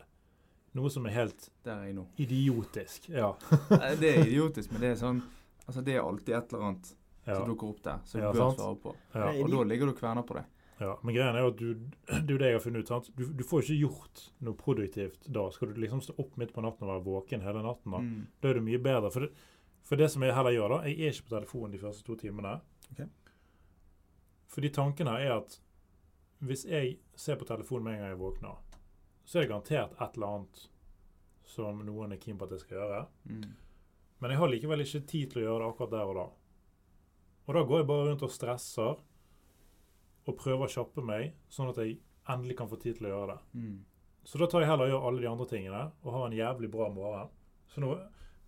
Noe 0.76 0.90
som 0.92 1.06
er 1.08 1.14
helt 1.16 1.46
Der 1.64 1.72
er 1.80 1.86
jeg 1.88 1.94
nå. 1.96 2.04
idiotisk. 2.20 3.08
Ja. 3.08 3.30
Det 4.00 4.10
er 4.12 4.22
idiotisk, 4.26 4.72
men 4.74 4.82
det 4.84 4.90
er 4.94 4.98
sånn 5.00 5.22
Altså, 5.66 5.82
det 5.82 5.94
er 5.96 6.04
alltid 6.04 6.34
et 6.36 6.52
eller 6.52 6.66
annet 6.68 6.90
ja, 7.26 7.34
som 7.40 7.48
dukker 7.48 7.70
opp 7.72 7.80
der, 7.82 8.02
som 8.06 8.20
Ja, 8.20 8.28
du 8.30 8.38
bør 8.38 8.50
sant. 8.52 8.60
svare 8.60 8.76
på. 8.84 8.92
ja. 9.16 9.30
Og 9.42 9.48
da 9.50 9.62
ligger 9.66 9.88
du 9.88 9.92
og 9.94 9.98
kverner 9.98 10.22
på 10.28 10.36
det. 10.38 10.44
Ja, 10.78 10.92
men 11.02 11.14
greien 11.16 11.34
er 11.34 11.40
jo 11.42 11.48
at 11.50 11.56
du, 11.58 11.70
det 11.74 12.18
er 12.20 12.32
jo 12.34 12.38
det 12.38 12.50
jeg 12.52 12.54
har 12.58 12.62
funnet 12.66 12.84
ut. 12.84 12.88
sant? 12.92 13.08
Du, 13.16 13.24
du 13.32 13.42
får 13.48 13.62
ikke 13.64 13.78
gjort 13.80 14.22
noe 14.46 14.54
produktivt 14.60 15.26
da. 15.32 15.46
Skal 15.50 15.72
du 15.72 15.80
liksom 15.80 16.02
stå 16.04 16.14
opp 16.22 16.36
midt 16.38 16.52
på 16.54 16.62
natten 16.62 16.84
og 16.86 16.92
være 16.92 17.04
våken 17.08 17.42
hele 17.42 17.62
natten, 17.64 17.90
da, 17.96 18.02
Mm. 18.04 18.26
da 18.44 18.48
er 18.52 18.54
du 18.60 18.60
mye 18.68 18.78
bedre. 18.84 19.10
For 19.10 19.24
det, 19.26 19.30
for 19.82 19.96
det 19.96 20.10
som 20.12 20.22
jeg 20.22 20.34
heller 20.36 20.52
gjør, 20.54 20.68
da 20.76 20.78
Jeg 20.86 21.00
er 21.00 21.12
ikke 21.16 21.26
på 21.30 21.34
telefonen 21.38 21.72
de 21.72 21.78
første 21.82 22.04
to 22.06 22.14
timene. 22.20 22.60
Okay. 22.92 23.08
Fordi 24.52 24.68
tanken 24.76 25.06
her 25.10 25.18
er 25.26 25.32
at 25.40 25.58
hvis 26.46 26.66
jeg 26.68 26.98
ser 27.16 27.36
på 27.40 27.48
telefonen 27.48 27.84
med 27.88 27.94
en 27.96 28.00
gang 28.04 28.10
jeg 28.14 28.20
våkner, 28.20 28.56
så 29.26 29.38
er 29.38 29.44
det 29.44 29.50
garantert 29.50 29.94
et 29.98 30.16
eller 30.16 30.38
annet 30.38 30.64
som 31.46 31.80
noen 31.86 32.14
er 32.14 32.20
keen 32.22 32.38
på 32.38 32.46
at 32.46 32.54
jeg 32.54 32.62
skal 32.62 32.78
gjøre. 32.78 33.00
Mm. 33.26 33.46
Men 34.22 34.32
jeg 34.32 34.40
har 34.40 34.50
likevel 34.50 34.84
ikke 34.84 35.02
tid 35.10 35.32
til 35.32 35.42
å 35.42 35.46
gjøre 35.46 35.62
det 35.62 35.70
akkurat 35.72 35.94
der 35.96 36.12
og 36.12 36.18
da. 36.18 36.26
Og 37.46 37.54
da 37.54 37.62
går 37.66 37.82
jeg 37.82 37.88
bare 37.90 38.06
rundt 38.08 38.24
og 38.26 38.32
stresser 38.34 39.02
og 40.26 40.38
prøver 40.40 40.66
å 40.66 40.72
kjappe 40.72 41.04
meg, 41.06 41.36
sånn 41.52 41.70
at 41.70 41.78
jeg 41.82 41.98
endelig 42.32 42.56
kan 42.58 42.70
få 42.70 42.78
tid 42.82 42.98
til 42.98 43.08
å 43.08 43.12
gjøre 43.12 43.34
det. 43.34 43.60
Mm. 43.62 43.76
Så 44.26 44.40
da 44.42 44.48
tar 44.50 44.64
jeg 44.64 44.70
heller 44.72 44.88
og 44.88 44.94
gjør 44.94 45.04
alle 45.10 45.22
de 45.22 45.30
andre 45.30 45.46
tingene 45.50 45.82
og 46.02 46.16
har 46.16 46.24
en 46.26 46.38
jævlig 46.40 46.70
bra 46.72 46.88
morgen. 46.90 47.28
Så 47.70 47.82
nå, 47.82 47.92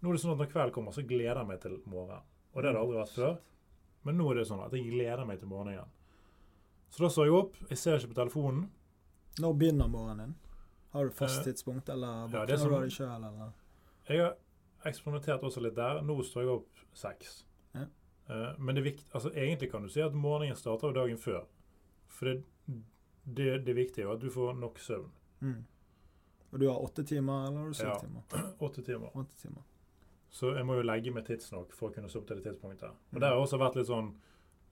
nå 0.00 0.10
er 0.10 0.16
det 0.16 0.22
sånn 0.24 0.34
at 0.34 0.42
når 0.42 0.50
kvelden 0.54 0.74
kommer, 0.74 0.94
så 0.96 1.06
gleder 1.06 1.42
jeg 1.42 1.50
meg 1.52 1.62
til 1.62 1.76
morgenen. 1.86 2.26
Og 2.54 2.58
det 2.58 2.70
har 2.70 2.74
det 2.74 2.82
aldri 2.82 2.98
vært 2.98 3.14
før. 3.14 3.38
Men 4.06 4.18
nå 4.18 4.26
er 4.32 4.40
det 4.40 4.48
sånn 4.48 4.64
at 4.64 4.74
jeg 4.74 4.90
gleder 4.90 5.26
meg 5.28 5.38
til 5.38 5.50
morgenen. 5.52 5.94
Så 6.90 7.04
da 7.04 7.10
står 7.12 7.28
jeg 7.28 7.38
opp, 7.38 7.62
jeg 7.68 7.78
ser 7.78 7.98
ikke 8.00 8.14
på 8.14 8.20
telefonen. 8.22 8.66
Når 9.38 9.58
begynner 9.60 9.90
morgenen 9.92 10.32
din? 10.32 10.36
Har 10.92 11.04
du 11.04 11.10
fast 11.10 11.38
Eh, 11.40 11.44
tidspunkt, 11.52 11.88
eller 11.88 12.28
ja, 12.32 12.44
det 12.46 12.58
som- 12.58 12.68
du 12.70 12.74
av 12.76 12.82
deg 12.82 12.90
sjøl, 12.90 13.16
eller? 13.26 13.52
Jeg 14.08 14.20
har 14.20 14.36
eksperimentert 14.86 15.42
også 15.42 15.60
litt 15.62 15.74
der. 15.74 16.00
Nå 16.02 16.16
står 16.24 16.42
jeg 16.42 16.48
opp 16.48 16.68
seks. 16.94 17.44
Ja. 17.74 17.84
Eh, 18.30 18.54
men 18.58 18.74
det 18.74 18.86
er 18.86 18.90
viktig, 18.92 19.04
altså, 19.14 19.30
egentlig 19.34 19.70
kan 19.70 19.82
du 19.82 19.88
si 19.88 20.00
at 20.00 20.12
morgenen 20.14 20.56
starter 20.56 20.92
dagen 20.92 21.16
før. 21.18 21.44
For 22.08 22.24
det, 22.26 22.44
det, 23.26 23.64
det 23.66 23.74
viktige 23.76 23.98
er 24.04 24.08
jo 24.08 24.12
at 24.12 24.20
du 24.20 24.30
får 24.30 24.54
nok 24.58 24.78
søvn. 24.78 25.10
Mm. 25.42 25.64
Og 26.52 26.58
du 26.60 26.68
har 26.70 26.78
åtte 26.80 27.04
timer, 27.06 27.46
eller 27.48 27.58
har 27.58 27.68
du 27.68 27.74
syv 27.74 27.86
Ja. 27.86 27.98
timer? 27.98 28.22
Åtte 28.60 28.82
timer. 28.84 29.10
Åtte 29.14 29.36
timer. 29.42 29.62
Så 30.30 30.54
jeg 30.56 30.64
må 30.64 30.74
jo 30.76 30.82
legge 30.82 31.12
meg 31.12 31.24
tidsnok 31.26 31.72
for 31.72 31.90
å 31.90 31.94
kunne 31.94 32.06
opp 32.16 32.26
til 32.26 32.36
det 32.40 32.44
tidspunktet. 32.44 32.88
Og 32.90 33.12
Mm. 33.12 33.20
det 33.20 33.28
har 33.28 33.36
også 33.36 33.58
vært 33.58 33.76
litt 33.76 33.86
sånn 33.86 34.14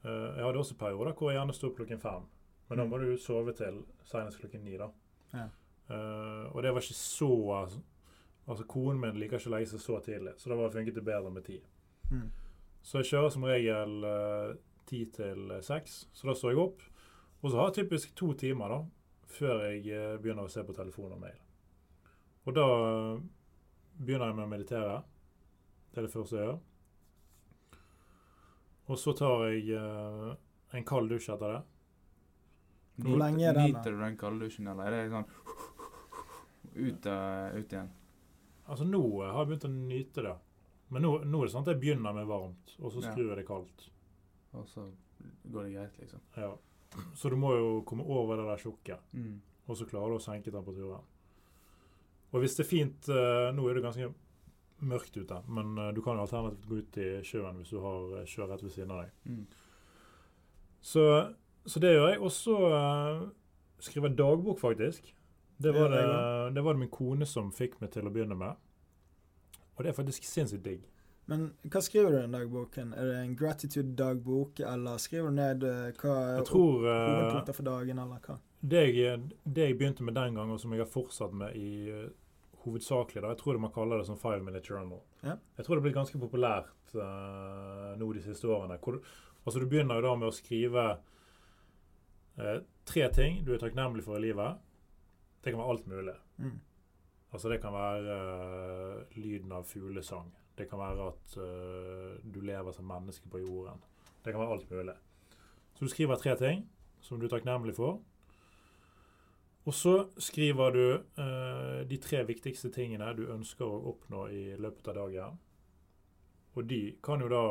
eh, 0.04 0.36
Jeg 0.36 0.44
hadde 0.44 0.58
også 0.58 0.76
perioder 0.78 1.12
hvor 1.14 1.32
jeg 1.32 1.38
gjerne 1.40 1.54
sto 1.54 1.66
opp 1.68 1.76
klokken 1.76 2.00
fem. 2.00 2.22
Men 2.68 2.78
da 2.78 2.84
Mm. 2.84 2.90
må 2.90 2.98
du 3.00 3.16
sove 3.16 3.52
til 3.56 3.84
senest 4.04 4.38
klokken 4.40 4.62
ni, 4.64 4.76
da. 4.76 4.90
Ja. 5.34 5.48
Eh, 5.88 6.44
og 6.50 6.62
det 6.62 6.72
var 6.74 6.82
ikke 6.82 6.98
så 6.98 7.34
Altså, 8.46 8.62
konen 8.70 9.00
min 9.02 9.16
liker 9.18 9.40
ikke 9.40 9.50
å 9.50 9.52
legge 9.56 9.72
seg 9.72 9.80
så 9.82 9.96
tidlig, 10.06 10.36
så 10.38 10.50
da 10.52 10.54
var 10.54 10.70
funket 10.70 10.94
det 10.94 11.02
bedre 11.02 11.32
med 11.34 11.42
ti. 11.48 11.56
Mm. 12.12 12.28
Så 12.78 13.00
jeg 13.00 13.08
kjører 13.08 13.32
som 13.34 13.46
regel 13.48 14.06
eh, 14.06 14.52
ti 14.86 15.00
til 15.10 15.50
seks, 15.66 15.96
så 16.14 16.28
da 16.28 16.34
står 16.38 16.52
jeg 16.52 16.60
opp. 16.62 16.84
Og 17.40 17.50
så 17.50 17.58
har 17.58 17.72
jeg 17.72 17.80
typisk 17.80 18.14
to 18.14 18.28
timer 18.38 18.70
da, 18.70 18.78
før 19.26 19.64
jeg 19.66 19.82
uh, 19.90 20.14
begynner 20.22 20.46
å 20.46 20.52
se 20.52 20.62
på 20.62 20.74
telefon 20.76 21.16
og 21.16 21.20
mail. 21.20 21.36
Og 22.46 22.54
da 22.54 22.66
begynner 23.98 24.30
jeg 24.30 24.38
med 24.38 24.46
å 24.46 24.50
meditere. 24.54 24.96
Det 25.90 26.00
er 26.00 26.06
det 26.06 26.14
første 26.14 26.38
jeg 26.38 26.46
gjør. 26.46 26.58
Og 28.86 29.00
så 29.02 29.14
tar 29.18 29.44
jeg 29.50 29.74
uh, 29.74 30.32
en 30.78 30.86
kald 30.86 31.10
dusj 31.10 31.32
etter 31.34 31.56
det. 31.56 31.62
Hvor 33.04 33.18
lenge 33.20 33.44
er 33.44 33.58
den, 33.58 33.74
da? 33.74 33.80
Nyter 33.82 33.92
du 33.92 34.04
den 34.04 34.18
kalde 34.20 34.46
dusjen, 34.46 34.70
eller 34.72 34.88
er 34.88 35.02
det 35.02 35.12
sånn 35.12 35.74
ut, 36.76 37.06
uh, 37.10 37.56
ut 37.56 37.72
igjen? 37.72 37.88
Altså 38.66 38.84
Nå 38.88 39.00
har 39.22 39.40
jeg 39.44 39.48
begynt 39.52 39.66
å 39.68 39.72
nyte 39.74 40.22
det. 40.26 40.36
Men 40.94 41.02
nå, 41.02 41.10
nå 41.26 41.40
er 41.42 41.48
det 41.48 41.52
sånn 41.54 41.64
at 41.66 41.72
jeg 41.72 41.80
begynner 41.82 42.14
med 42.14 42.28
varmt, 42.30 42.76
og 42.78 42.92
så 42.94 43.02
skrur 43.02 43.32
jeg 43.32 43.40
det 43.40 43.46
kaldt. 43.48 43.88
Og 44.54 44.66
så 44.70 44.84
går 45.50 45.66
det 45.66 45.72
greit, 45.74 45.96
liksom. 46.02 46.22
Ja. 46.38 46.52
Så 47.18 47.30
du 47.32 47.36
må 47.40 47.50
jo 47.56 47.70
komme 47.88 48.06
over 48.06 48.38
det 48.38 48.46
der 48.46 48.62
sjokket, 48.62 49.00
Mm. 49.12 49.40
og 49.66 49.76
så 49.76 49.86
klarer 49.90 50.14
du 50.14 50.18
å 50.20 50.22
senke 50.22 50.52
temperaturen. 50.54 51.02
Og 52.32 52.40
hvis 52.42 52.54
det 52.56 52.64
er 52.64 52.68
fint 52.70 53.08
eh, 53.08 53.50
Nå 53.54 53.66
er 53.68 53.74
det 53.78 53.82
ganske 53.84 54.08
mørkt 54.86 55.16
ute, 55.16 55.40
men 55.48 55.76
eh, 55.78 55.92
du 55.94 56.00
kan 56.02 56.16
jo 56.18 56.24
alternativt 56.26 56.66
gå 56.68 56.78
ut 56.82 56.98
i 57.02 57.08
sjøen 57.26 57.58
hvis 57.60 57.70
du 57.74 57.80
har 57.80 58.20
eh, 58.20 58.26
sjø 58.28 58.46
rett 58.46 58.62
ved 58.62 58.74
siden 58.74 58.90
av 58.94 59.02
deg. 59.04 59.12
Mm. 59.24 59.44
Så, 60.82 61.04
så 61.66 61.82
det 61.82 61.94
gjør 61.94 62.10
jeg. 62.12 62.20
Og 62.22 62.30
så 62.34 62.56
skriver 63.82 64.10
jeg 64.10 64.18
dagbok, 64.18 64.60
faktisk. 64.62 65.12
Det 65.58 65.72
var 65.72 65.90
Det 65.90 66.02
det, 66.54 66.62
var 66.62 66.74
det 66.74 66.80
min 66.84 66.92
kone 66.92 67.26
som 67.26 67.52
fikk 67.52 67.80
meg 67.80 67.90
til 67.94 68.06
å 68.06 68.12
begynne 68.12 68.36
med. 68.36 68.56
Og 69.76 69.84
det 69.84 69.92
er 69.92 69.96
faktisk 69.96 70.24
sinnssykt 70.24 70.64
digg. 70.64 70.84
Men 71.26 71.48
hva 71.66 71.80
skriver 71.82 72.12
du 72.12 72.16
i 72.18 72.20
den 72.22 72.36
dagboken? 72.36 72.92
Er 72.94 73.08
det 73.08 73.14
en 73.18 73.36
gratitude-dagbok, 73.36 74.60
eller 74.60 75.00
skriver 75.02 75.32
du 75.32 75.38
ned 75.40 75.64
eh, 75.66 75.88
hva 75.98 76.18
er 76.36 76.42
eh, 76.42 76.52
hovedpunkter 76.52 77.56
for 77.56 77.66
dagen, 77.66 77.98
eller 77.98 78.20
hva? 78.22 78.36
det, 78.60 78.84
jeg, 78.96 79.20
det 79.44 79.68
jeg 79.68 79.78
begynte 79.78 80.04
med 80.06 80.14
den 80.16 80.34
gangen, 80.34 80.54
og 80.54 80.60
som 80.60 80.72
jeg 80.74 80.82
har 80.82 80.90
fortsatt 80.90 81.34
med 81.36 81.56
i 81.58 81.90
eh, 81.92 82.06
hovedsakelig 82.64 83.22
da, 83.22 83.32
Jeg 83.34 83.40
tror 83.42 83.56
det 83.56 83.62
man 83.62 83.74
kaller 83.74 84.00
det 84.00 84.06
som 84.08 84.18
five 84.18 84.42
minute 84.42 84.66
journal. 84.72 85.02
Ja. 85.22 85.36
Jeg 85.56 85.66
tror 85.66 85.76
det 85.76 85.80
er 85.80 85.86
blitt 85.86 85.98
ganske 85.98 86.18
populært 86.18 86.94
uh, 86.94 87.92
nå 87.98 88.08
de 88.14 88.22
siste 88.24 88.48
årene. 88.50 88.78
Hvor 88.82 88.98
altså 89.44 89.60
du 89.62 89.68
begynner 89.70 90.00
jo 90.00 90.06
da 90.08 90.14
med 90.18 90.30
å 90.30 90.34
skrive 90.34 90.86
uh, 92.40 92.56
tre 92.88 93.06
ting 93.14 93.44
du 93.46 93.52
er 93.54 93.62
takknemlig 93.62 94.02
for 94.06 94.18
i 94.18 94.24
livet. 94.26 94.58
Det 95.46 95.52
kan 95.54 95.60
være 95.62 95.74
alt 95.76 95.86
mulig. 95.86 96.14
Mm. 96.42 96.56
Altså 97.36 97.50
Det 97.52 97.60
kan 97.62 97.74
være 97.74 98.16
uh, 98.18 99.16
lyden 99.16 99.52
av 99.54 99.64
fuglesang. 99.68 100.32
Det 100.58 100.66
kan 100.70 100.80
være 100.80 101.06
at 101.12 101.36
uh, 101.38 102.16
du 102.34 102.40
lever 102.42 102.72
som 102.74 102.88
menneske 102.88 103.28
på 103.30 103.38
jorden. 103.44 103.78
Det 104.24 104.32
kan 104.34 104.40
være 104.42 104.56
alt 104.56 104.70
mulig. 104.70 104.94
Så 105.76 105.84
du 105.84 105.92
skriver 105.92 106.16
tre 106.18 106.34
ting 106.40 106.64
som 107.04 107.20
du 107.20 107.26
er 107.28 107.30
takknemlig 107.36 107.76
for. 107.76 108.00
Og 109.66 109.74
så 109.74 110.08
skriver 110.18 110.70
du 110.70 110.84
uh, 111.18 111.82
de 111.90 111.96
tre 112.02 112.24
viktigste 112.26 112.70
tingene 112.74 113.12
du 113.18 113.26
ønsker 113.34 113.66
å 113.66 113.80
oppnå 113.92 114.26
i 114.30 114.44
løpet 114.58 114.88
av 114.88 114.98
dagen. 115.00 115.38
Og 116.56 116.64
de 116.70 116.96
kan 117.04 117.20
jo 117.20 117.28
da 117.28 117.42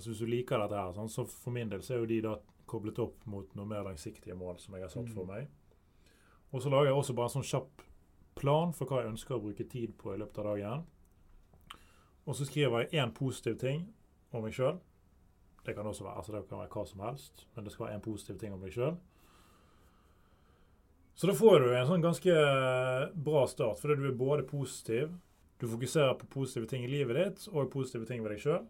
altså 0.00 0.10
Hvis 0.14 0.20
du 0.22 0.26
liker 0.32 0.58
dette, 0.62 0.78
her, 0.80 0.92
sånn, 0.96 1.10
så 1.12 1.26
for 1.28 1.52
min 1.52 1.68
del 1.68 1.82
så 1.84 1.92
er 1.94 1.98
jo 2.00 2.06
de 2.08 2.20
da 2.24 2.30
koblet 2.70 2.96
opp 3.02 3.26
mot 3.28 3.50
noe 3.58 3.68
mer 3.68 3.82
langsiktige 3.84 4.32
mål 4.38 4.56
som 4.62 4.74
jeg 4.78 4.86
har 4.86 4.88
satt 4.88 5.10
for 5.12 5.26
Mm. 5.26 5.28
meg. 5.28 5.48
Og 6.50 6.62
så 6.62 6.72
lager 6.72 6.90
jeg 6.90 6.98
også 6.98 7.14
bare 7.14 7.30
en 7.30 7.36
sånn 7.38 7.50
kjapp 7.50 7.84
plan 8.40 8.72
for 8.74 8.88
hva 8.88 9.02
jeg 9.02 9.12
ønsker 9.12 9.36
å 9.36 9.42
bruke 9.42 9.66
tid 9.70 9.94
på 10.00 10.14
i 10.14 10.20
løpet 10.20 10.40
av 10.42 10.50
dagen. 10.50 10.86
Og 12.26 12.36
så 12.36 12.46
skriver 12.46 12.84
jeg 12.84 13.02
én 13.02 13.12
positiv 13.14 13.58
ting 13.60 13.84
om 14.34 14.44
meg 14.44 14.54
sjøl. 14.54 14.78
Det 15.66 15.74
kan 15.76 15.86
også 15.86 16.06
være, 16.06 16.16
altså 16.16 16.34
det 16.34 16.46
kan 16.48 16.62
være 16.62 16.72
hva 16.72 16.84
som 16.88 17.02
helst, 17.04 17.46
men 17.54 17.66
det 17.66 17.72
skal 17.74 17.86
være 17.86 17.98
én 17.98 18.04
positiv 18.04 18.38
ting 18.40 18.54
om 18.54 18.62
deg 18.64 18.74
sjøl. 18.74 18.96
Så 21.20 21.28
da 21.28 21.34
får 21.36 21.58
du 21.60 21.66
en 21.74 21.88
sånn 21.88 22.04
ganske 22.04 22.34
bra 23.26 23.42
start, 23.50 23.76
fordi 23.82 23.98
du 24.00 24.06
er 24.08 24.16
både 24.16 24.46
positiv, 24.48 25.10
du 25.60 25.66
fokuserer 25.68 26.14
på 26.16 26.30
positive 26.32 26.70
ting 26.70 26.86
i 26.86 26.88
livet 26.88 27.18
ditt 27.18 27.42
og 27.52 27.68
positive 27.72 28.08
ting 28.08 28.22
ved 28.24 28.32
deg 28.32 28.44
sjøl. 28.46 28.64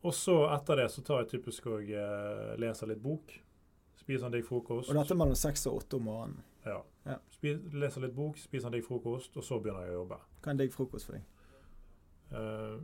og 0.00 0.14
så 0.16 0.36
etter 0.54 0.80
det 0.80 0.88
så 0.88 1.02
tar 1.04 1.20
jeg 1.20 1.28
typisk 1.34 1.66
og 1.68 1.84
uh, 1.92 2.56
leser 2.56 2.88
litt 2.88 3.02
bok. 3.04 3.34
Spiser 4.10 4.26
en 4.26 4.32
digg 4.34 4.46
frokost. 4.48 4.90
Og 4.90 4.96
dette 4.98 5.14
mellom 5.14 5.38
seks 5.38 5.68
og 5.70 5.84
åtte 5.84 6.00
om 6.00 6.08
morgenen. 6.08 6.40
Ja. 6.64 6.80
Ja. 7.06 7.18
Spis, 7.30 7.60
leser 7.72 8.02
litt 8.02 8.16
bok, 8.16 8.38
spiser 8.42 8.66
en 8.66 8.74
digg 8.74 8.82
frokost, 8.82 9.36
og 9.38 9.46
så 9.46 9.60
begynner 9.62 9.86
jeg 9.86 9.94
å 9.94 10.00
jobbe. 10.00 10.18
Hva 10.40 10.50
er 10.50 10.56
en 10.56 10.60
digg 10.60 10.72
frokost 10.74 11.06
for 11.06 11.14
deg? 11.14 11.28
Uh, 12.30 12.82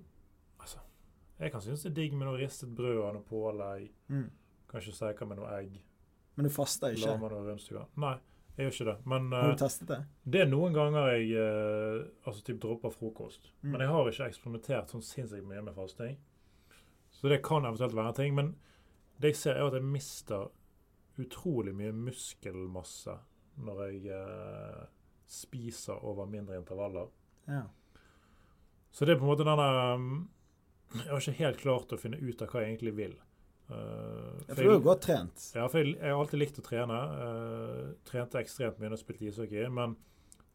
altså, 0.62 0.84
jeg 1.40 1.52
kan 1.52 1.64
synes 1.64 1.82
det 1.82 1.90
er 1.90 1.96
digg 1.98 2.14
med 2.14 2.30
noe 2.30 2.38
ristet 2.38 2.70
brød 2.78 3.00
og 3.00 3.18
noe 3.18 3.26
pålegg. 3.26 3.90
Mm. 4.14 4.28
Kanskje 4.70 4.94
steker 4.94 5.28
med 5.28 5.40
noe 5.42 5.50
egg. 5.58 5.76
Men 6.36 6.46
du 6.46 6.52
faster 6.54 6.94
ikke? 6.94 7.10
Lager 7.10 7.34
noe 7.34 7.50
rundstykker. 7.50 7.88
Nei, 8.06 8.14
jeg 8.54 8.68
gjør 8.68 8.76
ikke 8.76 8.88
det. 8.92 8.96
Men 9.12 9.28
Har 9.34 9.48
eh, 9.50 9.56
du 9.56 9.64
testet 9.64 9.90
det? 9.90 9.98
det 10.36 10.44
er 10.44 10.50
noen 10.52 10.78
ganger 10.78 11.10
jeg 11.16 11.42
uh, 11.42 12.06
altså 12.22 12.46
typ 12.46 12.62
dropper 12.62 12.94
frokost. 12.94 13.50
Mm. 13.62 13.72
Men 13.72 13.82
jeg 13.82 13.94
har 13.96 14.12
ikke 14.12 14.30
eksperimentert 14.30 14.94
sånn 14.94 15.04
sinnssykt 15.10 15.50
mye 15.50 15.64
med 15.66 15.74
fasting. 15.74 16.14
Så 17.16 17.32
det 17.32 17.42
kan 17.44 17.64
eventuelt 17.64 17.96
være 17.96 18.14
en 18.14 18.20
ting. 18.20 18.38
Men 18.38 18.54
det 19.20 19.32
jeg 19.32 19.40
ser, 19.40 19.58
er 19.58 19.68
at 19.68 19.76
jeg 19.76 19.84
mister 19.84 20.50
utrolig 21.22 21.74
mye 21.76 21.94
muskelmasse 21.96 23.16
når 23.66 23.82
jeg 23.86 24.12
eh, 24.12 24.80
spiser 25.26 26.04
over 26.04 26.28
mindre 26.28 26.58
intervaller. 26.60 27.08
Ja. 27.48 27.62
Så 28.90 29.04
det 29.04 29.14
er 29.14 29.20
på 29.20 29.26
en 29.26 29.32
måte 29.32 29.44
denne 29.44 29.56
der 29.60 31.02
Jeg 31.02 31.10
har 31.10 31.20
ikke 31.20 31.40
helt 31.40 31.58
klart 31.60 31.92
å 31.92 31.98
finne 32.00 32.20
ut 32.20 32.42
av 32.42 32.52
hva 32.52 32.62
jeg 32.62 32.74
egentlig 32.74 32.92
vil. 32.96 33.16
Uh, 33.66 34.38
Ja, 34.46 34.54
for 34.54 34.62
du 34.62 34.68
er 34.68 34.76
jo 34.76 34.82
godt 34.84 35.02
trent. 35.08 35.46
Ja, 35.56 35.64
for 35.66 35.82
jeg, 35.82 35.96
jeg 35.96 36.12
har 36.12 36.20
alltid 36.22 36.40
likt 36.40 36.60
å 36.62 36.64
trene. 36.64 36.98
Uh, 37.18 37.88
trente 38.06 38.38
ekstremt 38.40 38.78
mye 38.78 38.92
da 38.92 38.94
jeg 38.94 39.02
spilte 39.02 39.26
ishockey, 39.26 39.66
men 39.74 39.96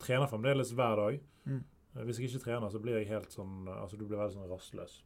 trener 0.01 0.31
fremdeles 0.31 0.71
hver 0.77 1.01
dag. 1.01 1.19
Mm. 1.43 1.59
Uh, 1.91 2.03
hvis 2.07 2.21
jeg 2.21 2.31
ikke 2.31 2.45
trener, 2.45 2.71
så 2.71 2.79
blir 2.81 3.01
jeg 3.01 3.09
helt 3.11 3.35
sånn 3.35 3.67
Altså, 3.67 3.99
du 3.99 4.05
blir 4.05 4.21
veldig 4.21 4.37
sånn 4.37 4.49
rastløs. 4.49 5.01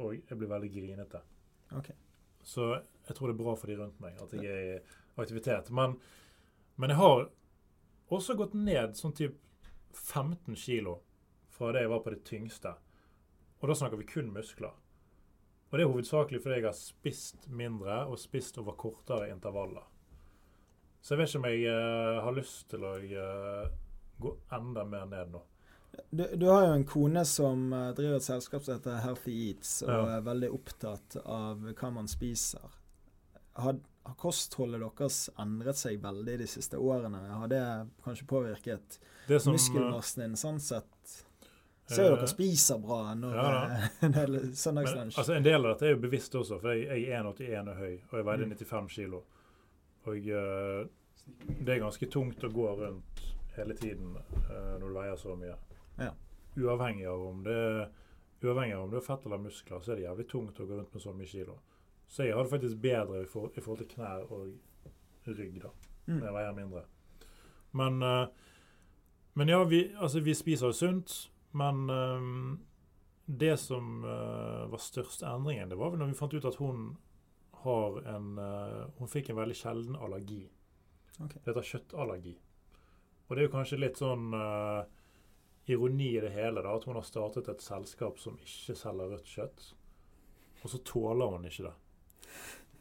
Og 0.00 0.14
jeg 0.16 0.38
blir 0.38 0.52
veldig 0.54 0.70
grinete. 0.76 1.24
Ok. 1.76 1.90
Så 2.42 2.72
jeg 3.06 3.16
tror 3.16 3.30
det 3.30 3.36
er 3.36 3.42
bra 3.42 3.54
for 3.58 3.70
de 3.70 3.78
rundt 3.78 4.00
meg 4.02 4.18
at 4.22 4.34
jeg 4.36 4.48
er 4.48 4.74
i 4.76 5.20
aktivitet. 5.20 5.70
Men, 5.74 5.96
men 6.80 6.92
jeg 6.92 7.00
har 7.00 7.26
også 8.10 8.36
gått 8.38 8.56
ned 8.58 8.96
sånn 8.98 9.16
typ 9.16 9.38
15 9.94 10.56
kilo 10.58 11.00
fra 11.50 11.72
det 11.74 11.84
jeg 11.84 11.92
var 11.92 12.04
på 12.04 12.14
det 12.14 12.22
tyngste. 12.26 12.74
Og 13.60 13.68
da 13.68 13.76
snakker 13.76 14.00
vi 14.00 14.08
kun 14.08 14.32
muskler. 14.32 14.72
Og 15.70 15.78
det 15.78 15.84
er 15.84 15.92
hovedsakelig 15.92 16.40
fordi 16.42 16.56
jeg 16.58 16.66
har 16.66 16.76
spist 16.76 17.46
mindre 17.46 18.02
og 18.10 18.18
spist 18.18 18.58
over 18.58 18.78
kortere 18.78 19.30
intervaller. 19.30 19.84
Så 21.00 21.14
jeg 21.14 21.20
vet 21.20 21.30
ikke 21.30 21.40
om 21.40 21.48
jeg 21.48 21.60
uh, 21.70 22.22
har 22.24 22.36
lyst 22.36 22.64
til 22.72 22.84
å 22.84 22.96
uh, 22.98 23.70
gå 24.20 24.32
enda 24.56 24.84
mer 24.88 25.06
ned 25.08 25.30
nå. 25.32 25.42
Du, 26.10 26.24
du 26.36 26.46
har 26.50 26.66
jo 26.66 26.72
en 26.78 26.84
kone 26.88 27.24
som 27.28 27.72
eh, 27.72 27.90
driver 27.98 28.16
et 28.16 28.26
selskap 28.26 28.64
som 28.64 28.74
heter 28.78 28.98
Healthy 29.04 29.34
Eats, 29.48 29.82
og 29.82 29.90
Ja. 29.92 30.16
er 30.18 30.26
veldig 30.26 30.50
opptatt 30.56 31.16
av 31.24 31.62
hva 31.76 31.90
man 31.94 32.08
spiser. 32.08 32.66
Har, 33.60 33.76
har 34.06 34.14
kostholdet 34.16 34.80
deres 34.80 35.28
endret 35.38 35.76
seg 35.76 35.98
veldig 36.02 36.38
de 36.40 36.46
siste 36.48 36.78
årene? 36.78 37.18
Har 37.34 37.48
det 37.50 37.62
kanskje 38.04 38.26
påvirket 38.30 38.98
Det 39.28 39.40
som, 39.42 39.52
eh, 39.52 39.58
muskelmassen 39.58 40.22
din 40.24 40.36
sånn 40.40 40.60
sett? 40.60 41.16
Ser 41.90 42.06
jo 42.06 42.12
eh, 42.14 42.20
dere 42.20 42.28
spiser 42.30 42.78
bra 42.78 43.00
når 43.18 43.34
ja 43.34 43.48
eh, 43.66 43.88
det 44.14 44.22
er 44.22 44.54
søndagslunsj. 44.54 45.18
altså, 45.18 45.34
en 45.34 45.42
del 45.42 45.64
av 45.66 45.72
dette 45.74 45.88
er 45.88 45.96
jo 45.96 46.02
bevisst 46.04 46.34
også, 46.38 46.60
for 46.62 46.70
jeg, 46.72 46.86
jeg 46.86 47.10
er 47.10 47.24
1,81 47.26 47.68
og 47.72 47.76
høy, 47.82 47.94
og 48.12 48.14
jeg 48.20 48.26
veide 48.30 48.46
Mm. 48.46 48.54
95 48.56 48.88
kilo. 48.94 49.22
Og 50.06 50.16
eh, 50.30 50.84
det 51.60 51.74
er 51.74 51.82
ganske 51.82 52.06
tungt 52.10 52.44
å 52.46 52.48
gå 52.54 52.68
rundt 52.78 53.20
hele 53.56 53.74
tiden 53.76 54.14
eh, 54.16 54.78
når 54.78 54.86
du 54.86 54.94
veier 54.94 55.18
så 55.20 55.34
mye. 55.36 55.56
Ja. 56.00 56.12
Uavhengig 56.56 57.06
av 57.06 57.22
om 57.28 57.42
det 57.46 57.58
Uavhengig 58.42 58.74
av 58.74 58.86
om 58.86 58.90
det 58.90 58.96
er 59.02 59.04
fett 59.04 59.26
eller 59.28 59.38
muskler, 59.42 59.82
så 59.84 59.92
er 59.92 59.98
det 60.00 60.06
jævlig 60.06 60.24
tungt 60.30 60.60
å 60.60 60.66
gå 60.66 60.76
rundt 60.78 60.94
med 60.96 61.02
så 61.02 61.12
mye 61.12 61.28
kilo. 61.28 61.58
Så 62.08 62.24
jeg 62.24 62.34
har 62.34 62.46
det 62.46 62.50
faktisk 62.54 62.78
bedre 62.80 63.20
i, 63.22 63.26
for, 63.28 63.50
i 63.54 63.60
forhold 63.60 63.82
til 63.82 63.90
knær 63.94 64.22
og 64.32 64.48
rygg, 65.28 65.58
da, 65.62 65.70
Mm. 66.08 66.16
når 66.16 66.24
jeg 66.26 66.34
veier 66.34 66.54
mindre. 66.56 66.80
Men, 67.76 68.02
eh, 68.02 68.26
men 69.34 69.48
ja, 69.52 69.58
vi, 69.64 69.82
altså, 69.94 70.20
vi 70.24 70.34
spiser 70.34 70.66
jo 70.66 70.72
sunt, 70.72 71.30
men 71.52 71.90
eh, 71.90 72.24
det 73.28 73.58
som 73.60 74.00
eh, 74.04 74.64
var 74.72 74.80
største 74.82 75.28
endringen, 75.28 75.68
det 75.70 75.78
var 75.78 75.90
vel 75.92 76.00
når 76.00 76.10
vi 76.14 76.18
fant 76.18 76.34
ut 76.34 76.48
at 76.48 76.56
hun 76.56 76.96
har 77.60 78.00
en 78.08 78.38
Hun 78.98 79.08
fikk 79.08 79.28
en 79.30 79.36
veldig 79.36 79.54
sjelden 79.54 79.96
allergi. 80.00 80.48
Okay. 81.20 81.42
Det 81.44 81.52
heter 81.52 81.68
kjøttallergi. 81.74 82.38
Og 83.28 83.36
det 83.36 83.42
er 83.42 83.48
jo 83.50 83.52
kanskje 83.52 83.78
litt 83.78 84.00
sånn 84.00 84.32
eh, 84.34 84.84
ironi 85.70 86.10
i 86.16 86.22
det 86.22 86.32
hele, 86.34 86.62
da, 86.62 86.74
at 86.74 86.86
hun 86.88 86.98
har 86.98 87.06
startet 87.06 87.48
et 87.50 87.62
selskap 87.64 88.18
som 88.20 88.38
ikke 88.42 88.76
selger 88.78 89.14
rødt 89.14 89.30
kjøtt. 89.30 89.64
Og 90.60 90.72
så 90.72 90.80
tåler 90.84 91.32
hun 91.32 91.46
ikke 91.48 91.68
det. 91.68 91.74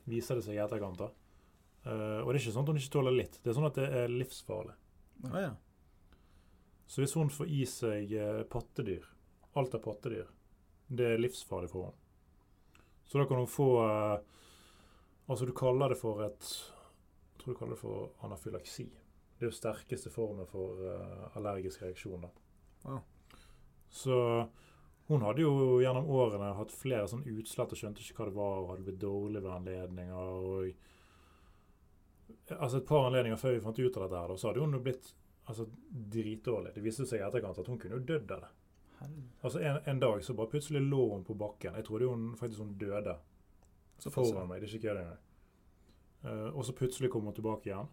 Viser 0.10 0.40
det 0.40 0.46
seg 0.46 0.58
i 0.58 0.64
etterkant. 0.64 1.00
da. 1.00 1.10
Uh, 1.86 2.20
og 2.22 2.32
det 2.32 2.40
er 2.40 2.42
ikke 2.42 2.54
sånn 2.54 2.66
at 2.66 2.72
hun 2.74 2.82
ikke 2.82 2.96
tåler 2.98 3.16
litt. 3.16 3.40
Det 3.40 3.52
er 3.52 3.58
sånn 3.58 3.70
at 3.70 3.80
det 3.80 3.88
er 4.02 4.12
livsfarlig. 4.12 4.76
Ah, 5.30 5.40
ja. 5.46 5.54
Så 6.90 7.04
hvis 7.04 7.16
hun 7.16 7.32
får 7.32 7.52
i 7.54 7.62
seg 7.70 8.12
eh, 8.18 8.42
pattedyr, 8.50 9.04
alt 9.60 9.76
er 9.78 9.82
pattedyr, 9.84 10.30
det 10.90 11.06
er 11.06 11.22
livsfarlig 11.22 11.70
for 11.70 11.90
henne. 11.92 12.88
Så 13.06 13.20
da 13.20 13.28
kan 13.30 13.42
hun 13.44 13.50
få 13.50 13.70
uh, 13.84 14.18
Altså, 15.30 15.46
du 15.46 15.54
kaller 15.54 15.94
det 15.94 16.00
for 16.00 16.24
et 16.26 16.48
Jeg 16.50 17.44
tror 17.44 17.54
du 17.54 17.58
kaller 17.60 17.76
det 17.76 17.82
for 17.84 18.26
anafylaksi. 18.26 18.88
Det 19.38 19.46
er 19.46 19.52
jo 19.52 19.54
sterkeste 19.54 20.10
formen 20.10 20.50
for 20.50 20.82
allergisk 21.38 21.84
reaksjon. 21.86 22.26
da. 22.26 22.49
Wow. 22.84 23.02
Så 23.90 24.16
hun 25.10 25.22
hadde 25.26 25.42
jo 25.42 25.80
gjennom 25.82 26.10
årene 26.14 26.52
hatt 26.54 26.72
flere 26.76 27.08
sånn 27.10 27.26
utslett 27.32 27.72
og 27.74 27.80
skjønte 27.80 28.04
ikke 28.04 28.20
hva 28.20 28.28
det 28.30 28.38
var, 28.38 28.60
og 28.60 28.70
hadde 28.74 28.86
blitt 28.86 29.02
dårlig 29.02 29.42
ved 29.42 29.56
anledninger. 29.56 30.14
og 30.14 30.70
Altså 32.60 32.78
Et 32.78 32.86
par 32.86 33.08
anledninger 33.08 33.38
før 33.38 33.56
vi 33.56 33.64
fant 33.64 33.80
ut 33.80 33.98
av 33.98 34.04
dette, 34.06 34.20
her, 34.22 34.36
så 34.38 34.48
hadde 34.50 34.62
hun 34.64 34.78
jo 34.78 34.82
blitt 34.86 35.08
altså, 35.50 35.66
dritdårlig. 36.14 36.74
Det 36.76 36.84
viste 36.86 37.06
seg 37.10 37.22
i 37.22 37.26
etterkant 37.26 37.58
at 37.62 37.70
hun 37.70 37.80
kunne 37.82 37.98
jo 37.98 38.06
dødd 38.06 38.32
av 38.38 38.46
det. 38.46 38.52
Altså 39.42 39.62
en, 39.64 39.80
en 39.88 40.00
dag 40.02 40.24
så 40.26 40.36
bare 40.36 40.52
plutselig 40.52 40.82
lå 40.84 41.04
hun 41.14 41.26
på 41.26 41.38
bakken. 41.40 41.78
Jeg 41.80 41.88
trodde 41.88 42.10
hun 42.12 42.36
faktisk 42.38 42.62
hun 42.62 42.78
døde 42.78 43.16
så 44.00 44.12
foran 44.12 44.48
meg. 44.50 44.62
Det 44.62 44.70
er 44.70 44.76
ikke 44.76 44.88
kødd 44.88 45.02
engang. 45.02 45.22
Eh, 46.24 46.50
og 46.54 46.66
så 46.68 46.76
plutselig 46.76 47.12
kom 47.12 47.26
hun 47.26 47.36
tilbake 47.36 47.72
igjen. 47.72 47.90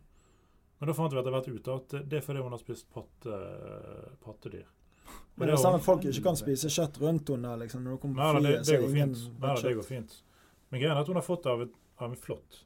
Men 0.79 0.91
da 0.91 0.97
fant 0.97 1.15
vi 1.15 1.21
etter 1.21 1.33
hvert 1.33 1.49
ut 1.49 1.71
at 1.73 1.95
det 2.11 2.19
er 2.19 2.25
fordi 2.27 2.43
hun 2.45 2.53
har 2.53 2.61
spist 2.61 2.91
patte, 2.93 3.37
pattedyr. 4.21 4.67
Men 5.37 5.51
det 5.51 5.55
er 5.55 5.61
sånn 5.61 5.77
at 5.77 5.85
folk 5.85 6.05
ikke 6.09 6.23
kan 6.25 6.39
spise 6.39 6.71
kjøtt 6.73 7.01
rundt 7.03 7.29
henne 7.35 7.53
liksom, 7.61 7.83
når 7.85 7.97
du 7.97 8.03
kommer 8.03 8.23
Nei 8.23 8.29
på 8.29 8.41
da, 8.41 8.49
det, 8.49 8.61
det 8.69 8.79
går 8.81 8.93
fint. 8.95 9.25
Nei, 9.43 9.57
det 9.67 9.73
går 9.77 9.87
fint. 9.87 10.15
Men 10.71 10.83
greia 10.83 10.95
er 10.95 11.01
at 11.03 11.11
hun 11.13 11.19
har 11.21 11.27
fått 11.27 11.43
det 11.45 11.53
av, 11.53 11.65
et, 11.67 11.75
av 12.01 12.11
en 12.11 12.21
flått. 12.21 12.61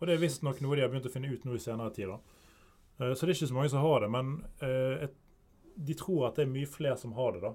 Og 0.00 0.08
det 0.08 0.16
er 0.16 0.22
visstnok 0.22 0.62
noe 0.64 0.78
de 0.78 0.84
har 0.86 0.92
begynt 0.92 1.08
å 1.10 1.12
finne 1.12 1.28
ut 1.28 1.44
nå 1.44 1.56
i 1.58 1.60
senere 1.60 1.92
tid. 1.94 2.08
da. 2.08 2.20
Eh, 3.00 3.12
Så 3.12 3.26
det 3.26 3.34
er 3.34 3.38
ikke 3.38 3.50
så 3.52 3.58
mange 3.58 3.72
som 3.72 3.84
har 3.84 4.00
det, 4.00 4.08
men 4.16 4.30
uh, 4.62 5.04
et, 5.04 5.18
de 5.76 5.96
tror 6.00 6.30
at 6.30 6.40
det 6.40 6.46
er 6.46 6.54
mye 6.54 6.68
flere 6.68 6.96
som 7.00 7.12
har 7.18 7.36
det 7.36 7.44
da, 7.44 7.52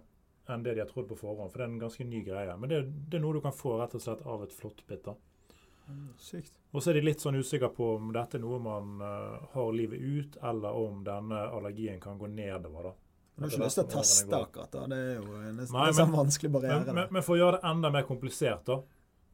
enn 0.53 0.65
det 0.65 0.75
de 0.77 0.83
har 0.83 0.91
trodd 0.91 1.09
på 1.09 1.17
forhånd. 1.17 1.49
For 1.51 1.61
det 1.61 1.65
er 1.65 1.73
en 1.73 1.81
ganske 1.81 2.05
ny 2.05 2.21
greie. 2.25 2.57
Men 2.61 2.69
det, 2.69 2.83
det 3.09 3.17
er 3.17 3.25
noe 3.25 3.37
du 3.37 3.41
kan 3.41 3.55
få 3.55 3.79
rett 3.81 3.97
og 3.97 4.05
slett 4.05 4.21
av 4.29 4.45
et 4.45 4.53
flåttbitt. 4.53 5.09
Sykt. 6.17 6.53
Og 6.73 6.83
så 6.83 6.91
er 6.91 6.97
de 6.99 7.05
litt 7.05 7.21
sånn 7.23 7.37
usikre 7.37 7.69
på 7.73 7.91
om 7.97 8.11
dette 8.15 8.37
er 8.39 8.41
noe 8.43 8.57
man 8.63 9.01
uh, 9.03 9.43
har 9.53 9.71
livet 9.75 10.01
ut, 10.01 10.37
eller 10.43 10.77
om 10.79 11.03
denne 11.05 11.41
allergien 11.53 11.99
kan 12.01 12.17
gå 12.19 12.27
nedover. 12.31 12.89
da. 12.89 12.93
Du 13.35 13.43
har 13.43 13.51
ikke 13.51 13.65
lyst 13.65 13.79
til 13.79 13.85
å 13.85 13.91
teste 13.91 14.37
akkurat 14.39 14.71
da. 14.71 14.85
Det 14.91 14.97
er 14.97 15.15
jo 15.19 15.39
en, 15.41 15.57
Nei, 15.59 15.67
sånn 15.67 16.09
men- 16.09 16.17
vanskelig 16.17 16.51
barriere. 16.55 16.85
Men, 16.85 16.95
men, 16.95 17.09
men 17.17 17.25
for 17.25 17.35
å 17.35 17.41
gjøre 17.41 17.59
det 17.59 17.69
enda 17.71 17.91
mer 17.93 18.07
komplisert, 18.07 18.63
da, 18.69 18.79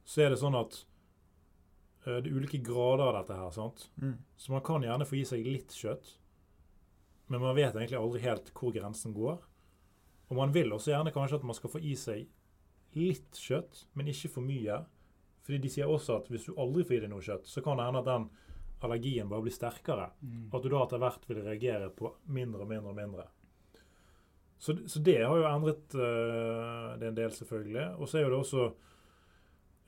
så 0.03 0.23
er 0.25 0.33
det 0.33 0.39
sånn 0.41 0.57
at 0.59 0.79
uh, 2.07 2.17
det 2.17 2.25
er 2.25 2.33
ulike 2.35 2.61
grader 2.65 3.05
av 3.11 3.19
dette 3.21 3.37
her. 3.37 3.51
sant? 3.55 3.87
mm. 4.01 4.17
Så 4.41 4.51
man 4.55 4.65
kan 4.65 4.83
gjerne 4.85 5.05
få 5.07 5.19
gi 5.21 5.25
seg 5.33 5.45
litt 5.47 5.71
kjøtt, 5.77 6.15
men 7.31 7.39
man 7.45 7.55
vet 7.55 7.75
egentlig 7.77 7.99
aldri 8.01 8.25
helt 8.25 8.49
hvor 8.57 8.73
grensen 8.75 9.13
går. 9.15 9.37
Og 10.31 10.37
man 10.39 10.51
vil 10.55 10.71
også 10.75 10.91
gjerne 10.91 11.11
kanskje 11.15 11.37
at 11.39 11.45
man 11.47 11.55
skal 11.55 11.71
få 11.71 11.79
i 11.83 11.93
seg 11.99 12.27
litt 12.97 13.37
kjøtt, 13.39 13.85
men 13.95 14.09
ikke 14.11 14.29
for 14.33 14.43
mye. 14.43 14.81
Fordi 15.45 15.57
de 15.63 15.69
sier 15.73 15.89
også 15.89 16.19
at 16.21 16.27
hvis 16.29 16.45
du 16.45 16.53
aldri 16.61 16.83
får 16.85 16.97
i 16.97 16.99
deg 17.05 17.09
noe 17.09 17.21
kjøtt, 17.25 17.47
så 17.49 17.63
kan 17.65 17.77
det 17.79 17.85
hende 17.87 17.99
at 18.03 18.09
den 18.11 18.29
allergien 18.85 19.29
bare 19.29 19.41
blir 19.45 19.53
sterkere. 19.53 20.09
Mm. 20.21 20.49
At 20.53 20.63
du 20.63 20.69
da 20.69 20.83
etter 20.85 21.01
hvert 21.01 21.25
vil 21.29 21.41
reagere 21.45 21.89
på 21.93 22.11
mindre 22.33 22.61
og 22.65 22.69
mindre 22.69 22.89
og 22.93 22.97
mindre. 22.97 23.27
Så, 24.61 24.75
så 24.87 24.99
det 25.01 25.17
har 25.25 25.37
jo 25.37 25.47
endret 25.49 25.95
uh, 25.97 26.97
det 27.01 27.07
en 27.09 27.15
del, 27.17 27.31
selvfølgelig. 27.33 27.85
Og 27.97 28.09
så 28.09 28.19
er 28.19 28.27
jo 28.27 28.33
det 28.35 28.39
også 28.43 28.65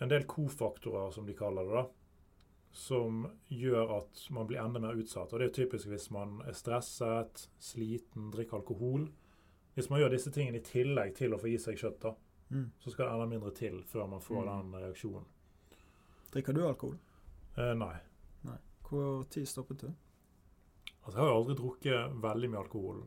en 0.02 0.10
del 0.10 0.26
kofaktorer, 0.26 1.12
som 1.14 1.28
de 1.30 1.36
kaller 1.38 1.68
det, 1.70 1.76
da. 1.84 1.84
Som 2.74 3.28
gjør 3.54 3.92
at 4.00 4.24
man 4.34 4.48
blir 4.50 4.64
enda 4.64 4.82
mer 4.82 4.98
utsatt. 4.98 5.30
Og 5.34 5.40
det 5.44 5.52
er 5.52 5.58
typisk 5.60 5.92
hvis 5.92 6.08
man 6.14 6.40
er 6.50 6.58
stresset, 6.58 7.48
sliten, 7.62 8.32
drikker 8.34 8.58
alkohol. 8.64 9.06
Hvis 9.78 9.92
man 9.94 10.02
gjør 10.02 10.16
disse 10.16 10.34
tingene 10.34 10.58
i 10.58 10.66
tillegg 10.66 11.14
til 11.22 11.34
å 11.34 11.40
få 11.42 11.52
i 11.54 11.60
seg 11.62 11.78
kjøtt, 11.82 12.02
da, 12.10 12.16
Mm. 12.54 12.68
så 12.78 12.92
skal 12.92 13.08
det 13.08 13.14
enda 13.16 13.26
mindre 13.26 13.52
til 13.56 13.80
før 13.90 14.06
man 14.10 14.22
får 14.22 14.44
Mm. 14.44 14.50
den 14.72 14.82
reaksjonen. 14.84 15.24
Drikker 16.34 16.56
du 16.58 16.64
alkohol? 16.68 16.98
Eh, 17.58 17.74
nei. 17.78 17.94
Hvor 18.88 19.24
tid 19.34 19.46
stoppet 19.50 19.84
du? 19.86 19.92
Altså, 21.04 21.18
jeg 21.18 21.22
har 21.24 21.30
jo 21.32 21.38
aldri 21.42 21.56
drukket 21.60 22.18
veldig 22.24 22.50
mye 22.54 22.62
alkohol. 22.64 23.00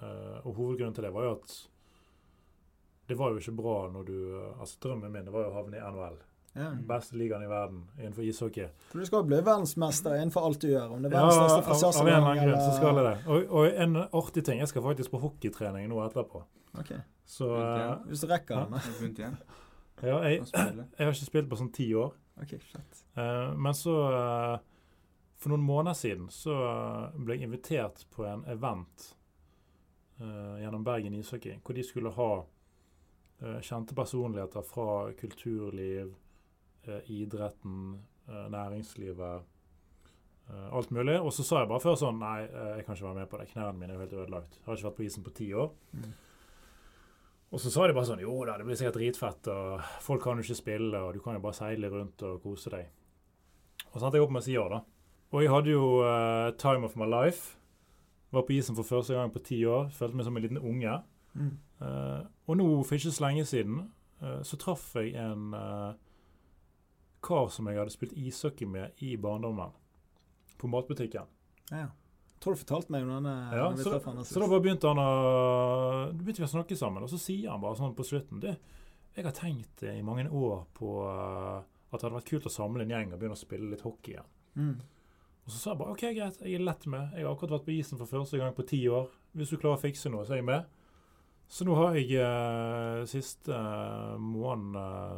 Eh, 0.00 0.38
og 0.46 0.54
hovedgrunnen 0.56 0.96
til 0.96 1.04
det 1.06 1.12
var 1.14 1.26
jo 1.28 1.36
at 1.38 1.54
det 3.10 3.16
var 3.18 3.32
jo 3.34 3.40
ikke 3.42 3.52
bra 3.58 3.76
når 3.90 4.04
du 4.06 4.16
eh, 4.38 4.60
Altså, 4.60 4.76
drømmen 4.84 5.12
min 5.12 5.26
det 5.26 5.32
var 5.34 5.46
jo 5.46 5.52
å 5.52 5.56
havne 5.58 5.80
i 5.80 5.86
NHL. 5.92 6.18
Ja. 6.58 6.68
Beste 6.86 7.14
ligaen 7.18 7.44
i 7.46 7.48
verden 7.50 7.82
innenfor 7.98 8.26
ishockey. 8.26 8.66
For 8.90 8.98
du 9.02 9.06
skal 9.06 9.26
bli 9.28 9.38
verdensmester 9.38 10.16
innenfor 10.18 10.48
alt 10.48 10.62
du 10.64 10.68
gjør. 10.72 10.88
Om 10.96 11.04
det 11.04 11.12
er 11.12 11.14
Ja, 11.14 11.26
verdens 11.26 11.38
av, 11.38 11.50
største 11.50 11.60
en 11.60 11.68
frisørsalong 11.68 12.08
eller 12.10 12.30
annen 12.30 12.48
grunn 12.48 12.64
så 12.64 12.72
skal 12.78 12.98
jeg 13.00 13.06
det. 13.06 13.16
Og, 13.26 13.52
og 13.60 13.82
en 13.84 14.00
artig 14.22 14.44
ting 14.48 14.62
Jeg 14.62 14.70
skal 14.72 14.86
faktisk 14.86 15.14
på 15.14 15.20
hockeytrening 15.26 15.86
nå 15.92 16.00
etterpå. 16.06 16.42
Ok, 16.80 16.90
Så 17.26 17.50
eh. 17.58 17.92
Hvis 18.10 18.24
du 18.24 18.30
rekker 18.30 18.66
den. 18.66 19.38
ja, 20.02 20.18
jeg, 20.26 20.42
jeg 20.54 21.06
har 21.06 21.14
ikke 21.14 21.30
spilt 21.30 21.50
på 21.50 21.58
sånn 21.60 21.70
ti 21.74 21.86
år. 21.94 22.14
Ok, 22.42 22.60
fett. 22.60 23.04
Eh, 23.14 23.54
men 23.54 23.74
så 23.74 24.12
eh, 24.12 24.58
For 25.40 25.52
noen 25.52 25.64
måneder 25.64 25.96
siden 25.96 26.28
så 26.32 26.54
eh, 26.66 27.20
ble 27.20 27.36
jeg 27.38 27.48
invitert 27.48 28.04
på 28.14 28.26
en 28.28 28.44
event 28.50 29.14
gjennom 30.20 30.82
Bergen 30.84 31.14
ishockey, 31.16 31.54
hvor 31.64 31.72
de 31.72 31.80
skulle 31.80 32.10
ha 32.12 32.32
kjente 33.64 33.94
personligheter 33.96 34.60
fra 34.68 35.14
kulturliv, 35.16 36.10
idretten, 37.08 37.94
næringslivet, 38.52 39.46
alt 40.76 40.92
mulig. 40.92 41.14
Og 41.24 41.32
så 41.32 41.46
sa 41.48 41.62
jeg 41.62 41.70
bare 41.70 41.80
før 41.80 41.96
sånn 41.96 42.20
Nei, 42.20 42.42
jeg 42.42 42.84
kan 42.84 42.98
ikke 42.98 43.06
være 43.06 43.18
med 43.22 43.30
på 43.32 43.40
det. 43.40 43.48
Knærne 43.54 43.80
mine 43.80 43.94
er 43.94 43.96
jo 43.96 44.02
helt 44.02 44.18
ødelagt. 44.18 44.58
Jeg 44.58 44.66
har 44.66 44.76
ikke 44.76 44.88
vært 44.90 44.98
på 44.98 45.06
isen 45.08 45.24
på 45.24 45.32
ti 45.40 45.48
år. 45.56 45.72
Mm. 45.96 46.12
Og 47.50 47.60
så 47.60 47.70
sa 47.72 47.86
de 47.88 47.94
bare 47.96 48.06
sånn 48.06 48.22
Jo 48.22 48.36
da, 48.46 48.56
det 48.58 48.66
blir 48.66 48.78
sikkert 48.78 49.00
dritfett, 49.00 49.48
og 49.50 49.86
folk 50.04 50.22
kan 50.22 50.38
jo 50.38 50.46
ikke 50.46 50.60
spille, 50.60 50.98
og 51.02 51.14
du 51.16 51.22
kan 51.22 51.34
jo 51.34 51.42
bare 51.42 51.58
seile 51.58 51.90
rundt 51.90 52.22
og 52.26 52.42
kose 52.44 52.70
deg. 52.72 52.90
Og 53.90 53.96
så 53.96 54.06
endte 54.06 54.20
jeg 54.20 54.26
opp 54.26 54.34
med 54.34 54.42
å 54.42 54.46
si 54.46 54.54
ja, 54.54 54.66
da. 54.70 54.82
Og 55.30 55.42
jeg 55.42 55.50
hadde 55.50 55.72
jo 55.72 55.86
uh, 56.02 56.50
time 56.58 56.86
of 56.86 56.94
my 56.98 57.08
life. 57.10 57.56
Var 58.30 58.46
på 58.46 58.54
isen 58.54 58.78
for 58.78 58.86
første 58.86 59.16
gang 59.16 59.32
på 59.34 59.42
ti 59.46 59.58
år. 59.66 59.90
Følte 59.94 60.18
meg 60.18 60.26
som 60.26 60.38
en 60.38 60.44
liten 60.44 60.62
unge. 60.62 60.94
Mm. 61.34 61.50
Uh, 61.80 62.22
og 62.46 62.58
nå, 62.58 62.68
for 62.86 62.98
ikke 62.98 63.14
så 63.14 63.24
lenge 63.26 63.44
siden, 63.50 63.80
uh, 64.22 64.40
så 64.46 64.58
traff 64.58 64.92
jeg 64.98 65.14
en 65.18 65.54
kar 67.20 67.50
som 67.52 67.68
jeg 67.68 67.78
hadde 67.78 67.94
spilt 67.94 68.14
ishockey 68.18 68.66
med 68.66 69.02
i 69.02 69.16
barndommen. 69.20 69.74
På 70.58 70.70
matbutikken. 70.70 71.26
Ja. 71.70 71.90
Tror 72.40 72.56
du 72.56 72.60
fortalte 72.62 72.92
meg 72.92 73.04
om 73.04 73.10
denne. 73.18 73.34
Ja, 73.52 73.66
denne 73.68 73.84
så, 73.84 73.98
han 74.06 74.22
så 74.24 74.40
da 74.40 74.46
bare 74.48 74.62
begynte 74.64 74.88
han 74.88 75.00
å 75.02 75.08
Da 76.08 76.14
begynte 76.16 76.40
vi 76.40 76.46
å 76.46 76.54
snakke 76.54 76.78
sammen, 76.78 77.04
og 77.04 77.12
så 77.12 77.18
sier 77.20 77.50
han 77.52 77.60
bare 77.60 77.76
sånn 77.76 77.92
på 77.98 78.06
slutten 78.08 78.40
Du, 78.40 78.48
jeg 79.12 79.26
har 79.26 79.34
tenkt 79.36 79.84
i 79.84 79.98
mange 80.06 80.24
år 80.24 80.62
på 80.76 80.94
uh, 81.04 81.60
at 81.90 81.98
det 81.98 82.06
hadde 82.06 82.16
vært 82.16 82.30
kult 82.30 82.48
å 82.48 82.52
samle 82.54 82.86
en 82.86 82.94
gjeng 82.94 83.12
og 83.12 83.20
begynne 83.20 83.36
å 83.36 83.40
spille 83.40 83.68
litt 83.72 83.84
hockey 83.84 84.14
igjen. 84.14 84.28
Mm. 84.54 84.76
Og 85.44 85.52
så 85.52 85.58
sa 85.58 85.72
jeg 85.72 85.80
bare 85.80 85.96
OK, 85.96 86.04
greit, 86.14 86.38
jeg 86.40 86.56
er 86.56 86.62
lett 86.64 86.86
med. 86.88 87.16
Jeg 87.16 87.26
har 87.26 87.34
akkurat 87.34 87.56
vært 87.58 87.66
på 87.66 87.74
isen 87.74 88.00
for 88.00 88.08
første 88.08 88.38
gang 88.40 88.54
på 88.56 88.66
ti 88.70 88.80
år. 88.88 89.10
Hvis 89.36 89.50
du 89.50 89.58
klarer 89.58 89.80
å 89.80 89.82
fikse 89.82 90.12
noe, 90.12 90.22
så 90.24 90.36
er 90.36 90.40
jeg 90.40 90.46
med. 90.46 90.78
Så 91.50 91.66
nå 91.66 91.74
har 91.74 91.98
jeg 91.98 92.22
uh, 92.22 93.02
siste 93.10 93.50
uh, 93.50 94.14
måneden 94.22 94.78
eh, 94.78 95.16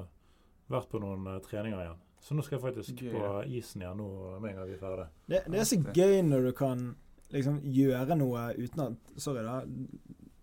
vært 0.72 0.88
på 0.88 1.02
noen 1.02 1.28
treninger 1.44 1.82
igjen. 1.84 2.00
Så 2.22 2.34
nå 2.38 2.44
skal 2.46 2.56
jeg 2.56 2.64
faktisk 2.64 3.02
Gøy, 3.02 3.12
på 3.12 3.30
isen 3.58 3.82
igjen 3.84 3.98
nå 4.00 4.08
med 4.40 4.54
en 4.54 4.60
gang 4.62 4.70
vi 4.70 4.76
er 4.78 4.80
ferdig. 4.80 5.06
Det, 5.28 5.42
det 5.52 5.60
er 5.60 5.68
så 5.68 5.78
gøy 5.92 6.20
når 6.24 6.48
du 6.48 6.52
kan 6.56 6.84
liksom 7.32 7.60
gjøre 7.64 8.16
noe 8.18 8.48
uten 8.58 8.80
at 8.86 9.20
Sorry, 9.22 9.42
da. 9.44 9.62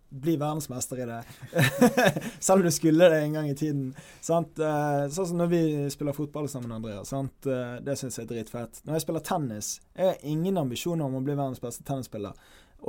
Bli 0.10 0.34
verdensmester 0.42 0.98
i 1.04 1.06
det. 1.06 1.20
Selv 2.40 2.60
om 2.60 2.64
du 2.66 2.72
skulle 2.74 3.10
det 3.12 3.20
en 3.24 3.34
gang 3.38 3.50
i 3.52 3.56
tiden. 3.58 3.92
Sant? 4.26 4.58
Eh, 4.60 5.04
Sånn 5.14 5.28
som 5.30 5.38
når 5.38 5.52
vi 5.52 5.60
spiller 5.94 6.16
fotball 6.18 6.48
sammen, 6.50 6.72
Andreas. 6.74 7.12
Sant? 7.14 7.46
Eh, 7.46 7.76
Det 7.86 7.94
syns 8.00 8.18
jeg 8.18 8.26
er 8.26 8.32
dritfett. 8.32 8.82
Når 8.88 8.98
jeg 8.98 9.06
spiller 9.06 9.22
tennis 9.28 9.70
Jeg 9.96 10.08
har 10.10 10.26
ingen 10.26 10.58
ambisjoner 10.58 11.06
om 11.06 11.20
å 11.20 11.22
bli 11.26 11.36
verdens 11.38 11.62
beste 11.62 11.86
tennisspiller. 11.86 12.34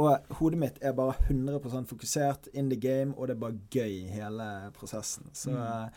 Og 0.01 0.33
hodet 0.39 0.59
mitt 0.63 0.77
er 0.87 0.95
bare 0.97 1.17
100% 1.29 1.91
fokusert 1.91 2.49
in 2.55 2.69
the 2.71 2.77
game, 2.79 3.13
og 3.19 3.27
det 3.27 3.35
er 3.37 3.41
bare 3.43 3.59
gøy, 3.75 4.05
hele 4.15 4.49
prosessen. 4.79 5.27
Så 5.35 5.51
Mm. 5.51 5.61
eh, 5.61 5.89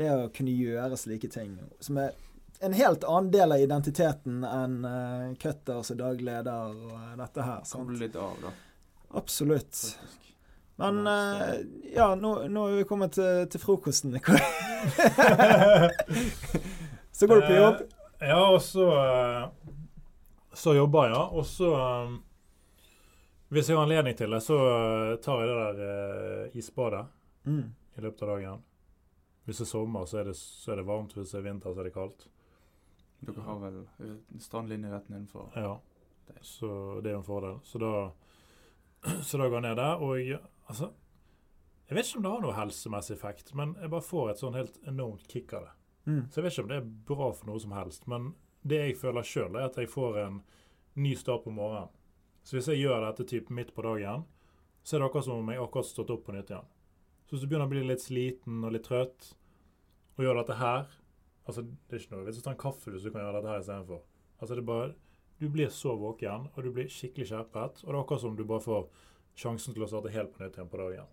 det 0.00 0.08
å 0.14 0.28
kunne 0.32 0.54
gjøre 0.54 0.96
slike 0.96 1.28
ting, 1.34 1.58
som 1.80 1.98
er 1.98 2.12
en 2.60 2.72
helt 2.76 3.04
annen 3.04 3.30
del 3.32 3.52
av 3.52 3.60
identiteten 3.62 4.42
enn 4.44 4.84
uh, 4.84 5.34
cutters 5.40 5.90
og 5.94 6.00
daglig 6.00 6.26
leder 6.28 6.74
og 6.74 6.90
eh, 6.92 7.14
dette 7.20 7.44
her. 7.46 7.62
Sant? 7.64 7.86
Koble 7.86 8.00
litt 8.02 8.16
av, 8.20 8.34
da. 8.42 8.52
Absolutt. 9.20 9.70
Faktisk. 9.72 10.34
Men 10.80 11.00
uh, 11.08 11.54
ja, 11.94 12.10
nå, 12.16 12.34
nå 12.52 12.66
er 12.68 12.76
vi 12.80 12.88
kommet 12.88 13.16
til, 13.16 13.46
til 13.52 13.60
frokosten. 13.62 14.16
så 17.16 17.26
går 17.26 17.40
du 17.40 17.46
på 17.46 17.56
jobb. 17.56 17.80
Eh, 18.20 18.28
ja, 18.28 18.40
og 18.52 18.60
så 18.62 18.86
Så 20.52 20.74
jobber 20.76 21.08
jeg, 21.08 21.14
ja. 21.16 21.24
Og 21.32 21.46
så 21.46 21.68
um, 22.04 22.18
Hvis 23.48 23.68
jeg 23.68 23.76
har 23.76 23.84
anledning 23.86 24.16
til 24.16 24.30
det, 24.36 24.42
så 24.44 24.56
tar 25.24 25.40
jeg 25.40 25.48
det 25.48 25.60
der 25.62 25.76
uh, 25.80 26.56
isbadet 26.58 27.06
Mm. 27.48 27.72
i 27.96 28.00
løpet 28.04 28.22
av 28.22 28.28
dagen. 28.28 28.58
Hvis 29.48 29.58
det 29.58 29.64
er 29.64 29.68
sommer, 29.70 30.04
så 30.06 30.18
er 30.20 30.26
det, 30.28 30.34
så 30.36 30.74
er 30.74 30.76
det 30.76 30.84
varmt. 30.84 31.14
Hvis 31.16 31.30
det 31.32 31.38
er 31.38 31.46
vinter, 31.46 31.72
så 31.72 31.80
er 31.80 31.86
det 31.88 31.94
kaldt. 31.94 32.26
Dere 33.20 33.44
har 33.44 33.58
vel 33.60 33.80
strandlinje 34.40 34.92
rett 34.92 35.08
nedenfor? 35.12 35.50
Ja, 35.54 35.80
så 36.40 37.00
det 37.00 37.10
er 37.10 37.18
jo 37.18 37.20
en 37.20 37.26
fordel. 37.26 37.58
Så 37.64 37.80
da, 37.82 37.92
så 39.26 39.40
da 39.40 39.48
går 39.48 39.58
jeg 39.60 39.66
ned 39.68 39.76
der. 39.80 40.04
Og 40.04 40.32
altså 40.70 40.92
Jeg 41.90 41.96
vet 41.96 42.06
ikke 42.06 42.20
om 42.20 42.22
det 42.24 42.30
har 42.30 42.42
noe 42.44 42.54
helsemessig 42.54 43.16
effekt, 43.16 43.54
men 43.58 43.74
jeg 43.80 43.90
bare 43.90 44.06
får 44.06 44.28
et 44.30 44.40
sånn 44.40 44.54
helt 44.54 44.76
enormt 44.86 45.26
kick 45.26 45.52
av 45.58 45.64
det. 45.66 45.72
Mm. 46.06 46.20
Så 46.30 46.38
jeg 46.38 46.44
vet 46.44 46.54
ikke 46.54 46.62
om 46.62 46.68
det 46.70 46.76
er 46.78 46.92
bra 47.10 47.30
for 47.34 47.50
noe 47.50 47.62
som 47.62 47.72
helst, 47.74 48.06
men 48.06 48.28
det 48.62 48.78
jeg 48.78 48.98
føler 49.00 49.26
sjøl, 49.26 49.56
er 49.56 49.66
at 49.66 49.78
jeg 49.80 49.90
får 49.90 50.20
en 50.22 50.36
ny 51.02 51.16
start 51.18 51.42
på 51.44 51.54
morgenen. 51.54 51.90
Så 52.46 52.56
hvis 52.56 52.70
jeg 52.70 52.84
gjør 52.84 53.02
dette 53.04 53.26
typ 53.28 53.50
midt 53.50 53.74
på 53.74 53.82
dagen, 53.84 54.22
så 54.82 54.96
er 54.96 55.02
det 55.02 55.08
akkurat 55.10 55.26
som 55.26 55.42
om 55.42 55.50
jeg 55.50 55.60
akkurat 55.60 55.88
stått 55.90 56.12
opp 56.14 56.22
på 56.28 56.34
nytt 56.36 56.52
igjen. 56.52 56.70
Så 57.26 57.34
hvis 57.34 57.42
du 57.42 57.50
begynner 57.50 57.68
å 57.68 57.72
bli 57.74 57.82
litt 57.86 58.02
sliten 58.02 58.62
og 58.64 58.74
litt 58.74 58.86
trøtt, 58.86 59.32
og 60.16 60.24
gjør 60.24 60.40
dette 60.40 60.56
her 60.60 60.94
Altså, 61.50 61.66
det 61.66 61.96
er 61.96 62.02
ikke 62.04 62.16
noe 62.16 62.26
vits 62.28 62.40
å 62.40 62.46
ta 62.46 62.54
en 62.54 62.64
kaffe 62.64 62.94
hvis 62.94 63.06
du 63.06 63.12
kan 63.12 63.24
gjøre 63.24 63.38
dette 63.40 63.52
her 63.52 63.62
istedenfor. 63.64 64.02
Altså, 64.40 64.54
det 64.54 64.62
er 64.62 64.68
bare 64.70 64.90
du 65.40 65.48
blir 65.48 65.70
så 65.72 65.94
våken, 65.96 66.50
og 66.52 66.64
du 66.64 66.68
blir 66.74 66.90
skikkelig 66.92 67.30
skjerpet. 67.30 67.80
Og 67.84 67.88
det 67.88 67.94
er 67.94 68.02
akkurat 68.02 68.20
som 68.20 68.34
du 68.36 68.42
bare 68.44 68.60
får 68.60 68.82
sjansen 69.40 69.72
til 69.72 69.86
å 69.86 69.88
starte 69.88 70.12
helt 70.12 70.34
på 70.34 70.42
nytt 70.42 70.58
igjen 70.58 70.68
på 70.68 70.80
dagen. 70.82 71.08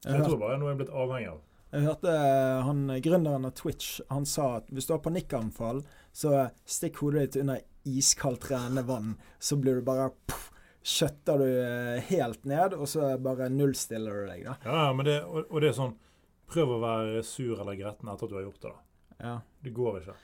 Så 0.00 0.14
jeg 0.14 0.24
tror 0.24 0.40
bare 0.40 0.54
det 0.54 0.56
er 0.56 0.62
noe 0.62 0.70
jeg 0.70 0.76
er 0.76 0.80
blitt 0.80 0.96
avhengig 1.02 1.28
av. 1.34 1.42
jeg 1.74 1.84
hørte 1.84 2.14
eh, 2.14 2.64
han 2.68 2.80
gründeren 3.04 3.48
av 3.48 3.52
Twitch 3.58 4.00
Han 4.12 4.26
sa 4.28 4.46
at 4.60 4.68
hvis 4.72 4.88
du 4.88 4.94
har 4.94 5.02
panikkanfall, 5.04 5.82
så 6.16 6.46
stikk 6.64 7.02
hodet 7.02 7.26
ditt 7.26 7.40
under 7.42 7.60
iskaldt 7.86 8.48
rennende 8.50 8.86
vann, 8.88 9.14
så 9.38 9.60
blir 9.60 9.80
du 9.80 9.86
bare 9.86 10.10
puff, 10.24 10.50
Kjøtter 10.86 11.40
du 11.42 11.46
eh, 11.50 12.08
helt 12.12 12.44
ned, 12.46 12.76
og 12.78 12.86
så 12.86 13.16
bare 13.18 13.48
nullstiller 13.50 14.22
du 14.22 14.28
deg, 14.30 14.44
da. 14.46 14.52
Ja, 14.62 14.82
ja, 14.86 14.92
men 14.94 15.08
det, 15.08 15.16
og, 15.26 15.48
og 15.50 15.64
det 15.64 15.72
er 15.72 15.80
sånn 15.80 15.96
Prøv 16.46 16.76
å 16.76 16.78
være 16.78 17.24
sur 17.26 17.58
eller 17.58 17.74
gretten 17.74 18.06
etter 18.06 18.28
at 18.28 18.30
du 18.30 18.36
har 18.38 18.44
gjort 18.44 18.60
det. 18.62 18.70
da. 18.70 18.85
Ja. 19.22 19.38
Det 19.64 19.70
går 19.74 20.00
ikke. 20.00 20.16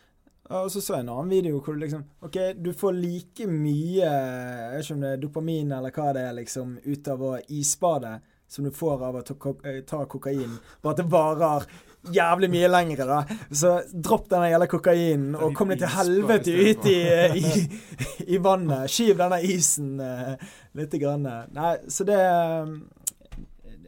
Og 0.53 0.68
så 0.74 0.80
så 0.82 0.97
jeg 0.99 1.05
en 1.07 1.12
annen 1.14 1.30
video 1.30 1.61
hvor 1.62 1.76
du 1.76 1.80
liksom 1.84 2.03
OK, 2.26 2.36
du 2.61 2.72
får 2.76 2.93
like 2.99 3.47
mye 3.49 4.03
Jeg 4.03 4.72
vet 4.74 4.82
ikke 4.84 4.95
om 4.97 5.05
det 5.07 5.12
er 5.14 5.20
dopamin 5.22 5.70
eller 5.72 5.95
hva 5.95 6.09
det 6.16 6.24
er, 6.26 6.34
liksom, 6.36 6.74
ut 6.84 7.09
av 7.09 7.22
å 7.22 7.30
isbade 7.49 8.18
som 8.53 8.66
du 8.66 8.70
får 8.76 9.05
av 9.07 9.16
å 9.16 9.22
ta, 9.24 9.34
kok- 9.40 9.62
eh, 9.64 9.78
ta 9.88 10.03
kokain. 10.05 10.59
Bare 10.84 10.93
at 10.93 10.99
det 11.01 11.07
varer 11.09 11.64
jævlig 12.12 12.51
mye 12.53 12.68
lengre, 12.68 13.07
da. 13.09 13.20
Så 13.49 13.70
dropp 13.95 14.26
den 14.28 14.45
jævla 14.51 14.66
kokainen, 14.68 15.30
og 15.38 15.55
kom 15.57 15.70
deg 15.72 15.80
til 15.80 15.88
helvete 15.95 16.53
ut 16.53 16.88
i, 16.90 16.99
i, 17.40 17.53
i 18.34 18.40
vannet. 18.45 18.90
Skyv 18.93 19.16
denne 19.22 19.38
isen 19.47 19.95
uh, 20.05 20.34
lite 20.76 21.01
grann. 21.01 21.24
Nei, 21.57 21.72
så 21.88 22.05
det 22.05 22.18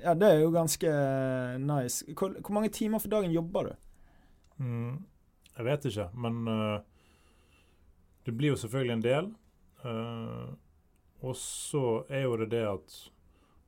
Ja, 0.04 0.14
det 0.14 0.30
er 0.30 0.40
jo 0.46 0.50
ganske 0.54 0.90
nice. 1.60 2.04
Hvor, 2.16 2.32
hvor 2.40 2.54
mange 2.56 2.68
timer 2.72 3.00
for 3.04 3.12
dagen 3.12 3.32
jobber 3.36 3.68
du? 3.68 3.76
Mm, 4.62 4.98
jeg 5.54 5.66
vet 5.66 5.88
ikke, 5.90 6.08
men 6.14 6.44
uh, 6.50 6.78
det 8.26 8.34
blir 8.36 8.54
jo 8.54 8.60
selvfølgelig 8.60 8.94
en 8.96 9.04
del. 9.04 9.32
Uh, 9.84 10.54
og 11.24 11.36
så 11.40 12.04
er 12.08 12.26
jo 12.26 12.38
det 12.40 12.52
det 12.54 12.64
at 12.68 13.00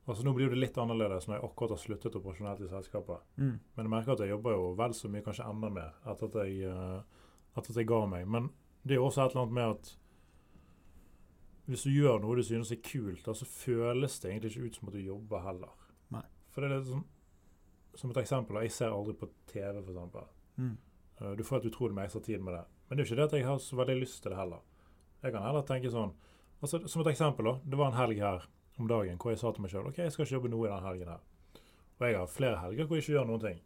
Altså 0.07 0.23
Nå 0.23 0.31
blir 0.37 0.47
det 0.47 0.55
litt 0.55 0.77
annerledes 0.79 1.25
når 1.27 1.35
jeg 1.35 1.43
akkurat 1.43 1.73
har 1.73 1.79
sluttet 1.81 2.13
operasjonelt 2.15 2.61
i 2.63 2.69
selskapet. 2.71 3.25
Mm. 3.35 3.57
Men 3.75 3.81
jeg 3.83 3.91
merker 3.91 4.13
at 4.13 4.21
jeg 4.23 4.31
jobber 4.31 4.53
jo 4.55 4.69
vel 4.79 4.93
så 4.95 5.09
mye, 5.11 5.23
kanskje 5.25 5.47
enda 5.51 5.69
mer, 5.75 5.97
etter 6.07 6.29
at 6.29 6.37
jeg, 6.47 6.69
uh, 6.71 7.25
etter 7.57 7.73
at 7.73 7.79
jeg 7.81 7.89
ga 7.89 7.97
meg. 8.07 8.23
Men 8.23 8.47
det 8.87 8.95
er 8.95 9.01
jo 9.01 9.09
også 9.09 9.25
et 9.25 9.35
eller 9.35 9.43
annet 9.43 9.57
med 9.57 9.73
at 9.73 9.89
hvis 11.67 11.83
du 11.83 11.91
gjør 11.91 12.21
noe 12.23 12.37
du 12.39 12.43
synes 12.47 12.71
er 12.71 12.79
kult, 12.79 13.25
da, 13.25 13.35
så 13.35 13.43
føles 13.51 14.15
det 14.23 14.31
egentlig 14.31 14.53
ikke 14.53 14.69
ut 14.69 14.79
som 14.79 14.87
at 14.87 14.95
du 14.95 15.03
jobber 15.03 15.43
heller. 15.43 15.73
Nei. 16.15 16.23
For 16.53 16.63
det 16.63 16.69
er 16.69 16.77
litt 16.77 16.91
sånn 16.93 17.05
Som 17.97 18.13
et 18.13 18.21
eksempel, 18.21 18.61
jeg 18.63 18.71
ser 18.77 18.95
aldri 18.95 19.17
på 19.17 19.27
TV, 19.49 19.81
eksempel. 19.81 20.29
Mm. 20.57 20.77
Uh, 21.21 21.31
Du 21.37 21.43
får 21.43 21.57
et 21.57 21.69
utrolig 21.71 21.95
med 21.95 22.05
ekstra 22.05 22.21
tid 22.21 22.41
med 22.41 22.53
det. 22.53 22.65
Men 22.87 22.97
det 22.97 23.03
er 23.03 23.05
jo 23.05 23.13
ikke 23.13 23.21
det 23.21 23.29
at 23.29 23.37
jeg 23.37 23.47
har 23.47 23.57
så 23.57 23.75
veldig 23.75 23.95
lyst 24.01 24.21
til 24.23 24.31
det 24.31 24.39
heller. 24.39 24.61
Jeg 25.23 25.33
kan 25.33 25.43
heller 25.43 25.65
tenke 25.65 25.91
sånn 25.91 26.13
altså 26.61 26.87
Som 26.89 27.01
et 27.01 27.11
eksempel, 27.11 27.45
da. 27.45 27.59
Det 27.63 27.77
var 27.77 27.91
en 27.91 27.97
helg 27.97 28.19
her 28.21 28.45
om 28.77 28.87
dagen 28.89 29.17
hvor 29.17 29.31
jeg 29.31 29.39
sa 29.39 29.51
til 29.53 29.61
meg 29.61 29.71
sjøl 29.71 29.89
OK, 29.89 29.97
jeg 29.97 30.11
skal 30.13 30.25
ikke 30.25 30.35
jobbe 30.37 30.49
noe 30.49 30.67
i 30.67 30.71
den 30.71 30.85
helgen 30.85 31.11
her. 31.11 31.21
Og 31.97 32.05
jeg 32.07 32.17
har 32.17 32.31
flere 32.33 32.61
helger 32.61 32.87
hvor 32.87 32.97
jeg 32.97 33.05
ikke 33.05 33.13
gjør 33.13 33.27
noen 33.29 33.43
ting. 33.43 33.59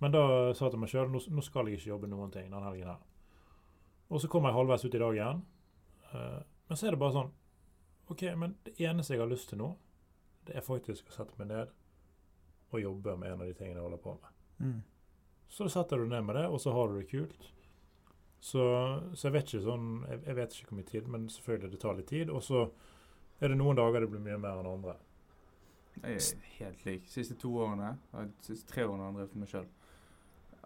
Men 0.00 0.14
da 0.14 0.22
sa 0.54 0.64
jeg 0.66 0.74
til 0.74 0.82
meg 0.82 0.90
sjøl 0.90 1.10
nå, 1.12 1.42
skal 1.44 1.68
jeg 1.68 1.78
ikke 1.78 1.90
jobbe 1.90 2.10
noen 2.10 2.32
ting 2.34 2.50
den 2.50 2.66
helgen 2.66 2.90
her. 2.90 3.00
Og 4.10 4.22
så 4.22 4.30
kommer 4.30 4.50
jeg 4.50 4.58
halvveis 4.58 4.84
ut 4.84 4.94
i 4.94 5.02
dag 5.02 5.18
igjen. 5.18 5.42
men 6.68 6.76
så 6.78 6.86
er 6.86 6.90
det 6.90 6.98
bare 6.98 7.14
sånn 7.14 7.30
OK, 8.10 8.22
men 8.34 8.56
det 8.66 8.74
eneste 8.82 9.14
jeg 9.14 9.22
har 9.22 9.30
lyst 9.30 9.52
til 9.52 9.60
nå, 9.60 9.68
det 10.46 10.56
er 10.58 10.66
faktisk 10.66 11.12
å 11.12 11.14
sette 11.14 11.36
meg 11.38 11.50
ned 11.52 11.70
og 12.70 12.82
jobbe 12.82 13.14
med 13.18 13.30
en 13.30 13.42
av 13.42 13.46
de 13.46 13.54
tingene 13.54 13.78
jeg 13.78 13.86
holder 13.86 14.02
på 14.02 14.14
med. 14.16 14.40
Mm. 14.58 14.80
Så 15.50 15.66
setter 15.72 15.98
du 15.98 16.06
ned 16.06 16.22
med 16.24 16.38
det, 16.38 16.46
og 16.46 16.60
så 16.62 16.72
har 16.74 16.88
du 16.88 17.00
det 17.00 17.08
kult. 17.10 17.48
Så, 18.40 18.62
så 19.12 19.26
jeg 19.26 19.34
vet 19.34 19.50
ikke 19.50 19.66
sånn 19.66 19.88
jeg, 20.08 20.20
jeg 20.24 20.36
vet 20.38 20.54
ikke 20.56 20.70
hvor 20.70 20.78
mye 20.78 20.88
tid, 20.88 21.08
men 21.12 21.26
selvfølgelig 21.28 21.70
det 21.72 21.80
tar 21.82 21.98
litt 21.98 22.08
tid. 22.08 22.30
Og 22.32 22.44
så 22.46 22.64
er 23.40 23.52
det 23.52 23.58
noen 23.60 23.78
dager 23.78 24.04
det 24.04 24.10
blir 24.12 24.22
mye 24.24 24.38
mer 24.40 24.62
enn 24.62 24.70
andre. 24.70 24.96
Jeg 26.00 26.16
er 26.16 26.48
helt 26.60 26.86
lik. 26.86 27.10
Siste 27.10 27.36
to 27.40 27.50
årene, 27.60 27.92
de 28.14 28.46
siste 28.46 28.70
tre 28.70 28.86
årene 28.86 29.04
har 29.04 29.10
jeg 29.10 29.18
drevet 29.18 29.34
for 29.34 29.42
meg 29.42 29.52
sjøl. 29.52 29.68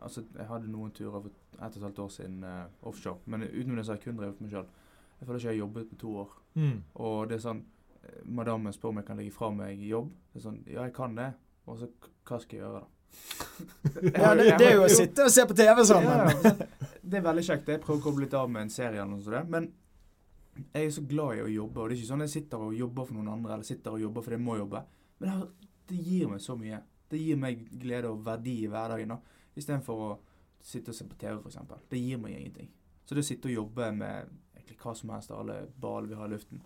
Altså, 0.05 0.25
jeg 0.37 0.47
hadde 0.51 0.71
noen 0.71 0.93
turer 0.95 1.15
for 1.17 1.31
ett 1.33 1.77
og 1.77 1.79
et 1.81 1.87
halvt 1.89 2.01
år 2.05 2.11
siden 2.13 2.45
uh, 2.45 2.65
offshore, 2.87 3.23
men 3.31 3.47
utenom 3.47 3.79
det 3.79 3.87
så 3.87 3.95
har 3.95 3.99
jeg 3.99 4.05
kun 4.05 4.19
drevet 4.21 4.37
for 4.37 4.47
meg 4.47 4.55
sjøl. 4.55 4.73
Jeg 5.19 5.27
føler 5.29 5.41
ikke 5.41 5.49
jeg 5.49 5.55
har 5.55 5.63
jobbet 5.63 5.91
på 5.91 6.01
to 6.03 6.17
år. 6.23 6.33
Og 7.07 7.19
det 7.31 7.39
er 7.39 7.45
sånn 7.47 7.63
eh, 7.65 8.19
Madammen 8.27 8.75
spør 8.75 8.93
om 8.93 9.01
jeg 9.01 9.09
kan 9.09 9.21
legge 9.23 9.35
fra 9.35 9.51
meg 9.55 9.83
jobb. 9.89 10.11
Det 10.33 10.41
er 10.41 10.45
sånn 10.45 10.61
Ja, 10.69 10.83
jeg 10.85 10.95
kan 10.99 11.15
det. 11.19 11.31
Og 11.65 11.79
så 11.81 11.89
hva 12.29 12.41
skal 12.43 12.59
jeg 12.59 12.63
gjøre, 12.67 12.83
da? 12.83 12.94
Ja, 14.15 14.35
det, 14.35 14.51
det 14.59 14.67
er 14.67 14.77
jo 14.79 14.85
å 14.87 14.91
sitte 14.93 15.27
og 15.27 15.33
se 15.33 15.45
på 15.49 15.57
TV 15.59 15.81
sammen. 15.87 16.31
Ja, 16.45 16.53
det 17.05 17.19
er 17.19 17.25
veldig 17.25 17.45
kjekt. 17.47 17.71
Jeg 17.71 17.83
prøver 17.83 18.01
å 18.01 18.05
koble 18.05 18.25
litt 18.25 18.37
av 18.39 18.51
med 18.51 18.67
en 18.67 18.73
serie 18.73 19.01
eller 19.01 19.13
noe 19.13 19.25
sånt. 19.25 19.51
Men 19.53 19.69
jeg 20.55 20.87
er 20.87 20.93
så 20.95 21.05
glad 21.09 21.39
i 21.39 21.45
å 21.45 21.51
jobbe. 21.51 21.81
Og 21.81 21.91
det 21.91 21.97
er 21.97 22.01
ikke 22.01 22.11
sånn 22.13 22.25
jeg 22.25 22.35
sitter 22.35 22.65
og 22.67 22.77
jobber 22.79 23.09
for 23.09 23.19
noen 23.19 23.33
andre, 23.35 23.57
eller 23.57 23.69
sitter 23.69 23.97
og 23.97 24.05
jobber 24.05 24.25
fordi 24.27 24.39
jeg 24.39 24.45
må 24.45 24.59
jobbe. 24.61 24.85
Men 25.23 25.43
det, 25.91 25.99
gir 25.99 26.31
meg 26.31 26.45
så 26.45 26.57
mye. 26.59 26.81
Det 27.11 27.21
gir 27.21 27.41
meg 27.41 27.67
glede 27.83 28.13
og 28.13 28.23
verdi 28.27 28.57
i 28.63 28.71
hverdagen. 28.71 29.15
da. 29.15 29.43
Istedenfor 29.55 30.05
å 30.07 30.11
sitte 30.65 30.95
og 30.95 30.99
se 30.99 31.07
på 31.09 31.19
TV, 31.21 31.37
f.eks. 31.43 31.61
Det 31.91 32.01
gir 32.01 32.21
meg 32.23 32.39
ingenting. 32.39 32.71
Så 33.05 33.17
det 33.17 33.25
å 33.25 33.29
sitte 33.29 33.51
og 33.51 33.59
jobbe 33.59 33.91
med 33.99 34.33
hva 34.81 34.95
som 34.97 35.13
helst 35.15 35.33
av 35.33 35.43
alle 35.43 35.59
baller 35.81 36.11
vi 36.11 36.17
har 36.19 36.29
i 36.29 36.33
luften, 36.35 36.63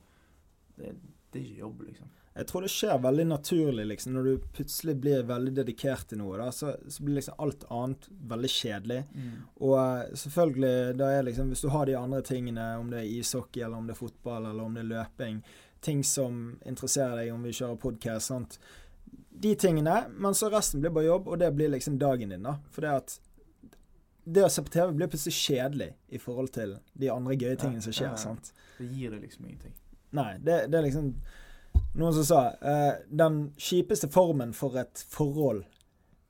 det, 0.79 0.93
det 1.33 1.41
er 1.41 1.45
ikke 1.45 1.65
jobb, 1.65 1.83
liksom. 1.89 2.11
Jeg 2.39 2.47
tror 2.47 2.63
det 2.63 2.71
skjer 2.71 2.99
veldig 3.03 3.25
naturlig, 3.33 3.85
liksom. 3.91 4.13
Når 4.15 4.27
du 4.29 4.49
plutselig 4.55 4.95
blir 5.03 5.25
veldig 5.27 5.53
dedikert 5.57 6.07
til 6.11 6.21
noe, 6.21 6.37
da, 6.39 6.53
så, 6.55 6.77
så 6.87 7.03
blir 7.03 7.17
liksom 7.19 7.41
alt 7.43 7.65
annet 7.75 8.05
veldig 8.31 8.51
kjedelig. 8.55 8.99
Og 9.59 9.75
eh, 9.81 10.13
selvfølgelig, 10.23 10.99
da 11.01 11.09
er 11.17 11.27
liksom 11.27 11.51
Hvis 11.51 11.65
du 11.65 11.69
har 11.75 11.89
de 11.89 11.97
andre 11.99 12.23
tingene, 12.23 12.67
om 12.79 12.93
det 12.93 13.01
er 13.01 13.09
ishockey, 13.19 13.65
eller 13.67 13.81
om 13.81 13.89
det 13.89 13.97
er 13.97 14.03
fotball, 14.05 14.47
eller 14.53 14.63
om 14.63 14.77
det 14.79 14.85
er 14.85 14.93
løping, 14.93 15.41
ting 15.83 16.05
som 16.07 16.61
interesserer 16.67 17.25
deg, 17.25 17.33
om 17.35 17.43
vi 17.43 17.57
kjører 17.59 17.81
podkast, 17.83 18.31
sant. 18.31 18.59
De 19.31 19.55
tingene, 19.59 20.05
men 20.15 20.35
så 20.35 20.51
resten 20.51 20.83
blir 20.83 20.95
bare 20.95 21.11
jobb, 21.11 21.27
og 21.29 21.43
det 21.43 21.51
blir 21.59 21.75
liksom 21.75 21.99
dagen 21.99 22.31
din, 22.35 22.47
da. 22.47 22.55
For 22.71 22.87
det 22.87 22.95
at 23.01 23.19
det 24.29 24.45
å 24.45 24.53
se 24.53 24.63
på 24.63 24.73
TV 24.73 24.93
blir 24.93 25.11
plutselig 25.11 25.35
kjedelig 25.35 25.91
i 26.13 26.23
forhold 26.23 26.53
til 26.55 26.79
de 27.01 27.11
andre 27.11 27.35
gøye 27.35 27.59
tingene 27.59 27.83
som 27.83 27.95
skjer. 27.97 28.15
sant? 28.21 28.53
Det 28.79 28.87
gir 28.93 29.15
deg 29.15 29.25
liksom 29.25 29.47
ingenting. 29.47 29.75
Nei, 30.15 30.33
det, 30.45 30.67
det 30.71 30.79
er 30.79 30.87
liksom 30.87 31.13
Noen 31.99 32.15
som 32.15 32.25
sa 32.25 32.41
uh, 32.63 32.93
den 33.11 33.53
kjipeste 33.59 34.09
formen 34.13 34.53
for 34.55 34.77
et 34.79 35.01
forhold, 35.11 35.65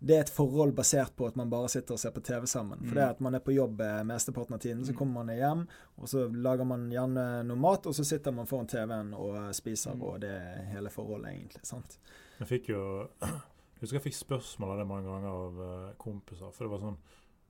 det 0.01 0.15
er 0.17 0.21
et 0.23 0.31
forhold 0.31 0.73
basert 0.79 1.17
på 1.19 1.27
at 1.27 1.37
man 1.37 1.51
bare 1.51 1.69
sitter 1.69 1.97
og 1.97 1.99
ser 2.01 2.13
på 2.15 2.23
TV 2.23 2.47
sammen. 2.47 2.79
For 2.79 2.93
Mm. 2.93 2.95
det 2.95 3.03
er 3.03 3.11
at 3.11 3.21
man 3.21 3.35
er 3.35 3.41
på 3.43 3.53
jobb 3.55 3.81
eh, 3.83 4.03
mesteparten 4.07 4.55
av 4.55 4.61
tiden, 4.63 4.85
så 4.87 4.93
Mm. 4.93 4.99
kommer 4.99 5.25
man 5.25 5.37
hjem, 5.37 5.65
og 5.99 6.07
så 6.09 6.29
lager 6.33 6.65
man 6.65 6.89
gjerne 6.91 7.45
noe 7.45 7.57
mat, 7.57 7.87
og 7.87 7.95
så 7.95 8.05
sitter 8.07 8.31
man 8.33 8.47
foran 8.47 8.67
TV-en 8.71 9.13
og 9.15 9.35
eh, 9.37 9.51
spiser, 9.53 9.95
Mm. 9.97 10.03
og 10.03 10.21
det 10.21 10.31
er 10.31 10.69
hele 10.73 10.89
forholdet, 10.91 11.33
egentlig. 11.33 11.65
sant? 11.67 11.99
Jeg 12.39 12.47
fikk 12.49 12.69
jo 12.69 13.09
Jeg 13.79 13.81
husker 13.83 13.97
jeg 13.99 14.03
fikk 14.13 14.15
spørsmål 14.27 14.71
av 14.73 14.79
det 14.79 14.87
mange 14.89 15.07
ganger 15.07 15.29
av 15.29 15.97
kompiser. 15.99 16.51
For 16.53 16.65
det 16.65 16.71
var 16.71 16.81
sånn 16.81 16.97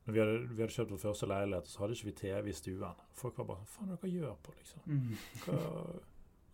når 0.07 0.13
vi 0.15 0.21
hadde, 0.21 0.49
vi 0.49 0.63
hadde 0.63 0.73
kjøpt 0.73 0.91
vår 0.91 0.99
første 1.05 1.27
leilighet, 1.29 1.67
så 1.69 1.79
hadde 1.81 1.93
ikke 1.97 2.05
vi 2.05 2.13
TV 2.13 2.49
i 2.49 2.53
stuen. 2.53 2.95
Folk 3.15 3.37
var 3.39 3.45
bare 3.45 3.59
sånn 3.65 3.67
Faen, 3.67 3.89
hva 3.89 3.93
er 3.93 3.97
det 3.97 4.11
dere 4.13 4.21
gjør 4.21 4.37
på, 4.43 4.53
liksom? 4.57 4.81
Hva, 5.45 6.01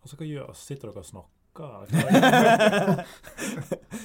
altså, 0.03 0.15
hva 0.19 0.27
gjør 0.27 0.55
Sitter 0.55 0.91
dere 0.91 0.99
og 0.99 1.05
snakker? 1.05 1.34
Eller? 1.63 3.05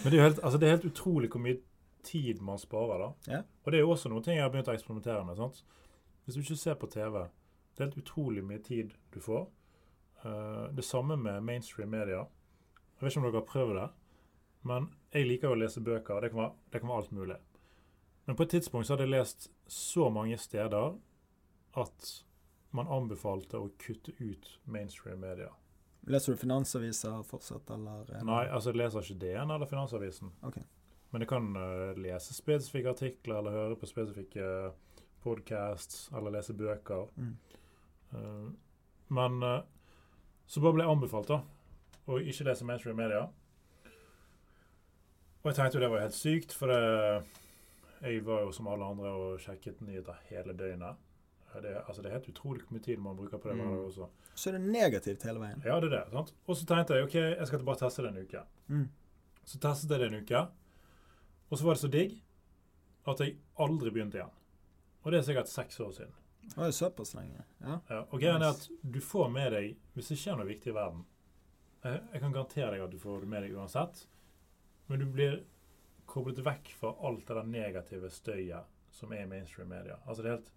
Men 0.03 0.13
det 0.13 0.19
er 0.19 0.23
helt, 0.23 0.41
altså, 0.43 0.59
det 0.59 0.69
er 0.69 0.77
helt 0.77 0.89
utrolig 0.91 1.31
hvor 1.33 1.43
mye 1.43 1.59
tid 2.07 2.41
man 2.41 2.59
sparer, 2.59 2.99
da. 2.99 3.33
Ja. 3.33 3.43
Og 3.65 3.73
det 3.73 3.79
er 3.79 3.85
jo 3.85 3.91
også 3.91 4.09
noen 4.13 4.25
ting 4.25 4.39
jeg 4.39 4.45
har 4.45 4.53
begynt 4.53 4.71
å 4.71 4.75
eksperimentere 4.75 5.25
med. 5.27 5.37
sant? 5.37 5.65
Hvis 6.25 6.37
du 6.37 6.41
ikke 6.41 6.61
ser 6.61 6.79
på 6.81 6.89
TV, 6.91 7.19
det 7.75 7.83
er 7.83 7.89
helt 7.89 8.01
utrolig 8.01 8.45
mye 8.47 8.63
tid 8.65 8.95
du 9.15 9.21
får. 9.25 9.49
Uh, 10.25 10.69
det 10.77 10.85
samme 10.85 11.17
med 11.17 11.45
mainstream 11.45 11.91
media. 11.91 12.25
Jeg 12.97 13.05
vet 13.05 13.13
ikke 13.13 13.23
om 13.23 13.29
dere 13.29 13.41
har 13.41 13.49
prøvd 13.49 13.77
det, 13.81 13.87
men 14.69 14.91
jeg 15.15 15.29
liker 15.29 15.53
å 15.53 15.61
lese 15.61 15.81
bøker. 15.81 16.21
Det 16.21 16.33
kan 16.33 16.43
være, 16.43 16.53
det 16.73 16.81
kan 16.81 16.93
være 16.93 17.05
alt 17.05 17.15
mulig. 17.17 17.39
Men 18.27 18.37
på 18.37 18.45
et 18.45 18.53
tidspunkt 18.57 18.87
så 18.87 18.95
hadde 18.95 19.09
jeg 19.09 19.15
lest 19.17 19.49
så 19.67 20.11
mange 20.13 20.37
steder 20.39 20.99
at 21.81 22.11
man 22.77 22.91
anbefalte 22.93 23.59
å 23.59 23.73
kutte 23.81 24.13
ut 24.21 24.51
mainstream 24.65 25.23
media. 25.25 25.49
Leser 26.09 26.33
du 26.33 26.41
Finansaviser 26.41 27.23
fortsatt, 27.29 27.71
eller? 27.71 28.07
eh, 28.15 28.23
Nei, 28.25 28.45
altså 28.49 28.73
jeg 28.73 28.81
leser 28.81 29.05
ikke 29.05 29.21
DN 29.21 29.51
eller 29.51 29.69
Finansavisen. 29.69 30.33
Okay. 30.47 30.63
Men 31.11 31.25
jeg 31.25 31.29
kan 31.33 31.51
uh, 31.57 31.91
lese 31.99 32.35
spesifikke 32.35 32.95
artikler 32.95 33.41
eller 33.41 33.57
høre 33.57 33.77
på 33.77 33.89
spesifikke 33.91 34.71
podcasts 35.25 36.09
eller 36.17 36.37
lese 36.39 36.55
bøker. 36.57 37.11
Mm. 37.17 37.37
Uh, 38.15 38.49
men 39.09 39.43
uh, 39.43 39.59
så 40.47 40.63
bare 40.63 40.79
ble 40.79 40.87
jeg 40.87 40.95
anbefalt 40.95 41.31
da 41.31 41.43
å 42.11 42.19
ikke 42.19 42.47
lese 42.49 42.67
mainstream 42.67 42.99
media. 42.99 43.27
Og 45.41 45.51
jeg 45.51 45.57
tenkte 45.57 45.79
jo 45.79 45.85
det 45.85 45.93
var 45.93 46.03
helt 46.05 46.17
sykt, 46.17 46.55
for 46.57 46.73
det, 46.73 46.81
jeg 48.03 48.25
var 48.27 48.43
jo 48.45 48.51
som 48.53 48.69
alle 48.69 48.89
andre 48.93 49.13
og 49.15 49.41
sjekket 49.41 49.81
nyheter 49.85 50.19
hele 50.29 50.57
døgnet. 50.57 50.99
Det, 51.63 51.73
altså 51.89 52.03
det 52.03 52.11
er 52.11 52.19
helt 52.19 52.29
utrolig 52.31 52.63
mye 52.71 52.83
tid 52.85 52.99
man 53.03 53.17
bruker 53.19 53.39
på 53.43 53.49
det 53.51 53.57
Mm. 53.59 53.85
også. 53.89 54.09
Så 54.35 54.49
er 54.49 54.53
det 54.59 54.61
negativt 54.71 55.23
hele 55.27 55.41
veien. 55.41 55.63
Ja, 55.65 55.81
det 55.81 55.93
er 55.93 55.97
det. 56.05 56.13
sant? 56.13 56.33
Og 56.47 56.57
så 56.57 56.67
tenkte 56.67 56.95
jeg 56.95 57.05
ok, 57.05 57.15
jeg 57.15 57.47
skal 57.47 57.65
bare 57.65 57.77
teste 57.81 58.03
det 58.03 58.11
en 58.15 58.23
uke. 58.25 58.43
Mm. 58.69 58.89
Så 59.45 59.59
testet 59.59 59.91
jeg 59.91 59.99
det 60.01 60.13
en 60.13 60.23
uke, 60.23 60.49
og 61.51 61.59
så 61.59 61.65
var 61.65 61.75
det 61.75 61.81
så 61.83 61.91
digg 61.91 62.21
at 63.07 63.19
jeg 63.21 63.37
aldri 63.59 63.91
begynte 63.91 64.15
igjen. 64.21 64.31
Og 65.05 65.11
det 65.13 65.19
er 65.19 65.23
sikkert 65.27 65.49
seks 65.49 65.81
år 65.81 65.93
siden. 65.93 66.13
Og 66.57 66.63
det 66.63 66.67
er 66.69 66.77
såpass 66.79 67.15
lenge. 67.15 67.43
Ja. 67.61 67.81
Ja, 67.91 68.01
og 68.11 68.21
greien 68.21 68.43
er 68.43 68.51
at 68.55 68.69
du 68.83 69.01
får 69.01 69.29
med 69.31 69.53
deg 69.53 69.77
Hvis 69.95 70.09
det 70.09 70.17
skjer 70.19 70.37
noe 70.37 70.47
viktig 70.49 70.71
i 70.73 70.75
verden 70.75 71.05
jeg, 71.85 72.01
jeg 72.13 72.21
kan 72.21 72.33
garantere 72.33 72.71
deg 72.75 72.81
at 72.85 72.91
du 72.91 72.99
får 72.99 73.21
det 73.21 73.29
med 73.29 73.43
deg 73.43 73.55
uansett. 73.57 74.07
Men 74.89 74.99
du 75.01 75.07
blir 75.07 75.45
koblet 76.07 76.39
vekk 76.45 76.73
fra 76.79 76.95
alt 77.07 77.27
det 77.27 77.37
der 77.37 77.47
negative 77.47 78.11
støyet 78.11 78.65
som 78.91 79.13
er 79.13 79.23
i 79.23 79.27
mainstream 79.31 79.69
media. 79.69 79.97
Altså 80.07 80.23
Det 80.23 80.31
er 80.31 80.37
helt 80.37 80.51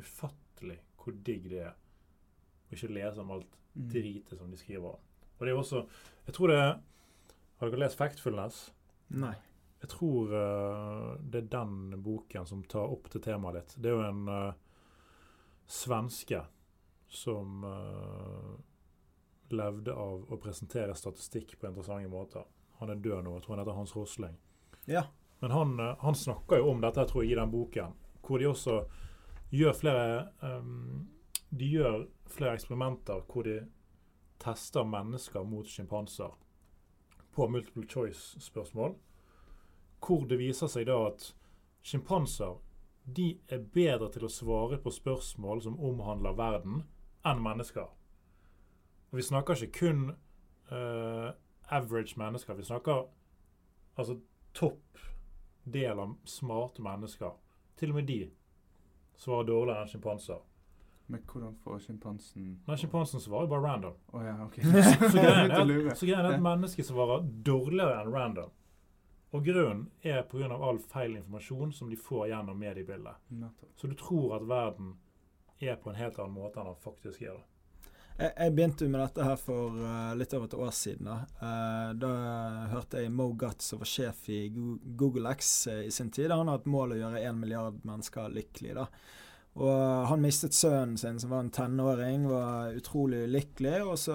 ufattelig 0.00 0.78
hvor 1.00 1.16
digg 1.26 1.50
det 1.52 1.60
er 1.68 1.74
å 1.74 2.76
ikke 2.76 2.94
lese 2.94 3.20
om 3.20 3.34
alt 3.34 3.60
Mm. 3.76 3.88
dritet 3.88 4.38
som 4.38 4.50
de 4.50 4.56
skriver 4.56 4.88
om. 4.88 5.00
Og 5.38 5.46
det 5.46 5.50
er 5.50 5.58
også 5.58 5.86
Jeg 6.26 6.34
tror 6.34 6.46
det 6.48 6.80
Har 7.58 7.70
dere 7.70 7.80
lest 7.80 7.96
Factfulness? 7.96 8.72
Nei. 9.08 9.34
Jeg 9.80 9.88
tror 9.88 10.30
uh, 10.32 11.16
det 11.20 11.38
er 11.42 11.48
den 11.48 12.02
boken 12.02 12.46
som 12.46 12.62
tar 12.64 12.90
opp 12.90 13.10
til 13.10 13.20
temaet 13.20 13.54
ditt. 13.54 13.74
Det 13.82 13.90
er 13.90 13.94
jo 13.94 14.06
en 14.08 14.28
uh, 14.28 14.52
svenske 15.66 16.40
som 17.08 17.64
uh, 17.64 18.54
levde 19.50 19.92
av 19.92 20.24
å 20.32 20.38
presentere 20.40 20.96
statistikk 20.96 21.58
på 21.60 21.68
interessante 21.68 22.08
måter. 22.08 22.44
Han 22.80 22.90
er 22.90 22.96
død 22.96 23.24
nå. 23.24 23.36
Jeg 23.36 23.44
tror 23.44 23.54
han 23.54 23.62
heter 23.62 23.78
Hans 23.78 23.96
Rosling. 23.96 24.36
Ja. 24.86 25.04
Men 25.40 25.50
han, 25.50 25.78
han 26.00 26.14
snakker 26.14 26.58
jo 26.58 26.70
om 26.72 26.80
dette 26.80 27.04
tror 27.06 27.22
jeg, 27.22 27.32
i 27.32 27.38
den 27.38 27.52
boken, 27.52 27.94
hvor 28.24 28.40
de 28.40 28.48
også 28.48 28.80
gjør 29.58 29.76
flere 29.76 30.28
um, 30.42 31.08
De 31.50 31.66
gjør 31.70 32.06
flere 32.30 32.56
eksperimenter 32.58 33.22
hvor 33.30 33.46
de 33.46 33.60
tester 34.42 34.84
mennesker 34.84 35.44
mot 35.46 35.68
sjimpanser 35.68 36.32
på 37.34 37.46
multiple 37.48 37.86
choice-spørsmål. 37.88 38.94
Hvor 40.06 40.26
det 40.30 40.38
viser 40.38 40.70
seg 40.70 40.86
da 40.86 40.98
at 41.08 41.28
sjimpanser 41.82 42.58
de 43.04 43.34
er 43.52 43.64
bedre 43.74 44.08
til 44.12 44.26
å 44.26 44.32
svare 44.32 44.78
på 44.80 44.92
spørsmål 44.92 45.62
som 45.64 45.80
omhandler 45.82 46.36
verden, 46.38 46.84
enn 47.24 47.42
mennesker. 47.44 47.88
Og 49.10 49.18
vi 49.18 49.24
snakker 49.24 49.60
ikke 49.60 49.78
kun 49.78 50.06
uh, 50.72 51.30
average 51.68 52.18
mennesker. 52.20 52.56
Vi 52.56 52.64
snakker 52.64 53.04
altså 53.96 54.18
topp 54.54 54.98
del 55.64 56.00
av 56.00 56.16
smarte 56.28 56.82
mennesker. 56.82 57.36
Til 57.76 57.92
og 57.92 58.00
med 58.00 58.08
de 58.08 58.18
svarer 59.16 59.48
dårligere 59.48 59.84
enn 59.84 59.92
sjimpanser. 59.92 60.42
Men 61.06 61.20
hvordan 61.28 61.56
får 61.60 61.78
sjimpansen 61.84 62.44
Nei, 62.64 62.76
sjimpansen 62.80 63.20
svarer 63.20 63.48
bare 63.48 63.60
random. 63.66 63.96
Oh, 64.12 64.22
ja, 64.24 64.36
OK. 64.46 64.60
Så 65.12 65.18
greien 65.18 65.50
er 65.50 65.58
at, 65.60 66.00
greien 66.00 66.20
er 66.24 66.30
at 66.32 66.44
mennesket 66.44 66.88
svarer 66.88 67.24
dårligere 67.44 68.00
enn 68.00 68.12
random. 68.14 68.52
Og 69.34 69.42
grunnen 69.44 69.88
er 70.06 70.22
pga. 70.30 70.46
all 70.54 70.78
feil 70.78 71.16
informasjon 71.18 71.72
som 71.74 71.90
de 71.90 71.96
får 71.98 72.28
gjennom 72.30 72.58
mediebildet. 72.58 73.16
Så 73.76 73.90
du 73.90 73.96
tror 73.98 74.36
at 74.36 74.46
verden 74.48 74.94
er 75.58 75.76
på 75.76 75.90
en 75.90 75.98
helt 75.98 76.18
annen 76.18 76.36
måte 76.36 76.60
enn 76.60 76.70
den 76.70 76.80
faktisk 76.84 77.22
er. 77.22 77.34
da. 77.34 77.42
Jeg, 78.14 78.30
jeg 78.30 78.52
begynte 78.54 78.86
med 78.86 79.00
dette 79.02 79.24
her 79.26 79.38
for 79.40 79.74
eh, 79.74 80.12
litt 80.14 80.34
over 80.36 80.46
et 80.46 80.54
år 80.54 80.74
siden. 80.76 81.08
Da, 81.08 81.16
Eh, 81.44 81.90
da 81.98 82.12
hørte 82.70 83.02
jeg 83.02 83.10
Mo 83.12 83.32
Gutt, 83.38 83.62
som 83.62 83.82
var 83.82 83.90
sjef 83.90 84.28
i 84.30 84.46
Google 84.54 85.32
X 85.34 85.66
eh, 85.66 85.82
i 85.88 85.90
sin 85.90 86.12
tid. 86.14 86.30
Han 86.30 86.48
har 86.48 86.62
et 86.62 86.70
mål 86.70 86.94
å 86.94 87.00
gjøre 87.02 87.24
én 87.26 87.40
milliard 87.40 87.80
mennesker 87.82 88.30
lykkelige. 88.32 88.78
da. 88.78 88.86
Og 89.54 90.06
han 90.10 90.22
mistet 90.22 90.54
sønnen 90.54 90.96
sin, 90.98 91.18
som 91.22 91.30
var 91.30 91.44
en 91.44 91.50
tenåring, 91.54 92.28
var 92.30 92.74
utrolig 92.74 93.24
ulykkelig. 93.26 93.74
Og 93.82 93.98
så 94.06 94.14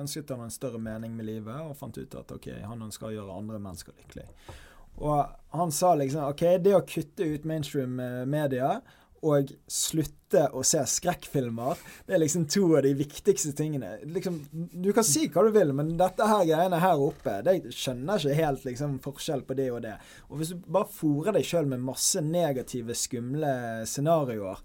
ønsket 0.00 0.32
han 0.32 0.46
en 0.46 0.52
større 0.52 0.80
mening 0.80 1.14
med 1.16 1.28
livet, 1.28 1.60
og 1.60 1.76
fant 1.76 1.96
ut 1.96 2.16
at 2.16 2.32
ok, 2.36 2.50
han 2.64 2.88
ønsker 2.88 3.08
å 3.08 3.14
gjøre 3.14 3.36
andre 3.36 3.60
mennesker 3.60 3.96
lykkelige. 4.00 4.56
Og 5.00 5.56
han 5.56 5.72
sa 5.72 5.94
liksom 5.96 6.26
ok, 6.28 6.44
det 6.60 6.74
å 6.76 6.84
kutte 6.84 7.24
ut 7.24 7.46
mainstream 7.48 7.94
media 8.28 8.80
og 9.26 9.52
slutte 9.68 10.46
å 10.56 10.62
se 10.64 10.80
skrekkfilmer, 10.88 11.80
det 12.06 12.16
er 12.16 12.22
liksom 12.22 12.46
to 12.50 12.62
av 12.78 12.84
de 12.86 12.92
viktigste 12.96 13.52
tingene. 13.56 13.96
Liksom, 14.08 14.38
du 14.52 14.90
kan 14.96 15.04
si 15.06 15.26
hva 15.28 15.44
du 15.44 15.50
vil, 15.54 15.74
men 15.76 15.92
dette 16.00 16.28
her 16.30 16.46
greiene 16.48 16.80
her 16.80 17.02
oppe, 17.04 17.40
det 17.44 17.74
skjønner 17.76 18.22
ikke 18.22 18.38
helt 18.40 18.68
liksom 18.68 18.98
forskjell 19.04 19.44
på 19.48 19.56
det 19.58 19.70
og 19.74 19.82
det. 19.84 19.96
Og 20.30 20.40
hvis 20.40 20.54
du 20.54 20.62
bare 20.66 20.88
fòrer 20.94 21.36
deg 21.36 21.48
sjøl 21.48 21.68
med 21.70 21.84
masse 21.84 22.22
negative, 22.24 22.96
skumle 22.96 23.52
scenarioer, 23.88 24.62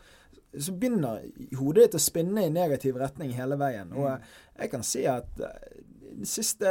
så 0.56 0.72
begynner 0.72 1.26
hodet 1.60 1.89
ditt 1.89 1.97
å 1.97 2.03
spinne 2.03 2.45
i 2.45 2.53
negativ 2.53 2.95
retning 2.99 3.34
hele 3.36 3.58
veien. 3.60 3.91
Og 3.91 4.08
jeg 4.08 4.72
kan 4.72 4.86
si 4.88 5.03
at 5.10 5.41
eh, 5.43 5.82
de 6.16 6.28
siste 6.30 6.70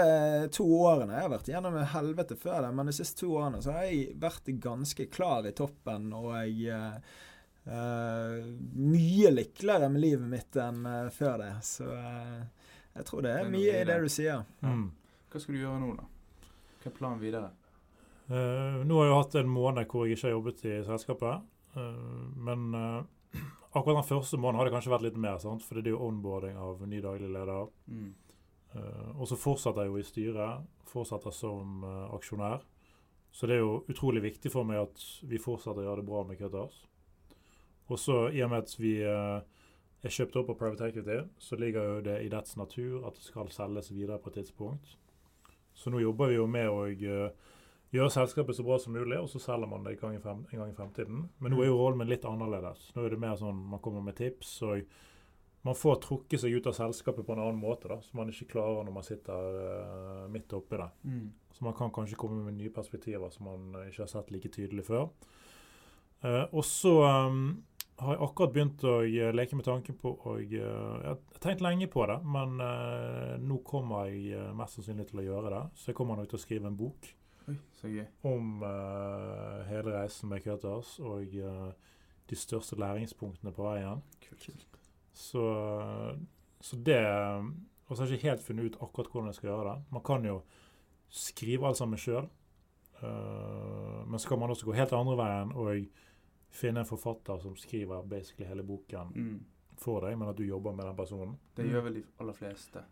to 0.57 0.65
årene 0.65 1.19
Jeg 1.19 1.27
har 1.27 1.33
vært 1.35 1.51
gjennom 1.53 1.77
et 1.77 1.93
helvete 1.93 2.37
før 2.41 2.63
det, 2.65 2.73
men 2.77 2.89
de 2.89 2.97
siste 2.97 3.21
to 3.21 3.35
årene 3.37 3.61
så 3.65 3.77
har 3.77 3.89
jeg 3.91 4.15
vært 4.21 4.49
ganske 4.63 5.09
klar 5.13 5.45
i 5.45 5.53
toppen, 5.57 6.09
og 6.17 6.31
jeg 6.39 6.73
eh, 6.73 7.21
mye 7.65 9.31
lykkeligere 9.33 9.89
med 9.93 10.03
livet 10.03 10.29
mitt 10.29 10.59
enn 10.61 10.85
eh, 10.91 11.11
før 11.15 11.39
det. 11.41 11.53
Så 11.65 11.89
eh, 11.97 12.69
jeg 12.95 13.09
tror 13.09 13.25
det 13.25 13.33
er 13.39 13.51
mye 13.51 13.79
i 13.81 13.87
det 13.89 13.99
du 14.05 14.09
sier. 14.13 14.45
Mm. 14.61 14.89
Hva 15.33 15.43
skal 15.43 15.57
du 15.57 15.63
gjøre 15.63 15.81
nå, 15.83 15.93
da? 15.99 16.51
Hva 16.83 16.91
er 16.91 16.99
planen 16.99 17.23
videre? 17.23 17.51
Uh, 18.25 18.81
nå 18.89 18.97
har 19.01 19.11
jeg 19.11 19.17
hatt 19.19 19.35
en 19.37 19.51
måned 19.53 19.89
hvor 19.91 20.07
jeg 20.07 20.17
ikke 20.17 20.29
har 20.31 20.37
jobbet 20.39 20.63
i 20.65 20.77
selskapet. 20.87 21.49
Uh, 21.75 22.23
men 22.47 22.71
uh, 22.73 23.43
akkurat 23.75 23.99
den 23.99 24.07
første 24.09 24.39
måneden 24.41 24.61
har 24.61 24.69
det 24.69 24.75
kanskje 24.77 24.93
vært 24.95 25.07
litt 25.09 25.19
mer, 25.21 25.41
sant? 25.43 25.65
for 25.67 25.81
det 25.81 25.91
er 25.91 25.97
jo 25.97 26.05
onboarding 26.07 26.61
av 26.61 26.85
ny 26.89 27.03
daglig 27.05 27.33
leder. 27.35 27.67
Mm. 27.91 28.13
Eh, 28.75 29.11
og 29.19 29.29
så 29.31 29.39
fortsetter 29.39 29.85
jeg 29.85 29.93
jo 29.93 30.01
i 30.01 30.07
styret, 30.07 30.71
fortsetter 30.91 31.35
som 31.35 31.85
eh, 31.87 32.15
aksjonær. 32.17 32.65
Så 33.35 33.49
det 33.51 33.59
er 33.59 33.65
jo 33.65 33.83
utrolig 33.91 34.23
viktig 34.23 34.51
for 34.53 34.67
meg 34.67 34.85
at 34.85 35.05
vi 35.27 35.43
fortsetter 35.43 35.83
å 35.83 35.89
gjøre 35.89 36.03
det 36.03 36.09
bra 36.11 36.23
med 36.27 36.39
Cutters. 36.39 36.77
Og 37.93 37.99
så 38.01 38.29
i 38.33 38.43
og 38.45 38.51
med 38.53 38.65
at 38.65 38.77
vi 38.81 38.97
eh, 39.05 39.41
er 40.05 40.13
kjøpt 40.13 40.37
opp 40.41 40.53
av 40.53 40.61
Private 40.61 40.89
Equity, 40.89 41.19
så 41.39 41.57
ligger 41.61 41.89
jo 41.89 42.05
det 42.05 42.19
i 42.25 42.31
dets 42.33 42.57
natur 42.61 43.07
at 43.09 43.17
det 43.19 43.25
skal 43.27 43.51
selges 43.53 43.91
videre 43.93 44.21
på 44.21 44.33
et 44.33 44.41
tidspunkt. 44.41 44.97
Så 45.75 45.91
nå 45.91 46.01
jobber 46.01 46.31
vi 46.31 46.39
jo 46.39 46.47
med 46.49 46.71
å 46.71 46.85
eh, 46.89 47.55
gjøre 47.95 48.13
selskapet 48.13 48.57
så 48.57 48.67
bra 48.67 48.79
som 48.81 48.95
mulig, 48.97 49.19
og 49.21 49.29
så 49.31 49.41
selger 49.43 49.71
man 49.71 49.85
det 49.85 49.97
en 49.97 50.03
gang 50.03 50.19
i, 50.19 50.23
frem, 50.23 50.45
en 50.51 50.63
gang 50.63 50.71
i 50.71 50.77
fremtiden. 50.77 51.25
Men 51.39 51.55
nå 51.55 51.63
er 51.63 51.71
jo 51.71 51.81
rollen 51.81 52.01
min 52.01 52.13
litt 52.13 52.27
annerledes. 52.29 52.91
Nå 52.95 53.05
er 53.05 53.15
det 53.15 53.21
mer 53.23 53.37
sånn 53.41 53.61
man 53.73 53.83
kommer 53.85 54.05
med 54.05 54.17
tips, 54.21 54.57
og 54.67 54.85
man 55.65 55.77
får 55.79 56.03
trukket 56.05 56.43
seg 56.43 56.59
ut 56.59 56.67
av 56.69 56.77
selskapet 56.77 57.25
på 57.25 57.33
en 57.33 57.41
annen 57.41 57.61
måte, 57.61 57.89
da, 57.89 57.97
som 58.05 58.21
man 58.21 58.33
ikke 58.33 58.51
klarer 58.53 58.85
når 58.85 58.97
man 58.99 59.07
sitter 59.07 59.55
uh, 59.57 60.25
midt 60.29 60.53
oppi 60.53 60.77
det. 60.77 60.91
Mm. 61.09 61.31
Så 61.57 61.65
man 61.65 61.77
kan 61.79 61.93
kanskje 61.95 62.19
komme 62.21 62.43
med 62.45 62.59
nye 62.59 62.73
perspektiver 62.75 63.33
som 63.33 63.49
man 63.49 63.87
ikke 63.87 64.03
har 64.03 64.11
sett 64.13 64.29
like 64.35 64.51
tydelig 64.53 64.85
før. 64.85 65.09
Uh, 66.21 66.45
og 66.51 66.61
så 66.69 66.93
um, 67.31 67.47
har 67.97 68.17
jeg 68.17 68.23
akkurat 68.27 68.55
begynt 68.55 68.85
å 68.89 68.95
eh, 69.07 69.33
leke 69.35 69.57
med 69.59 69.67
tanken 69.67 69.97
på 69.99 70.11
å 70.27 70.37
eh, 70.41 70.51
Jeg 70.51 71.07
har 71.07 71.43
tenkt 71.43 71.63
lenge 71.63 71.87
på 71.91 72.07
det, 72.11 72.17
men 72.27 72.57
eh, 72.63 73.35
nå 73.43 73.61
kommer 73.67 74.11
jeg 74.11 74.55
mest 74.59 74.79
sannsynlig 74.79 75.07
til 75.11 75.23
å 75.23 75.27
gjøre 75.29 75.53
det. 75.55 75.63
Så 75.79 75.93
jeg 75.93 75.99
kommer 75.99 76.19
nok 76.19 76.31
til 76.33 76.41
å 76.41 76.43
skrive 76.43 76.71
en 76.71 76.79
bok 76.79 77.11
Oi, 77.45 77.59
om 78.25 78.63
uh, 78.65 79.61
hele 79.69 79.93
reisen 79.93 80.31
med 80.31 80.41
Cutters 80.41 80.95
og 81.05 81.35
uh, 81.45 81.75
de 82.31 82.39
største 82.41 82.79
læringspunktene 82.81 83.53
på 83.53 83.67
veien. 83.67 84.01
Kult. 84.25 84.65
Så, 85.13 85.43
så 86.65 86.79
det 86.81 87.03
Og 87.05 87.93
så 87.93 88.01
har 88.01 88.09
jeg 88.09 88.17
ikke 88.17 88.31
helt 88.31 88.47
funnet 88.47 88.71
ut 88.71 88.79
akkurat 88.81 89.13
hvordan 89.13 89.29
jeg 89.29 89.37
skal 89.37 89.51
gjøre 89.51 89.67
det. 89.69 89.85
Man 89.93 90.03
kan 90.09 90.25
jo 90.25 90.39
skrive 91.13 91.69
alt 91.69 91.79
sammen 91.79 92.01
sjøl. 92.01 92.31
men 93.05 94.19
så 94.19 94.29
kan 94.29 94.41
man 94.41 94.51
også 94.51 94.67
gå 94.67 94.73
helt 94.73 94.93
andre 94.97 95.17
veien 95.21 95.53
og 95.53 95.85
finne 96.55 96.81
en 96.85 96.87
forfatter 96.89 97.41
som 97.43 97.57
skriver 97.59 98.05
basically 98.09 98.47
hele 98.49 98.63
boken 98.63 99.11
Mm. 99.15 99.41
for 99.77 100.01
deg, 100.07 100.17
men 100.19 100.29
at 100.31 100.37
du 100.39 100.45
jobber 100.47 100.73
med 100.73 100.87
den 100.87 100.97
personen. 100.97 101.37
Det 101.57 101.67
gjør 101.67 101.83
vel 101.89 101.95
de 102.01 102.05
aller 102.21 102.33
fleste. 102.39 102.85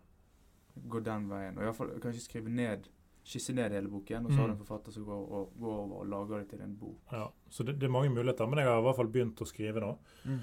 Gå 0.89 0.99
den 1.03 1.29
veien. 1.29 1.55
Og 1.57 1.63
i 1.63 1.65
hvert 1.69 1.75
fall 1.77 1.93
kanskje 2.03 2.21
skrive 2.27 2.49
ned 2.49 2.89
Skisse 3.23 3.53
ned 3.55 3.71
hele 3.71 3.87
boken, 3.87 4.25
og 4.25 4.31
så 4.33 4.37
har 4.41 4.47
du 4.47 4.51
en 4.51 4.57
Mm. 4.59 4.65
forfatter 4.65 4.91
som 4.91 5.05
går, 5.05 5.29
og, 5.31 5.53
går 5.57 5.77
over 5.79 5.95
og 6.01 6.07
lager 6.07 6.39
det 6.39 6.49
til 6.49 6.59
en 6.61 6.75
bok. 6.75 6.97
Ja, 7.13 7.27
så 7.49 7.63
det, 7.63 7.79
det 7.79 7.83
er 7.87 7.91
mange 7.91 8.09
muligheter, 8.09 8.45
men 8.49 8.59
jeg 8.59 8.67
har 8.67 8.79
i 8.79 8.81
hvert 8.83 8.95
fall 8.97 9.07
begynt 9.07 9.39
å 9.39 9.45
skrive 9.47 9.79
nå. 9.79 9.97
Mm. 10.25 10.39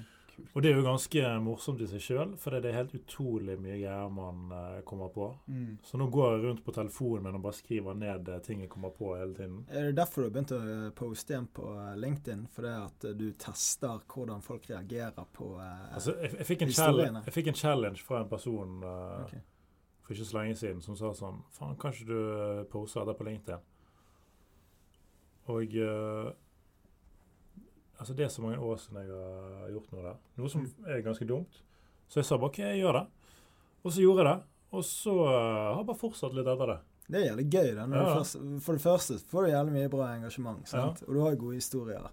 Og 0.53 0.63
det 0.63 0.71
er 0.71 0.77
jo 0.79 0.85
ganske 0.85 1.31
morsomt 1.43 1.81
i 1.83 1.87
seg 1.89 2.03
sjøl, 2.03 2.33
for 2.41 2.55
det 2.55 2.69
er 2.69 2.77
helt 2.79 2.95
utrolig 2.97 3.57
mye 3.61 3.77
greier 3.79 4.11
man 4.13 4.51
eh, 4.55 4.79
kommer 4.87 5.11
på. 5.13 5.27
Mm. 5.47 5.77
Så 5.85 5.99
nå 5.99 6.07
går 6.13 6.35
jeg 6.35 6.43
rundt 6.45 6.63
på 6.65 6.75
telefonen 6.75 7.27
min 7.27 7.37
og 7.39 7.45
bare 7.45 7.57
skriver 7.57 7.97
ned 7.97 8.31
eh, 8.31 8.41
ting 8.45 8.63
jeg 8.65 8.71
kommer 8.71 8.93
på 8.95 9.13
hele 9.17 9.35
tiden. 9.37 9.61
Er 9.69 9.89
det 9.89 9.95
derfor 9.99 10.23
du 10.23 10.27
har 10.29 10.35
begynt 10.35 10.53
å 10.57 10.61
poste 10.97 11.35
igjen 11.35 11.47
på 11.55 11.69
eh, 11.75 11.93
LinkedIn? 12.01 12.45
Fordi 12.55 12.73
at 12.75 13.07
eh, 13.09 13.15
du 13.17 13.27
tester 13.39 14.03
hvordan 14.11 14.45
folk 14.45 14.69
reagerer 14.71 15.31
på 15.33 15.53
eh, 15.61 15.87
Altså, 15.95 16.15
jeg, 16.21 16.35
jeg, 16.37 16.49
fikk 16.51 16.67
Historiene. 16.71 17.23
jeg 17.25 17.35
fikk 17.35 17.51
en 17.51 17.59
challenge 17.63 18.05
fra 18.05 18.21
en 18.23 18.29
person 18.31 18.77
eh, 18.83 19.17
okay. 19.25 19.43
for 20.05 20.15
ikke 20.15 20.29
så 20.29 20.39
lenge 20.39 20.59
siden 20.61 20.85
som 20.85 20.99
sa 20.99 21.11
sånn 21.17 21.41
Faen, 21.55 21.75
kan 21.81 21.95
ikke 21.95 22.09
du 22.11 22.19
eh, 22.21 22.63
poste 22.71 23.01
dette 23.01 23.17
på 23.19 23.27
LinkedIn? 23.27 23.67
Og 25.51 25.75
eh, 25.75 26.31
Altså, 28.01 28.15
det 28.17 28.25
er 28.25 28.31
så 28.33 28.41
mange 28.41 28.57
år 28.57 28.79
siden 28.81 29.03
jeg 29.03 29.11
har 29.13 29.73
gjort 29.75 29.91
noe 29.93 30.05
der. 30.07 30.21
Noe 30.41 30.49
som 30.49 30.63
er 30.89 31.03
ganske 31.05 31.27
dumt. 31.29 31.59
Så 32.09 32.19
jeg 32.19 32.27
sa 32.27 32.39
bare 32.41 32.49
OK, 32.49 32.57
jeg 32.63 32.79
gjør 32.81 32.97
det. 32.97 33.03
Og 33.83 33.93
så 33.93 34.01
gjorde 34.01 34.23
jeg 34.25 34.29
det. 34.31 34.47
Og 34.71 34.85
så 34.87 35.13
eh, 35.27 35.35
har 35.35 35.77
jeg 35.81 35.89
bare 35.91 36.01
fortsatt 36.01 36.33
litt 36.37 36.49
etter 36.49 36.71
det. 36.73 36.77
Det 37.11 37.19
er 37.19 37.25
jævlig 37.27 37.45
gøy. 37.51 37.69
da. 37.75 37.85
Ja. 37.91 38.03
først, 38.15 38.37
for 38.65 38.77
det 38.77 38.81
første 38.81 39.17
får 39.31 39.45
du 39.45 39.51
jævlig 39.51 39.73
mye 39.75 39.91
bra 39.91 40.07
engasjement. 40.15 40.69
sant? 40.69 41.03
Og 41.07 41.13
du 41.13 41.21
har 41.21 41.35
gode 41.35 41.59
historier. 41.59 42.09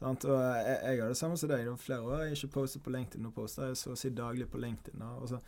Sant? 0.00 0.24
Og 0.24 0.40
jeg, 0.40 0.76
jeg 0.84 1.00
har 1.02 1.12
det 1.12 1.18
samme 1.20 1.36
som 1.40 1.52
deg. 1.52 1.64
Det 1.64 1.72
var 1.72 1.82
flere 1.86 2.00
år 2.02 2.24
jeg 2.24 2.38
ikke 2.38 2.52
postet 2.58 2.84
på 2.84 2.94
LinkedIn. 2.94 3.22
Nå 3.24 3.32
poster 3.36 3.70
jeg 3.70 3.80
så 3.80 3.94
å 3.94 3.98
si 4.00 4.10
daglig 4.16 4.48
på 4.50 4.60
LinkedIn. 4.60 5.04
Og 5.20 5.28
så 5.30 5.40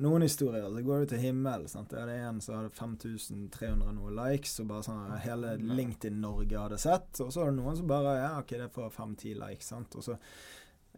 noen 0.00 0.24
historier 0.24 0.64
så 0.72 0.82
går 0.86 1.02
det 1.02 1.08
til 1.12 1.20
himmelen. 1.26 1.68
sant? 1.68 1.90
Det 1.90 2.00
er 2.00 2.28
en 2.28 2.40
som 2.40 2.56
hadde 2.56 2.72
5300 2.76 3.92
noe 3.92 4.14
likes, 4.16 4.54
og 4.62 4.70
bare 4.70 4.86
sånn 4.86 5.12
hele 5.24 5.56
LinkedIn-Norge 5.60 6.64
hadde 6.64 6.80
sett. 6.80 7.20
Og 7.20 7.32
så 7.34 7.42
er 7.42 7.52
det 7.52 7.58
noen 7.60 7.76
som 7.76 7.90
bare 7.90 8.16
Ja, 8.20 8.32
OK, 8.40 8.56
det 8.56 8.72
får 8.72 8.90
fem-ti 8.94 9.34
likes. 9.36 9.68
sant? 9.68 9.96
Og 9.98 10.06
så 10.06 10.16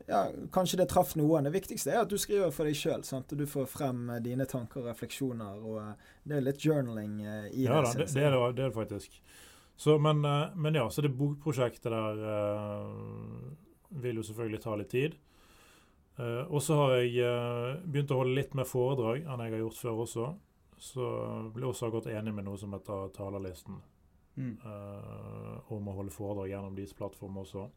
ja, 0.06 0.26
Kanskje 0.52 0.78
det 0.82 0.88
traff 0.90 1.14
noen. 1.16 1.46
Det 1.46 1.54
viktigste 1.54 1.92
er 1.92 2.02
at 2.02 2.10
du 2.10 2.18
skriver 2.20 2.52
for 2.54 2.68
deg 2.68 2.76
sjøl. 2.78 3.04
Du 3.30 3.46
får 3.46 3.66
frem 3.70 4.08
eh, 4.10 4.22
dine 4.22 4.46
tanker 4.46 4.82
og 4.82 4.90
refleksjoner. 4.90 5.58
og 5.62 5.80
eh, 5.82 6.12
Det 6.24 6.38
er 6.38 6.46
litt 6.46 6.64
journaling 6.66 7.20
eh, 7.22 7.50
i 7.52 7.66
ja, 7.66 7.80
det. 7.82 8.06
Ja, 8.14 8.30
det, 8.30 8.46
er 8.48 8.56
det, 8.58 8.70
faktisk. 8.74 9.20
Så, 9.76 9.98
men, 9.98 10.24
eh, 10.24 10.54
men 10.54 10.74
ja, 10.74 10.88
så 10.90 11.02
det 11.02 11.14
bokprosjektet 11.18 11.90
der 11.90 12.24
eh, 12.34 12.90
vil 14.04 14.20
jo 14.20 14.26
selvfølgelig 14.26 14.62
ta 14.62 14.76
litt 14.78 14.92
tid. 14.92 15.16
Eh, 16.18 16.42
og 16.46 16.62
så 16.62 16.76
har 16.78 16.92
jeg 17.00 17.16
eh, 17.26 17.80
begynt 17.90 18.12
å 18.14 18.20
holde 18.20 18.34
litt 18.38 18.54
mer 18.54 18.68
foredrag 18.70 19.24
enn 19.24 19.40
jeg 19.46 19.54
har 19.56 19.62
gjort 19.64 19.80
før 19.80 20.02
også. 20.04 20.28
Så 20.84 21.08
ble 21.54 21.66
også 21.66 21.90
gått 21.94 22.06
enig 22.12 22.34
med 22.34 22.44
noe 22.46 22.58
som 22.60 22.72
heter 22.76 23.10
Talerlisten, 23.16 23.80
Mm. 24.36 24.56
eh, 24.66 25.72
om 25.72 25.88
å 25.88 25.92
holde 25.94 26.10
foredrag 26.10 26.48
gjennom 26.50 26.74
deres 26.74 26.92
plattform 26.98 27.36
også. 27.38 27.68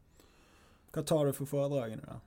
Hva 0.93 1.03
tar 1.05 1.25
du 1.25 1.33
for 1.38 1.45
foredragene, 1.45 2.01
da? 2.07 2.17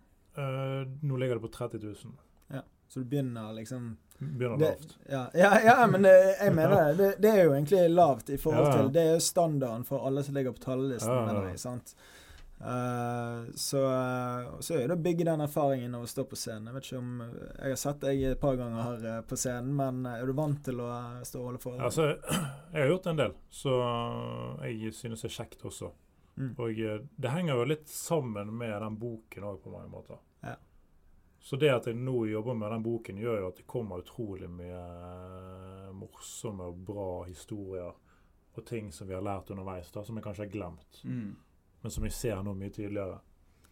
Nå 1.03 1.17
ligger 1.19 1.35
det 1.41 1.43
på 1.43 1.51
30 1.57 1.81
000. 1.83 2.13
Ja. 2.55 2.61
Så 2.89 3.01
du 3.03 3.05
begynner 3.11 3.53
liksom 3.57 3.97
Begynner 4.21 4.59
det, 4.59 4.69
lavt. 4.69 4.97
ja, 5.11 5.25
ja, 5.35 5.51
ja, 5.65 5.87
men 5.87 6.03
det, 6.03 6.13
jeg 6.41 6.55
mener 6.55 6.95
det. 6.95 7.09
det. 7.23 7.31
Er 7.41 7.45
jo 7.49 7.53
egentlig 7.57 7.91
lavt 7.91 8.31
i 8.31 8.37
forhold 8.39 8.73
til 8.73 8.89
Det 8.95 9.03
er 9.03 9.13
jo 9.15 9.21
standarden 9.25 9.85
for 9.89 10.07
alle 10.07 10.23
som 10.23 10.35
ligger 10.35 10.53
på 10.53 10.63
talerlisten, 10.65 11.27
mener 11.27 11.49
jeg. 11.51 11.59
sant? 11.59 11.95
Eh, 12.61 13.45
så, 13.55 13.85
eh, 13.89 14.61
så 14.61 14.75
er 14.77 14.89
det 14.89 14.97
å 14.99 15.03
bygge 15.03 15.25
den 15.25 15.41
erfaringen 15.41 15.95
av 15.97 16.05
å 16.05 16.11
stå 16.11 16.27
på 16.29 16.37
scenen. 16.37 16.69
Jeg 16.69 16.77
vet 16.77 16.89
ikke 16.91 16.99
om 17.01 17.23
Jeg 17.23 17.73
har 17.73 17.81
sett 17.81 18.03
deg 18.05 18.23
et 18.29 18.41
par 18.43 18.59
ganger 18.61 18.83
her 18.85 19.07
eh, 19.15 19.23
på 19.25 19.39
scenen, 19.41 19.73
men 19.77 20.05
er 20.11 20.27
du 20.29 20.35
vant 20.37 20.61
til 20.65 20.83
å 20.85 20.91
eh, 20.93 21.23
stå 21.25 21.41
og 21.41 21.49
holde 21.51 21.63
foredrag? 21.63 21.87
Altså, 21.89 22.09
jeg 22.75 22.85
har 22.85 22.93
gjort 22.93 23.11
en 23.13 23.23
del, 23.23 23.37
så 23.63 23.77
jeg 24.69 24.93
synes 24.99 25.25
det 25.25 25.31
er 25.31 25.37
kjekt 25.39 25.65
også. 25.73 25.93
Mm. 26.37 26.53
Og 26.57 26.85
eh, 26.85 27.01
det 27.17 27.33
henger 27.33 27.63
jo 27.63 27.71
litt 27.73 27.89
sammen 27.89 28.53
med 28.61 28.77
den 28.77 29.01
boken 29.01 29.49
òg, 29.49 29.63
på 29.65 29.73
mange 29.73 29.91
måter. 29.93 30.21
Ja. 30.45 30.57
Så 31.41 31.57
det 31.57 31.73
at 31.73 31.89
jeg 31.89 31.97
nå 31.97 32.27
jobber 32.29 32.57
med 32.61 32.75
den 32.77 32.85
boken, 32.85 33.21
gjør 33.21 33.41
jo 33.41 33.49
at 33.49 33.61
det 33.61 33.69
kommer 33.73 34.05
utrolig 34.05 34.49
mye 34.53 34.85
eh, 34.85 35.91
morsomme 35.97 36.69
og 36.69 36.85
bra 36.93 37.11
historier 37.25 37.93
og 38.51 38.67
ting 38.67 38.91
som 38.93 39.09
vi 39.09 39.15
har 39.17 39.25
lært 39.25 39.49
underveis, 39.55 39.89
da, 39.95 40.03
som 40.05 40.19
jeg 40.19 40.27
kanskje 40.27 40.45
har 40.45 40.53
glemt, 40.53 41.01
Mm. 41.09 41.31
Men 41.81 41.93
som 41.95 42.07
jeg 42.07 42.17
ser 42.17 42.43
nå 42.45 42.55
mye 42.57 42.73
tydeligere. 42.75 43.21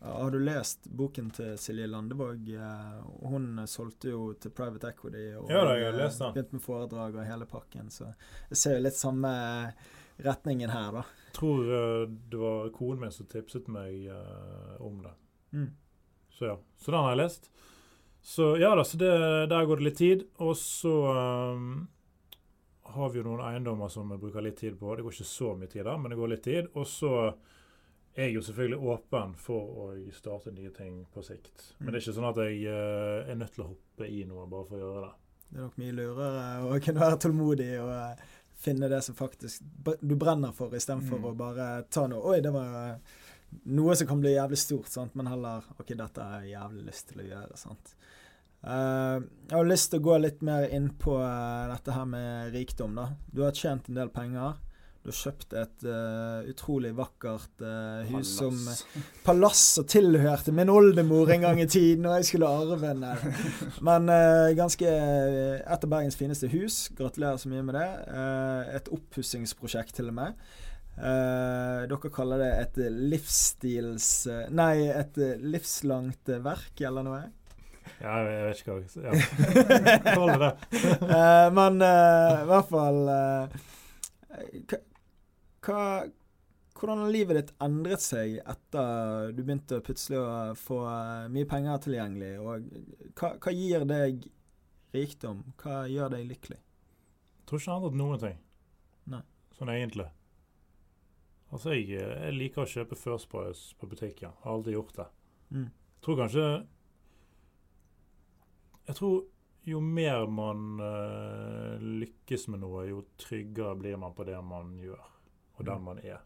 Har 0.00 0.30
du 0.30 0.38
lest 0.38 0.86
boken 0.94 1.30
til 1.34 1.56
Silje 1.58 1.86
Landevåg? 1.90 2.48
Eh, 2.54 2.98
Hun 3.26 3.66
solgte 3.66 4.12
jo 4.12 4.28
til 4.38 4.52
Private 4.54 4.92
Equity 4.92 5.24
og 5.34 5.50
Ja 5.50 5.64
da, 5.66 5.72
begynte 6.30 6.54
med 6.54 6.62
foredrag 6.62 7.18
og 7.18 7.26
hele 7.26 7.48
pakken. 7.50 7.90
Så 7.90 8.12
jeg 8.50 8.60
ser 8.60 8.78
jo 8.78 8.84
litt 8.86 8.98
samme 8.98 9.32
retningen 10.22 10.70
her, 10.70 10.92
da. 11.00 11.02
Jeg 11.26 11.34
tror 11.40 11.74
eh, 11.80 12.04
det 12.30 12.38
var 12.38 12.70
konen 12.76 13.02
min 13.02 13.14
som 13.14 13.26
tipset 13.26 13.66
meg 13.74 14.06
eh, 14.06 14.78
om 14.86 15.02
det. 15.02 15.14
Mm. 15.52 15.68
Så 16.38 16.52
ja, 16.52 16.56
så 16.78 16.94
den 16.94 17.02
har 17.02 17.16
jeg 17.16 17.22
lest. 17.24 17.50
Så 18.22 18.48
ja 18.58 18.74
da, 18.78 18.84
så 18.84 18.98
det, 19.00 19.12
der 19.50 19.66
går 19.66 19.80
det 19.80 19.88
litt 19.88 19.98
tid. 19.98 20.26
Og 20.46 20.54
så 20.58 20.94
um, 21.58 21.88
har 22.94 23.10
vi 23.10 23.18
jo 23.18 23.26
noen 23.26 23.42
eiendommer 23.50 23.90
som 23.90 24.10
vi 24.14 24.18
bruker 24.20 24.46
litt 24.46 24.58
tid 24.62 24.78
på. 24.78 24.94
Det 24.94 25.06
går 25.06 25.14
ikke 25.16 25.30
så 25.34 25.54
mye 25.58 25.70
tid 25.70 25.86
der, 25.86 25.98
men 25.98 26.14
det 26.14 26.18
går 26.18 26.34
litt 26.34 26.44
tid. 26.46 26.70
Og 26.78 26.86
så 26.86 27.12
er 28.18 28.32
jo 28.34 28.40
selvfølgelig 28.42 28.78
åpen 28.92 29.34
for 29.38 29.78
å 29.84 29.88
starte 30.16 30.50
nye 30.54 30.70
ting 30.74 31.04
på 31.14 31.22
sikt. 31.22 31.68
Men 31.78 31.92
det 31.92 32.00
er 32.00 32.04
ikke 32.06 32.16
sånn 32.16 32.28
at 32.32 32.40
jeg 32.42 32.64
uh, 32.66 33.30
er 33.30 33.38
nødt 33.38 33.54
til 33.54 33.64
å 33.64 33.68
hoppe 33.70 34.08
i 34.10 34.24
noe 34.26 34.46
bare 34.50 34.66
for 34.66 34.78
å 34.78 34.82
gjøre 34.82 35.04
det. 35.06 35.14
Det 35.48 35.56
er 35.56 35.64
nok 35.68 35.78
mye 35.80 35.94
lurere 35.96 36.42
å 36.66 36.78
kunne 36.84 37.04
være 37.04 37.20
tålmodig 37.24 37.70
og 37.80 37.92
uh, 37.94 38.26
finne 38.58 38.90
det 38.90 38.98
som 39.06 39.14
faktisk 39.14 39.62
du 40.02 40.16
brenner 40.18 40.52
for, 40.56 40.74
istedenfor 40.74 41.20
Mm. 41.22 41.26
å 41.30 41.34
bare 41.38 41.66
ta 41.94 42.08
noe 42.10 42.32
Oi, 42.32 42.40
det 42.42 42.50
var 42.50 42.72
eh, 42.80 43.18
noe 43.78 43.94
som 43.96 44.08
kan 44.10 44.18
bli 44.20 44.32
jævlig 44.34 44.58
stort, 44.58 44.90
sant? 44.90 45.14
men 45.14 45.30
heller 45.30 45.62
OK, 45.78 45.92
dette 45.94 46.24
har 46.26 46.42
jeg 46.42 46.56
jævlig 46.56 46.82
lyst 46.88 47.08
til 47.12 47.22
å 47.22 47.28
gjøre. 47.28 47.56
sant? 47.56 47.94
Uh, 48.58 49.22
jeg 49.46 49.54
har 49.54 49.68
lyst 49.70 49.92
til 49.92 50.00
å 50.02 50.06
gå 50.08 50.16
litt 50.18 50.42
mer 50.42 50.66
inn 50.74 50.88
på 50.98 51.14
dette 51.70 51.94
her 51.94 52.08
med 52.10 52.50
rikdom. 52.58 52.98
da. 52.98 53.12
Du 53.30 53.44
har 53.46 53.54
tjent 53.54 53.86
en 53.88 54.00
del 54.00 54.10
penger. 54.10 54.58
Du 55.08 55.12
har 55.14 55.22
kjøpt 55.22 55.54
et 55.56 55.84
uh, 55.88 56.44
utrolig 56.50 56.90
vakkert 56.92 57.62
uh, 57.64 58.02
hus 58.10 58.28
som 58.28 58.52
uh, 58.52 59.04
palass 59.24 59.62
som 59.78 59.86
tilhørte 59.88 60.52
min 60.52 60.68
oldemor 60.68 61.30
en 61.32 61.46
gang 61.46 61.60
i 61.62 61.64
tiden, 61.64 62.04
og 62.04 62.18
jeg 62.18 62.26
skulle 62.28 62.50
arve 62.52 62.90
den. 62.90 63.06
Men 63.88 64.12
eh, 64.12 64.50
ganske 64.58 64.84
eh, 64.84 65.62
Et 65.64 65.86
av 65.86 65.88
Bergens 65.88 66.18
fineste 66.18 66.50
hus. 66.52 66.76
Gratulerer 66.98 67.40
så 67.40 67.48
mye 67.48 67.64
med 67.64 67.78
det. 67.78 67.86
Eh, 68.12 68.74
et 68.76 68.90
oppussingsprosjekt, 68.92 69.94
til 69.96 70.10
og 70.12 70.18
med. 70.18 70.36
Eh, 70.98 71.86
dere 71.88 72.12
kaller 72.12 72.44
det 72.44 72.50
et 72.58 72.78
livsstils... 73.14 74.10
eh, 74.28 74.44
nei, 74.52 74.90
et 74.92 75.16
eh, 75.24 75.40
livslangt 75.40 76.34
eh, 76.34 76.42
verk, 76.44 76.84
eller 76.84 77.06
noe? 77.06 77.22
Ja, 78.02 78.18
jeg, 78.28 78.44
vet 78.44 78.60
ikke 78.60 78.76
hva 78.76 78.82
jeg 78.84 78.90
ja. 79.08 79.12
Kall 80.18 80.34
det. 80.44 80.52
Eh, 81.08 81.48
men 81.56 81.80
eh, 81.88 82.44
i 82.44 82.48
hvert 82.52 82.70
fall 82.76 83.00
eh, 83.14 83.58
hva, 85.68 85.82
Hvordan 86.78 87.00
har 87.02 87.10
livet 87.10 87.38
ditt 87.40 87.48
endret 87.64 88.02
seg 88.04 88.36
etter 88.46 89.32
du 89.34 89.40
begynte 89.42 89.80
plutselig 89.82 90.20
å 90.20 90.26
få 90.58 90.76
eh, 90.86 91.24
mye 91.34 91.48
penger 91.50 91.80
tilgjengelig? 91.82 92.34
Og 92.38 92.68
hva, 93.18 93.32
hva 93.42 93.54
gir 93.54 93.86
deg 93.88 94.28
rikdom? 94.94 95.40
Hva 95.58 95.80
gjør 95.90 96.14
deg 96.14 96.28
lykkelig? 96.28 96.60
Jeg 96.60 97.50
tror 97.50 97.58
ikke 97.58 97.66
jeg 97.66 97.74
har 97.74 97.82
endret 97.82 97.98
noen 97.98 98.22
ting. 98.22 98.38
Nei. 99.10 99.24
Sånn 99.58 99.72
egentlig. 99.74 100.06
Altså, 101.48 101.72
jeg, 101.74 101.98
jeg 101.98 102.36
liker 102.36 102.62
å 102.62 102.70
kjøpe 102.70 102.98
First 103.00 103.30
Price 103.32 103.74
på 103.80 103.88
butikken. 103.90 104.36
Har 104.44 104.58
alltid 104.58 104.76
gjort 104.76 104.94
det. 105.00 105.08
Mm. 105.50 105.68
Jeg 105.68 106.04
tror 106.04 106.18
kanskje 106.20 106.46
Jeg 108.86 108.96
tror 109.00 109.14
jo 109.68 109.80
mer 109.84 110.26
man 110.32 110.80
eh, 110.80 111.82
lykkes 112.00 112.46
med 112.52 112.62
noe, 112.62 112.86
jo 112.88 113.02
tryggere 113.20 113.74
blir 113.76 113.98
man 114.00 114.14
på 114.16 114.24
det 114.24 114.38
man 114.44 114.70
gjør, 114.80 115.02
og 115.58 115.66
den 115.66 115.84
man 115.84 115.98
er. 115.98 116.22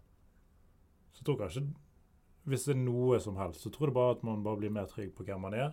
Så 1.12 1.20
jeg 1.20 1.26
tror 1.26 1.40
kanskje 1.44 1.66
Hvis 2.42 2.64
det 2.66 2.72
er 2.74 2.80
noe 2.82 3.20
som 3.22 3.36
helst, 3.38 3.62
så 3.62 3.70
tror 3.70 3.86
jeg 3.86 3.94
bare 3.94 4.16
at 4.16 4.22
man 4.26 4.42
bare 4.42 4.58
blir 4.58 4.70
mer 4.74 4.88
trygg 4.90 5.12
på 5.14 5.22
hvem 5.22 5.40
man 5.40 5.54
er, 5.54 5.68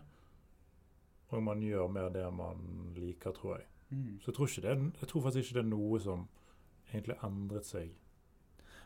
og 1.34 1.42
man 1.44 1.64
gjør 1.66 1.88
mer 1.90 2.12
det 2.14 2.28
man 2.34 2.92
liker, 2.94 3.32
tror 3.34 3.56
jeg. 3.58 3.66
Mm. 3.90 4.20
Så 4.22 4.30
jeg 4.30 4.36
tror, 4.36 4.48
ikke 4.48 4.62
det, 4.68 4.92
jeg 5.02 5.10
tror 5.10 5.22
faktisk 5.22 5.48
ikke 5.48 5.58
det 5.58 5.64
er 5.64 5.72
noe 5.72 6.00
som 6.04 6.28
egentlig 6.94 7.16
endret 7.26 7.66
seg 7.66 7.90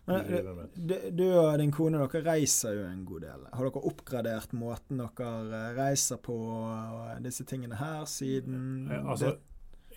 Men, 0.08 0.32
mitt. 0.58 0.76
du, 0.76 0.96
du 1.12 1.26
og 1.28 1.60
din 1.60 1.72
kone 1.76 2.00
dere 2.00 2.24
reiser 2.24 2.78
jo 2.78 2.88
en 2.88 3.04
god 3.08 3.26
del. 3.26 3.46
Har 3.52 3.68
dere 3.68 3.84
oppgradert 3.92 4.56
måten 4.56 5.04
dere 5.04 5.30
eh, 5.60 5.76
reiser 5.76 6.20
på 6.24 6.38
disse 7.24 7.44
tingene 7.48 7.80
her 7.80 8.04
siden 8.08 8.88
ja, 8.92 9.04
Altså, 9.04 9.36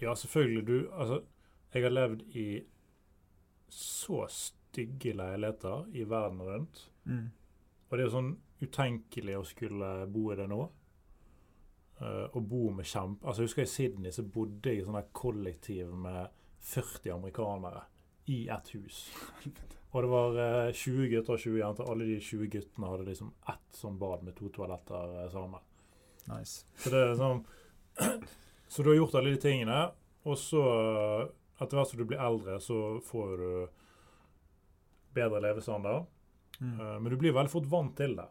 ja, 0.02 0.14
selvfølgelig. 0.14 0.66
Du 0.66 0.90
Altså, 0.90 1.22
jeg 1.74 1.86
har 1.86 1.94
levd 1.94 2.22
i 2.34 2.48
så 3.68 4.26
stygge 4.76 5.16
leiligheter 5.16 5.88
i 5.96 6.04
verden 6.04 6.42
rundt. 6.44 6.86
mm. 7.08 7.26
Og 7.86 7.94
det 7.94 8.02
er 8.02 8.08
jo 8.08 8.16
sånn 8.16 8.32
utenkelig 8.60 9.36
å 9.38 9.44
skulle 9.46 9.90
bo 10.10 10.30
i 10.32 10.36
det 10.38 10.48
nå. 10.50 10.64
Uh, 12.00 12.26
å 12.36 12.40
bo 12.44 12.66
med 12.76 12.88
kjempe... 12.88 13.24
Altså, 13.24 13.44
jeg 13.44 13.50
husker 13.50 13.64
i 13.64 13.70
Sydney 13.70 14.12
så 14.12 14.24
bodde 14.26 14.72
jeg 14.72 14.82
i 14.82 14.86
sånn 14.88 14.98
kollektiv 15.16 15.92
med 15.96 16.34
40 16.66 17.14
amerikanere 17.14 17.84
i 18.34 18.40
ett 18.52 18.72
hus. 18.74 19.04
Og 19.94 20.02
det 20.02 20.10
var 20.10 20.40
uh, 20.40 20.74
20 20.74 21.08
gutter 21.14 21.36
og 21.36 21.40
20 21.40 21.60
jenter. 21.62 21.92
Alle 21.92 22.10
de 22.10 22.18
20 22.20 22.50
guttene 22.52 22.90
hadde 22.90 23.06
liksom 23.06 23.30
ett 23.54 23.78
sånn 23.78 23.96
bad 24.02 24.26
med 24.26 24.36
to 24.36 24.50
toaletter 24.52 25.14
eh, 25.22 25.30
sammen. 25.32 25.64
Nice. 26.26 26.66
Så 26.82 26.92
det 26.92 27.00
er 27.00 27.16
sånn 27.16 27.44
Så 28.74 28.82
du 28.82 28.90
har 28.90 28.98
gjort 28.98 29.14
alle 29.16 29.32
de 29.36 29.40
tingene, 29.40 29.78
og 30.26 30.34
så 30.42 30.60
etter 31.54 31.78
hvert 31.78 31.88
som 31.88 32.00
du 32.00 32.08
blir 32.10 32.20
eldre, 32.20 32.58
så 32.60 32.98
får 33.06 33.36
du 33.40 33.52
bedre 35.16 35.40
levestandard. 35.44 36.06
Mm. 36.60 36.80
Eh, 36.80 36.98
men 37.00 37.10
du 37.12 37.16
blir 37.20 37.34
veldig 37.36 37.52
fort 37.52 37.68
vant 37.70 37.96
til 37.96 38.16
det. 38.18 38.28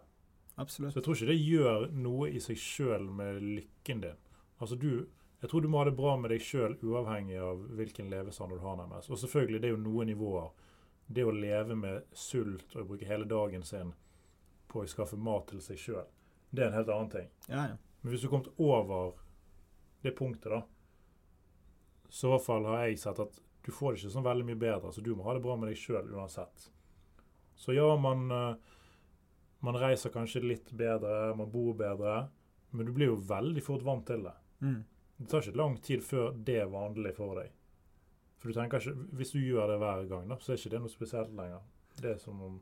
Absolutt. 0.55 0.93
Så 0.93 0.99
jeg 0.99 1.05
tror 1.05 1.17
ikke 1.17 1.31
det 1.31 1.41
gjør 1.41 1.88
noe 2.05 2.29
i 2.31 2.41
seg 2.43 2.59
sjøl 2.59 3.09
med 3.11 3.41
lykken 3.43 4.05
din. 4.05 4.23
Altså 4.61 4.79
du 4.79 5.05
Jeg 5.43 5.49
tror 5.51 5.61
du 5.61 5.67
må 5.67 5.77
ha 5.77 5.86
det 5.86 5.97
bra 5.97 6.15
med 6.17 6.31
deg 6.31 6.41
sjøl 6.41 6.77
uavhengig 6.81 7.36
av 7.43 7.59
hvilken 7.77 8.07
levestandard 8.09 8.57
du 8.57 8.63
har, 8.65 8.77
nærmest. 8.79 9.11
Og 9.11 9.19
selvfølgelig, 9.19 9.59
det 9.61 9.67
er 9.67 9.73
jo 9.75 9.81
noen 9.83 10.07
nivåer. 10.09 10.47
Det 11.05 11.25
å 11.27 11.33
leve 11.36 11.75
med 11.77 12.07
sult 12.17 12.73
og 12.73 12.88
bruke 12.89 13.05
hele 13.05 13.27
dagen 13.29 13.61
sin 13.67 13.91
på 14.71 14.81
å 14.81 14.88
skaffe 14.89 15.19
mat 15.21 15.45
til 15.51 15.61
seg 15.61 15.77
sjøl, 15.77 16.07
det 16.49 16.63
er 16.63 16.71
en 16.71 16.77
helt 16.79 16.89
annen 16.89 17.11
ting. 17.11 17.27
Ja, 17.45 17.67
ja. 17.67 17.75
Men 18.01 18.15
hvis 18.15 18.23
du 18.25 18.29
kom 18.31 18.47
over 18.57 19.19
det 20.01 20.15
punktet, 20.17 20.49
da, 20.55 20.63
så 22.09 22.27
i 22.27 22.31
hvert 22.31 22.45
fall 22.47 22.65
har 22.71 22.88
jeg 22.88 23.03
sett 23.03 23.21
at 23.21 23.39
du 23.65 23.71
får 23.75 23.93
det 23.93 24.01
ikke 24.01 24.15
så 24.15 24.21
veldig 24.25 24.45
mye 24.45 24.61
bedre. 24.61 24.91
Så 24.95 25.01
du 25.01 25.11
må 25.17 25.27
ha 25.27 25.33
det 25.36 25.43
bra 25.45 25.55
med 25.59 25.69
deg 25.69 25.79
sjøl 25.81 26.09
uansett. 26.15 26.69
Så 27.56 27.76
ja, 27.76 27.88
man, 27.95 28.32
eh, 28.32 28.56
Man 29.66 29.78
reiser 29.82 30.12
kanskje 30.14 30.43
litt 30.43 30.68
bedre, 30.78 31.34
man 31.34 31.49
bor 31.49 31.74
bedre, 31.74 32.28
men 32.70 32.86
du 32.86 32.91
blir 32.93 33.08
jo 33.08 33.16
veldig 33.18 33.64
fort 33.64 33.82
vant 33.82 34.06
til 34.06 34.22
det. 34.28 34.34
Mm. 34.62 34.84
Det 35.18 35.30
tar 35.32 35.41
ikke 35.41 35.58
lang 35.58 35.78
tid 35.82 36.03
før 36.06 36.36
det 36.45 36.60
er 36.62 36.70
vanlig 36.70 37.16
for 37.18 37.39
deg. 37.39 37.49
For 38.38 38.51
du 38.51 38.60
tenker 38.60 38.84
ikke, 38.84 39.08
Hvis 39.18 39.32
du 39.34 39.39
gjør 39.39 39.72
det 39.72 39.80
hver 39.82 40.06
gang, 40.12 40.28
da, 40.30 40.38
så 40.38 40.53
er 40.53 40.60
ikke 40.60 40.76
det 40.76 40.82
noe 40.84 40.93
spesielt 40.93 41.34
lenger. 41.34 41.64
Det 41.97 42.12
er 42.12 42.20
som 42.22 42.41
om 42.45 42.60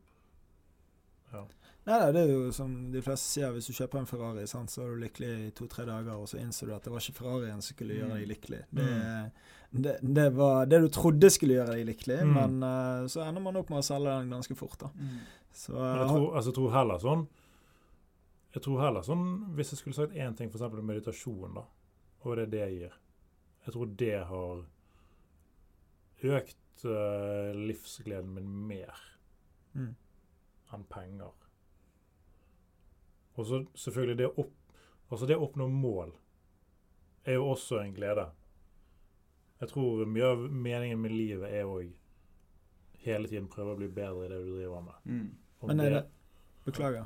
Nei, 1.84 1.98
nei, 2.00 2.12
det 2.16 2.22
er 2.22 2.30
jo 2.32 2.52
som 2.56 2.76
de 2.94 3.02
fleste 3.04 3.26
sier, 3.26 3.52
hvis 3.52 3.68
du 3.68 3.74
kjøper 3.76 4.00
en 4.00 4.08
Ferrari, 4.08 4.46
sant, 4.48 4.72
så 4.72 4.86
er 4.86 4.94
du 4.94 5.02
lykkelig 5.02 5.32
i 5.48 5.50
to-tre 5.58 5.84
dager, 5.90 6.14
og 6.14 6.30
så 6.30 6.38
innser 6.40 6.70
du 6.70 6.76
at 6.76 6.86
det 6.86 6.94
var 6.94 7.04
ikke 7.04 7.18
Ferrarien 7.18 7.60
som 7.60 7.76
skulle 7.76 7.98
gjøre 7.98 8.20
deg 8.20 8.30
lykkelig. 8.30 8.60
Det, 8.70 8.86
det, 9.74 9.98
det 10.02 10.30
var 10.30 10.68
det 10.70 10.80
du 10.84 10.90
trodde 10.94 11.30
skulle 11.34 11.56
gjøre 11.58 11.78
deg 11.78 11.88
lykkelig, 11.88 12.20
Mm. 12.24 12.34
men 12.34 12.64
uh, 12.64 13.08
så 13.10 13.24
ender 13.26 13.42
man 13.42 13.56
opp 13.58 13.72
med 13.74 13.82
å 13.82 13.86
selge 13.86 14.12
den 14.20 14.30
ganske 14.30 14.56
fort, 14.56 14.78
da. 14.80 14.90
Mm. 14.94 15.16
Så 15.54 15.74
Men 15.74 16.00
jeg 16.00 16.10
tror, 16.10 16.28
altså, 16.36 16.50
jeg 16.50 16.56
tror 16.58 16.72
heller 16.74 17.02
sånn 17.02 17.28
Jeg 18.56 18.62
tror 18.66 18.80
heller 18.82 19.04
sånn 19.06 19.26
Hvis 19.54 19.70
jeg 19.70 19.78
skulle 19.78 19.98
sagt 19.98 20.16
én 20.18 20.34
ting, 20.34 20.50
f.eks. 20.50 20.78
meditasjon, 20.82 21.54
da, 21.60 21.64
og 22.24 22.38
det 22.38 22.48
er 22.48 22.50
det 22.54 22.62
jeg 22.64 22.78
gir 22.80 22.96
Jeg 23.68 23.76
tror 23.76 23.92
det 24.02 24.16
har 24.32 24.64
økt 26.24 26.86
uh, 26.86 27.52
livsgleden 27.54 28.34
min 28.34 28.50
mer 28.68 29.00
mm. 29.74 29.94
enn 30.74 30.86
penger. 30.90 31.34
Og 33.36 33.46
så 33.50 33.60
selvfølgelig 33.76 34.18
det 34.22 34.30
å 34.30 34.46
opp, 34.46 34.54
altså 35.10 35.28
det 35.28 35.38
å 35.38 35.44
oppnå 35.48 35.68
mål 35.68 36.14
er 37.26 37.38
jo 37.40 37.50
også 37.54 37.82
en 37.82 37.94
glede. 37.96 38.28
Jeg 39.64 39.72
tror 39.72 40.04
mye 40.12 40.32
av 40.36 40.44
meningen 40.52 41.00
med 41.00 41.14
livet 41.16 41.54
er 41.56 41.70
òg 41.70 41.92
hele 43.04 43.30
tiden 43.32 43.48
prøve 43.52 43.76
å 43.76 43.80
bli 43.80 43.88
bedre 43.92 44.26
i 44.26 44.32
det 44.32 44.40
du 44.44 44.52
driver 44.58 44.84
med. 44.84 45.08
Mm. 45.08 45.28
Men 45.70 45.84
er 45.84 45.98
det 45.98 46.04
Beklager. 46.64 47.06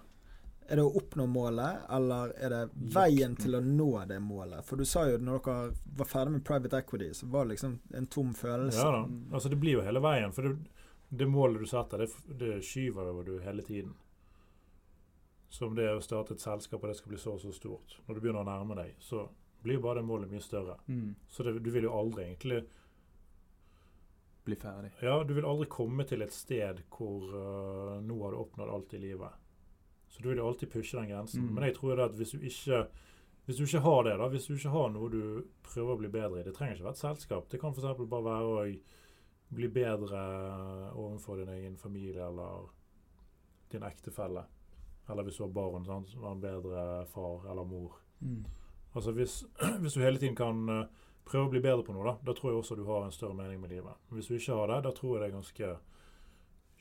Er 0.68 0.76
det 0.76 0.84
å 0.84 0.98
oppnå 1.00 1.24
målet, 1.32 1.86
eller 1.96 2.34
er 2.44 2.52
det 2.52 2.90
veien 2.94 3.38
til 3.40 3.56
å 3.56 3.62
nå 3.64 3.88
det 4.10 4.18
målet? 4.20 4.66
For 4.68 4.78
du 4.78 4.84
sa 4.86 5.06
jo 5.08 5.20
når 5.24 5.40
dere 5.46 5.94
var 6.02 6.10
ferdig 6.10 6.34
med 6.34 6.44
private 6.46 6.82
equity, 6.82 7.08
så 7.16 7.30
var 7.32 7.46
det 7.46 7.56
liksom 7.56 7.78
en 7.96 8.10
tom 8.12 8.34
følelse. 8.36 8.82
Ja 8.82 8.92
da. 8.92 9.06
Altså 9.32 9.50
det 9.54 9.62
blir 9.62 9.78
jo 9.78 9.86
hele 9.86 10.04
veien. 10.04 10.36
For 10.36 10.50
det, 10.50 10.84
det 11.10 11.30
målet 11.32 11.64
du 11.64 11.70
setter, 11.72 12.04
det, 12.04 12.36
det 12.42 12.60
skyver 12.68 13.14
over 13.14 13.30
du 13.30 13.38
hele 13.46 13.64
tiden. 13.64 13.96
Som 15.50 15.78
det 15.78 15.88
å 15.94 16.04
starte 16.04 16.36
et 16.36 16.44
selskap, 16.44 16.84
og 16.84 16.92
det 16.92 16.98
skal 17.00 17.14
bli 17.14 17.22
så 17.22 17.38
og 17.38 17.42
så 17.46 17.54
stort. 17.56 17.98
Når 18.06 18.18
du 18.18 18.26
begynner 18.26 18.44
å 18.44 18.50
nærme 18.50 18.76
deg, 18.82 18.98
så 19.00 19.24
blir 19.68 19.82
bare 19.84 20.02
det 20.02 20.08
målet 20.08 20.32
mye 20.32 20.44
større. 20.44 20.80
Mm. 20.88 21.16
Så 21.28 21.46
det, 21.46 21.58
du 21.66 21.72
vil 21.74 21.90
jo 21.90 21.96
aldri 21.96 22.28
egentlig 22.30 22.66
Bli 24.48 24.56
ferdig. 24.56 24.94
Ja, 25.04 25.18
du 25.28 25.34
vil 25.36 25.44
aldri 25.44 25.66
komme 25.68 26.06
til 26.08 26.22
et 26.24 26.32
sted 26.32 26.78
hvor 26.96 27.26
uh, 27.36 27.98
nå 28.00 28.16
har 28.22 28.32
du 28.32 28.38
oppnådd 28.40 28.70
alt 28.72 28.94
i 28.96 29.02
livet. 29.02 29.42
Så 30.08 30.24
du 30.24 30.30
vil 30.30 30.40
jo 30.40 30.46
alltid 30.48 30.72
pushe 30.72 30.96
den 30.96 31.10
grensen. 31.12 31.44
Mm. 31.44 31.50
Men 31.58 31.66
jeg 31.68 31.76
tror 31.76 32.00
det 32.00 32.06
at 32.06 32.16
hvis 32.16 32.32
du 32.32 32.46
ikke 32.48 32.86
hvis 33.48 33.58
du 33.58 33.64
ikke 33.64 33.80
har 33.80 34.02
det, 34.04 34.14
da, 34.20 34.26
hvis 34.28 34.46
du 34.48 34.58
ikke 34.58 34.72
har 34.74 34.90
noe 34.92 35.08
du 35.08 35.22
prøver 35.64 35.94
å 35.94 36.00
bli 36.02 36.10
bedre 36.12 36.42
i 36.42 36.44
Det 36.44 36.52
trenger 36.56 36.76
ikke 36.76 36.88
være 36.90 36.98
et 36.98 37.00
selskap. 37.00 37.46
Det 37.48 37.60
kan 37.62 37.72
f.eks. 37.72 38.02
bare 38.12 38.26
være 38.26 38.50
å 38.52 38.64
bli 39.56 39.70
bedre 39.72 40.24
overfor 40.92 41.40
din 41.40 41.54
egen 41.54 41.78
familie 41.80 42.26
eller 42.26 42.68
din 43.72 43.86
ektefelle. 43.88 44.44
Eller 45.08 45.24
hvis 45.24 45.40
du 45.40 45.46
har 45.46 45.54
barn, 45.56 45.88
sant? 45.88 46.12
være 46.20 46.34
en 46.36 46.44
bedre 46.44 46.84
far 47.14 47.48
eller 47.48 47.70
mor. 47.72 47.96
Mm. 48.20 48.44
Altså 48.98 49.14
hvis, 49.14 49.44
hvis 49.84 49.94
du 49.94 50.02
hele 50.02 50.20
tiden 50.22 50.36
kan 50.38 50.64
eh, 50.74 50.86
prøve 51.28 51.48
å 51.48 51.52
bli 51.54 51.62
bedre 51.64 51.86
på 51.86 51.96
noe, 51.96 52.06
da, 52.08 52.16
da 52.26 52.36
tror 52.38 52.52
jeg 52.52 52.62
også 52.62 52.78
du 52.80 52.86
har 52.88 53.06
en 53.06 53.14
større 53.14 53.38
mening 53.38 53.60
med 53.62 53.76
livet. 53.76 54.00
Hvis 54.14 54.30
du 54.30 54.38
ikke 54.38 54.58
har 54.58 54.72
det, 54.74 54.80
da 54.88 54.94
tror 54.96 55.16
jeg 55.16 55.24
det 55.24 55.28
er 55.30 55.36
ganske 55.36 55.74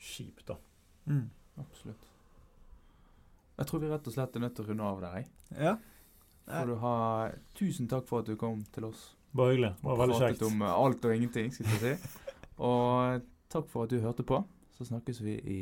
kjipt, 0.07 0.47
da. 0.49 0.57
Mm. 1.07 1.27
Absolutt. 1.61 2.09
Jeg 3.57 3.69
tror 3.69 3.81
vi 3.81 3.89
rett 3.89 4.09
og 4.09 4.13
slett 4.13 4.35
er 4.37 4.43
nødt 4.43 4.57
til 4.57 4.65
å 4.65 4.71
runde 4.71 4.89
av 4.89 4.99
der. 5.01 5.15
Jeg. 5.17 5.29
Ja. 5.57 5.77
Får 6.47 6.69
du 6.69 6.75
ha 6.79 6.97
Tusen 7.57 7.89
takk 7.91 8.05
for 8.07 8.23
at 8.23 8.29
du 8.29 8.37
kom 8.39 8.61
til 8.73 8.85
oss. 8.87 9.09
Bare 9.35 9.55
hyggelig. 9.55 9.73
Det 9.81 9.89
var 9.89 9.99
veldig 10.03 10.19
pratet 10.21 10.45
om 10.47 10.61
eh, 10.61 10.77
alt 10.85 11.09
og 11.09 11.15
ingenting, 11.15 11.51
skal 11.53 11.73
jeg 11.73 11.81
si. 11.83 12.21
Og 12.67 13.25
takk 13.53 13.67
for 13.69 13.85
at 13.85 13.93
du 13.93 13.99
hørte 14.01 14.25
på. 14.25 14.39
Så 14.77 14.87
snakkes 14.89 15.21
vi 15.25 15.35
i 15.41 15.59